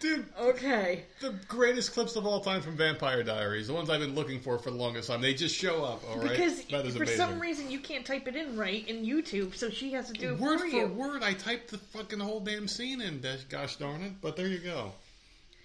[0.00, 1.04] Dude, Okay.
[1.20, 4.58] the greatest clips of all time from Vampire Diaries, the ones I've been looking for
[4.58, 6.30] for the longest time, they just show up, all right?
[6.30, 7.06] Because for amazing.
[7.16, 10.32] some reason you can't type it in right in YouTube, so she has to do
[10.32, 10.86] it word for for you.
[10.88, 14.12] word, I typed the fucking whole damn scene in, gosh darn it.
[14.22, 14.92] But there you go.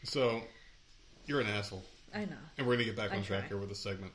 [0.04, 0.42] So,
[1.26, 1.84] you're an asshole.
[2.14, 2.36] I know.
[2.58, 3.48] And we're going to get back I on track try.
[3.50, 4.12] here with the segment.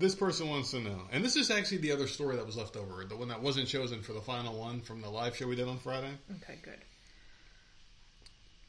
[0.00, 2.74] This person wants to know, and this is actually the other story that was left
[2.74, 5.56] over, the one that wasn't chosen for the final one from the live show we
[5.56, 6.12] did on Friday.
[6.42, 6.78] Okay, good.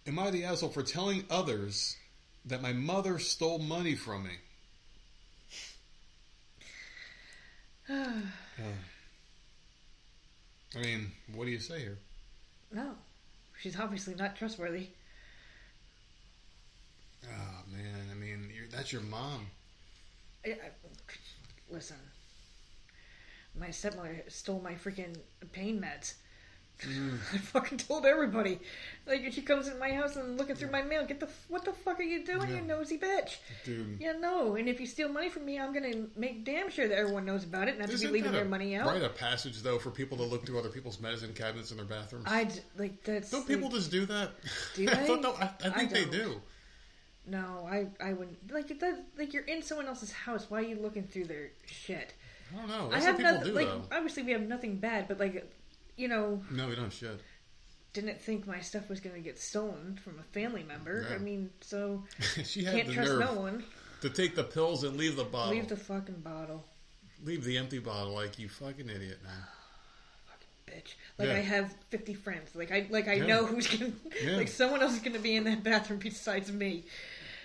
[0.06, 1.96] Am I the asshole for telling others
[2.44, 4.32] that my mother stole money from me?
[8.60, 8.64] Uh,
[10.76, 11.98] I mean, what do you say here?
[12.72, 12.92] No,
[13.60, 14.88] she's obviously not trustworthy.
[17.26, 19.48] Oh man, I mean, you're, that's your mom.
[20.46, 20.56] I, I,
[21.70, 21.98] listen,
[23.60, 25.16] my stepmother stole my freaking
[25.52, 26.16] pain meds.
[26.84, 27.14] Mm.
[27.34, 28.60] I fucking told everybody.
[29.06, 31.74] Like, she comes in my house and looking through my mail, get the what the
[31.74, 32.56] fuck are you doing, Yeah.
[32.56, 33.38] you nosy bitch?
[33.64, 34.56] Dude, Yeah, no.
[34.56, 37.44] And if you steal money from me, I'm gonna make damn sure that everyone knows
[37.44, 38.88] about it, not to be leaving their a- money out.
[38.88, 41.86] Write a passage though for people to look through other people's medicine cabinets in their
[41.86, 42.26] bathrooms.
[42.28, 42.48] I
[42.78, 43.30] like that's.
[43.30, 44.32] don't people like, just do that?
[44.76, 45.10] Do I, they?
[45.14, 46.12] I, I I think they don't.
[46.12, 46.42] do.
[47.28, 49.04] No, I I wouldn't like that.
[49.18, 50.48] Like you're in someone else's house.
[50.50, 52.14] Why are you looking through their shit?
[52.54, 52.90] I don't know.
[52.92, 53.44] I have nothing.
[53.50, 53.84] do Like though.
[53.92, 55.50] obviously we have nothing bad, but like,
[55.98, 57.22] you know, No, we don't shit.
[57.94, 61.08] didn't think my stuff was going to get stolen from a family member.
[61.14, 62.04] I mean, so
[62.44, 63.64] she had can't trust no one.
[64.02, 65.54] to take the pills and leave the bottle.
[65.54, 66.66] Leave the fucking bottle,
[67.24, 69.32] Leave the empty bottle like you fucking idiot, man.
[70.68, 70.96] bitch.
[71.18, 71.36] Like Yeah.
[71.36, 72.56] I have fifty friends.
[72.56, 73.26] Like I like I Yeah.
[73.28, 73.92] know who's gonna.
[74.24, 74.38] Yeah.
[74.38, 76.84] Like someone else is going to be in that bathroom besides me.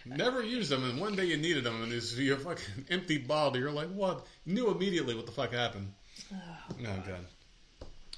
[0.06, 3.58] Never used them, and one day you needed them, and it's your fucking empty bottle.
[3.58, 4.26] You're like, what?
[4.44, 5.92] Knew immediately what the fuck happened.
[6.32, 6.36] Oh,
[6.78, 7.26] No, God.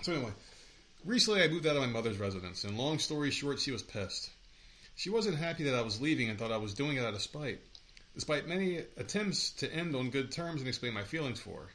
[0.02, 0.32] So anyway,
[1.04, 4.30] recently I moved out of my mother's residence, and long story short, she was pissed.
[4.96, 7.22] She wasn't happy that I was leaving and thought I was doing it out of
[7.22, 7.60] spite,
[8.14, 11.68] despite many attempts to end on good terms and explain my feelings for her.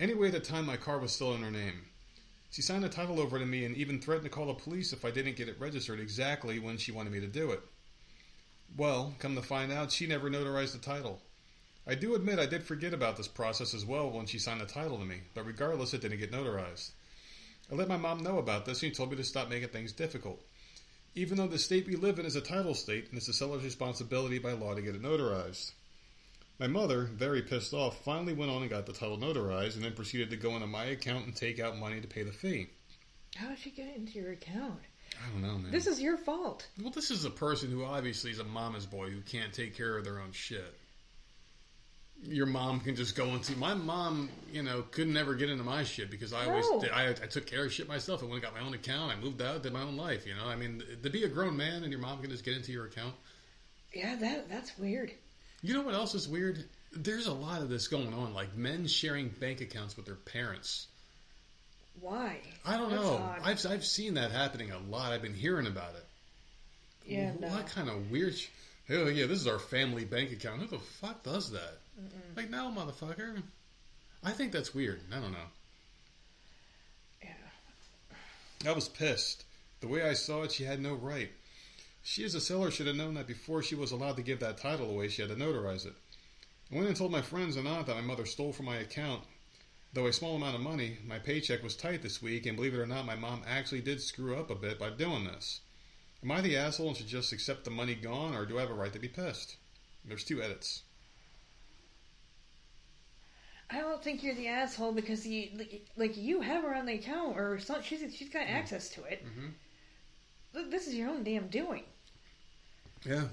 [0.00, 1.86] Anyway, at the time, my car was still in her name.
[2.50, 5.04] She signed the title over to me and even threatened to call the police if
[5.04, 7.60] I didn't get it registered exactly when she wanted me to do it.
[8.76, 11.20] Well, come to find out, she never notarized the title.
[11.86, 14.66] I do admit I did forget about this process as well when she signed the
[14.66, 16.90] title to me, but regardless, it didn't get notarized.
[17.72, 19.92] I let my mom know about this and she told me to stop making things
[19.92, 20.40] difficult.
[21.14, 23.64] Even though the state we live in is a title state and it's the seller's
[23.64, 25.72] responsibility by law to get it notarized.
[26.58, 29.94] My mother, very pissed off, finally went on and got the title notarized and then
[29.94, 32.68] proceeded to go into my account and take out money to pay the fee.
[33.36, 34.80] How did she get into your account?
[35.16, 35.70] I don't know, man.
[35.70, 36.66] This is your fault.
[36.80, 39.96] Well, this is a person who obviously is a mama's boy who can't take care
[39.98, 40.74] of their own shit.
[42.24, 44.28] Your mom can just go into my mom.
[44.52, 46.80] You know, could never get into my shit because I always No.
[46.80, 48.22] did, I, I took care of shit myself.
[48.22, 49.12] I went and got my own account.
[49.12, 50.26] I moved out, did my own life.
[50.26, 52.56] You know, I mean, to be a grown man and your mom can just get
[52.56, 53.14] into your account.
[53.94, 55.12] Yeah, that that's weird.
[55.62, 56.64] You know what else is weird?
[56.92, 60.88] There's a lot of this going on, like men sharing bank accounts with their parents.
[62.00, 62.38] Why?
[62.64, 63.16] I don't That's know.
[63.16, 63.40] odd.
[63.44, 65.12] I've I've seen that happening a lot.
[65.12, 66.04] I've been hearing about it.
[67.06, 67.48] Yeah, Wh- no.
[67.48, 68.34] What kind of weird?
[68.36, 68.48] Sh-
[68.86, 70.60] Hell yeah, this is our family bank account.
[70.62, 71.74] Who the fuck does that?
[72.36, 73.42] Like, no, motherfucker.
[74.24, 75.00] I think that's weird.
[75.14, 75.38] I don't know.
[77.22, 78.70] Yeah.
[78.70, 79.44] I was pissed.
[79.80, 81.30] The way I saw it, she had no right.
[82.02, 84.58] She, as a seller, should have known that before she was allowed to give that
[84.58, 85.92] title away, she had to notarize it.
[86.72, 89.22] I went and told my friends and aunt that my mother stole from my account.
[89.92, 92.78] Though a small amount of money, my paycheck was tight this week, and believe it
[92.80, 95.60] or not, my mom actually did screw up a bit by doing this.
[96.22, 98.70] Am I the asshole and should just accept the money gone, or do I have
[98.70, 99.56] a right to be pissed?
[100.04, 100.82] There's two edits.
[103.70, 106.94] I don't think you're the asshole because you like, like you have her on the
[106.94, 109.24] account or she's she's got access to it.
[109.26, 110.70] Mhm.
[110.70, 111.84] This is your own damn doing.
[113.04, 113.28] Yeah.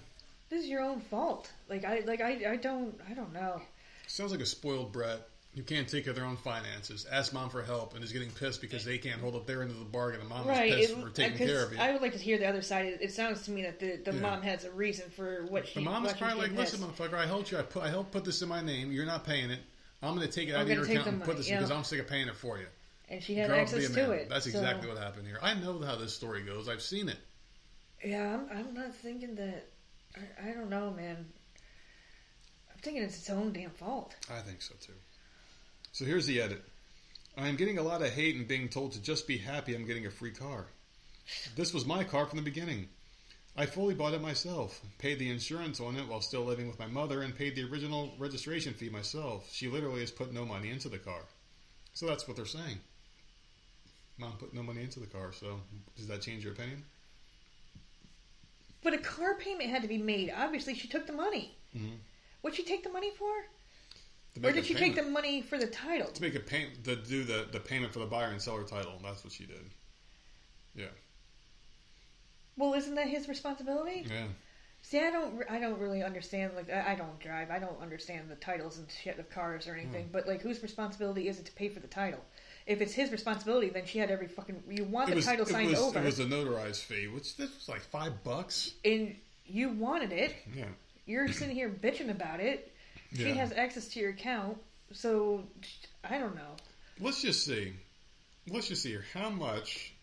[0.50, 1.52] This is your own fault.
[1.70, 3.62] Like I like I I don't I don't know.
[4.08, 7.50] Sounds like a spoiled brat who can't take care of their own finances, ask mom
[7.50, 9.86] for help, and is getting pissed because they can't hold up their end of the
[9.86, 10.70] bargain, and mom right.
[10.72, 11.80] is pissed it- for taking care of you.
[11.80, 12.86] I would like to hear the other side.
[12.86, 14.22] It, it sounds to me that the, the Yeah.
[14.22, 15.76] mom has a reason for what she.
[15.76, 17.58] The mom is probably like, listen, motherfucker, I helped you.
[17.58, 18.92] I, put, I helped put this in my name.
[18.92, 19.62] You're not paying it.
[20.04, 21.56] I'm going to take it out I'm of your account and put this yeah.
[21.58, 22.68] because I'm sick of paying it for you.
[23.10, 24.30] and she had up, access to it.
[24.30, 25.40] That's so- exactly what happened here.
[25.42, 26.68] I know how this story goes.
[26.70, 27.18] I've seen it.
[28.04, 29.68] Yeah, I'm, I'm not thinking that.
[30.16, 31.26] I, I don't know, man.
[32.72, 34.16] I'm thinking it's its own damn fault.
[34.30, 34.94] I think so too.
[35.96, 36.62] So here's the edit.
[37.38, 39.86] I am getting a lot of hate and being told to just be happy I'm
[39.86, 40.66] getting a free car.
[41.56, 42.90] This was my car from the beginning.
[43.56, 46.88] I fully bought it myself, paid the insurance on it while still living with my
[46.88, 49.48] mother, and paid the original registration fee myself.
[49.54, 51.22] She literally has put no money into the car.
[51.94, 52.80] So that's what they're saying.
[54.18, 55.62] Mom put no money into the car, so
[55.96, 56.84] does that change your opinion?
[58.84, 60.34] But a car payment had to be made.
[60.36, 61.56] Obviously, she took the money.
[61.74, 62.00] Mhm.
[62.42, 63.46] What'd she take the money for?
[64.44, 66.08] Or did she take the money for the title?
[66.08, 68.94] to make a payment to do the, the payment for the buyer and seller title?
[68.96, 69.62] And That's what she did.
[70.76, 70.88] Yeah,
[72.58, 74.06] Well, isn't that his responsibility?
[74.10, 74.26] yeah.
[74.82, 76.52] See, I don't, I don't really understand.
[76.56, 77.50] Like, I, don't drive.
[77.50, 80.06] I don't understand the titles and shit of cars or anything.
[80.06, 80.12] Hmm.
[80.12, 82.20] But like, whose responsibility is it to pay for the title?
[82.68, 84.62] If it's his responsibility, then she had every fucking.
[84.70, 87.68] You want the title signed was, over, It was a notarized fee, which this was
[87.68, 88.74] like five bucks.
[88.84, 89.16] and
[89.48, 90.36] you wanted it.
[90.56, 90.66] Yeah.
[91.08, 92.72] You're sitting here bitching about it.
[93.16, 94.58] She has access to your account,
[94.92, 95.44] so
[96.04, 96.56] I don't know.
[97.00, 97.74] Let's just see.
[98.50, 99.06] Let's just see here.
[99.14, 99.94] How much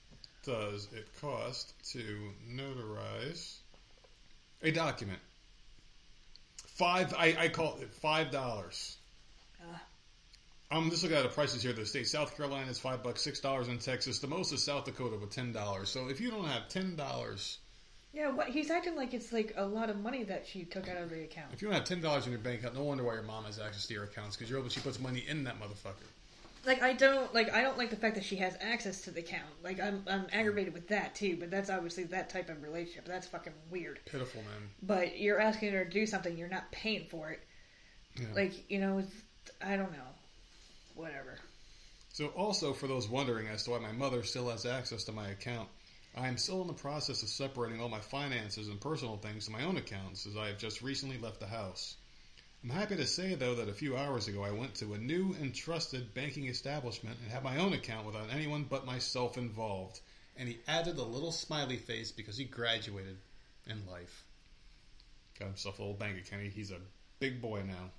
[0.45, 3.59] does it cost to notarize
[4.63, 5.21] a document?
[6.67, 7.15] Five.
[7.15, 8.97] I, I call it five dollars.
[9.61, 9.77] Uh.
[10.71, 11.75] I'm just looking at the prices here.
[11.75, 14.21] The state South Carolina is five bucks, six dollars in Texas.
[14.21, 15.91] The most is South Dakota with ten dollars.
[15.91, 17.59] So if you don't have ten dollars,
[18.13, 20.99] Yeah, what he's acting like it's like a lot of money that she took out
[20.99, 21.49] of the account.
[21.53, 23.45] if you don't have ten dollars in your bank account, no wonder why your mom
[23.45, 24.69] has access to your accounts because you're able.
[24.69, 26.05] She puts money in that motherfucker.
[26.67, 29.21] Like I don't like I don't like the fact that she has access to the
[29.21, 29.49] account.
[29.65, 31.37] Like I'm I'm aggravated with that too.
[31.41, 33.07] But that's obviously that type of relationship.
[33.07, 34.01] That's fucking weird.
[34.05, 34.69] Pitiful man.
[34.83, 37.41] But you're asking her to do something, you're not paying for it.
[38.21, 38.27] Yeah.
[38.35, 39.03] Like you know,
[39.65, 40.09] I don't know,
[40.95, 41.39] whatever.
[42.13, 45.29] So, also for those wondering as to why my mother still has access to my
[45.29, 45.69] account,
[46.15, 49.53] I am still in the process of separating all my finances and personal things to
[49.53, 51.97] my own accounts as I have just recently left the house.
[52.63, 55.35] I'm happy to say, though, that a few hours ago I went to a new
[55.41, 60.01] and trusted banking establishment and had my own account without anyone but myself involved.
[60.37, 63.17] And he added a little smiley face because he graduated
[63.67, 64.25] in life.
[65.39, 66.43] Got himself a little bank account.
[66.55, 66.79] He's a
[67.19, 67.91] big boy now.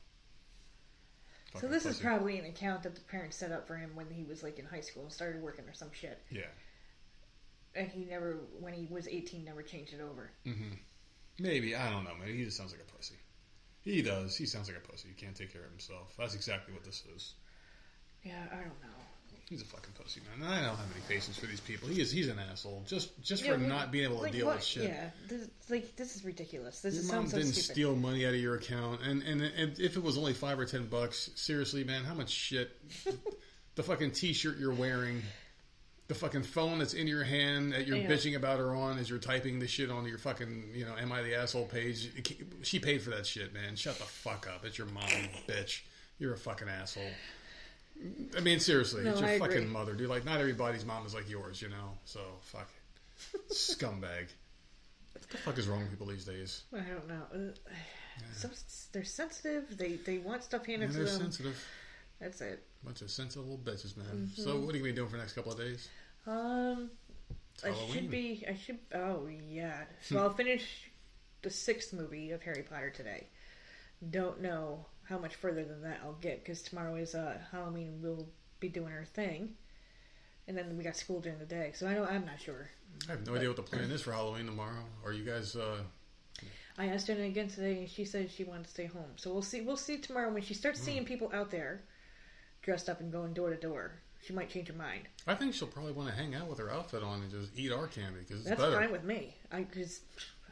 [1.53, 4.09] So Fucking this is probably an account that the parents set up for him when
[4.09, 6.19] he was like in high school and started working or some shit.
[6.31, 6.41] Yeah.
[7.75, 10.29] And he never, when he was 18, never changed it over.
[10.45, 10.73] hmm
[11.39, 12.11] Maybe I don't know.
[12.19, 13.15] Maybe he just sounds like a pussy.
[13.81, 14.37] He does.
[14.37, 15.09] He sounds like a pussy.
[15.09, 16.13] He can't take care of himself.
[16.17, 17.33] That's exactly what this is.
[18.23, 18.89] Yeah, I don't know.
[19.49, 20.47] He's a fucking pussy, man.
[20.47, 21.89] I don't have any patience for these people.
[21.89, 22.11] He is.
[22.11, 22.83] He's an asshole.
[22.87, 24.83] Just just Yeah, for not being able to like, deal what- with shit.
[24.83, 26.79] Yeah, this, like this is ridiculous.
[26.81, 27.71] This Your is mom so didn't stupid.
[27.73, 30.65] steal money out of your account, and, and and if it was only five or
[30.65, 32.71] ten bucks, seriously, man, how much shit?
[33.75, 35.21] the fucking T-shirt you're wearing,
[36.07, 38.09] the fucking phone that's in your hand that you're Yeah.
[38.09, 41.11] bitching about her on as you're typing the shit on your fucking you know am
[41.11, 42.09] I the asshole page.
[42.61, 43.75] She paid for that shit, man.
[43.75, 44.65] Shut the fuck up.
[44.65, 45.03] It's your mom,
[45.47, 45.81] bitch.
[46.19, 47.09] You're a fucking asshole.
[48.35, 49.47] I mean, seriously, No, it's your I agree.
[49.47, 50.09] fucking mother, dude.
[50.09, 51.97] Like, not everybody's mom is like yours, you know.
[52.05, 52.69] So fuck
[53.33, 54.27] it, scumbag.
[55.13, 56.63] What the fuck is wrong with people these days?
[56.73, 57.21] I don't know.
[57.33, 57.71] Uh,
[58.33, 58.51] some,
[58.91, 59.77] they're sensitive.
[59.77, 61.21] They they want stuff handed And to they're them.
[61.21, 61.63] sensitive.
[62.23, 62.63] That's it.
[62.85, 64.07] Bunch of little bitches, man.
[64.31, 64.41] Mm-hmm.
[64.41, 65.89] So, what are you gonna be doing for the next couple of days?
[66.25, 66.89] Um,
[67.55, 67.93] It's I Halloween.
[67.93, 68.45] should be.
[68.49, 68.79] I should.
[68.95, 69.83] Oh yeah.
[70.01, 70.89] So I'll finish
[71.41, 73.27] the sixth movie of Harry Potter today.
[74.09, 77.99] Don't know how much further than that I'll get because tomorrow is uh, Halloween.
[78.01, 78.27] We'll
[78.61, 79.55] be doing our thing,
[80.47, 81.71] and then we got school during the day.
[81.75, 82.09] So I don't.
[82.09, 82.69] I'm not sure.
[83.09, 84.85] I have no idea what the plan is for Halloween tomorrow.
[85.05, 85.55] Are you guys?
[85.57, 85.79] uh
[86.77, 89.11] I asked Jenna again today, and she said she wanted to stay home.
[89.17, 89.59] So we'll see.
[89.61, 91.81] We'll see tomorrow when she starts seeing people out there
[92.63, 93.91] dressed up and going door to door.
[94.25, 95.03] She might change her mind.
[95.27, 97.71] I think she'll probably want to hang out with her outfit on and just eat
[97.73, 98.75] our candy because it's That's better.
[98.77, 99.35] fine with me.
[99.51, 100.01] I just.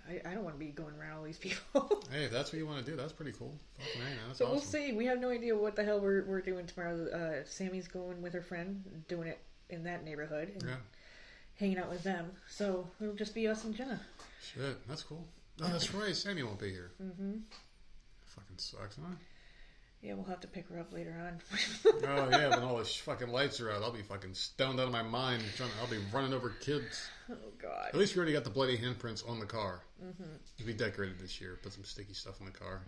[0.09, 2.03] I, I don't want to be going around all these people.
[2.11, 3.53] Hey, if that's what you want to do, that's pretty cool.
[3.79, 4.51] Fucking man, that's So awesome.
[4.55, 4.91] we'll see.
[4.91, 7.05] We have no idea what the hell we're, we're doing tomorrow.
[7.07, 9.39] Uh, Sammy's going with her friend, doing it
[9.69, 10.75] in that neighborhood, and Yeah,
[11.55, 12.31] hanging out with them.
[12.49, 14.01] So it'll just be us and Jenna.
[14.43, 15.25] shit, that's cool.
[15.61, 16.13] Oh, that's right.
[16.13, 16.91] Sammy won't be here.
[16.97, 17.37] hmm
[18.25, 19.07] Fucking sucks, huh?
[20.01, 21.39] Yeah, we'll have to pick her up later on.
[22.03, 24.91] Oh yeah, when all the fucking lights are out, I'll be fucking stoned out of
[24.91, 25.43] my mind.
[25.55, 27.09] Trying, to, I'll be running over kids.
[27.29, 27.89] oh God.
[27.89, 29.81] At least we already got the bloody handprints on the car.
[30.03, 30.65] Mm-hmm.
[30.65, 32.81] We decorated this year, put some sticky stuff in the car.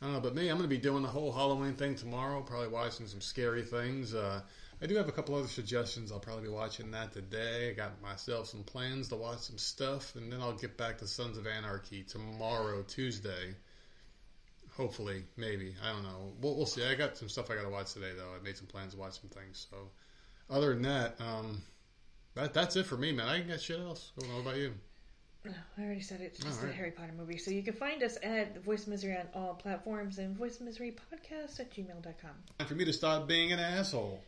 [0.00, 2.40] I don't know, but me, I'm going to be doing the whole Halloween thing tomorrow.
[2.42, 4.14] Probably watching some scary things.
[4.14, 4.40] Uh,
[4.80, 6.12] I do have a couple other suggestions.
[6.12, 7.70] I'll probably be watching that today.
[7.70, 11.06] I got myself some plans to watch some stuff, and then I'll get back to
[11.06, 13.54] Sons of Anarchy tomorrow, Tuesday.
[14.76, 16.32] Hopefully, maybe I don't know.
[16.40, 16.84] We'll, we'll see.
[16.84, 18.28] I got some stuff I got to watch today, though.
[18.38, 19.66] I made some plans to watch some things.
[19.70, 19.90] So,
[20.50, 21.62] other than that, um,
[22.34, 23.26] that that's it for me, man.
[23.26, 24.12] I ain't got shit else.
[24.16, 24.74] I don't know about you.
[25.46, 26.34] No, I already said it.
[26.34, 26.72] It's just All a.
[26.72, 27.38] Harry Potter movie.
[27.38, 31.60] So you can find us at Voice Misery on all platforms and Voice Misery Podcast
[31.60, 32.30] at gmail.com.
[32.58, 34.20] Time for me to stop being an asshole.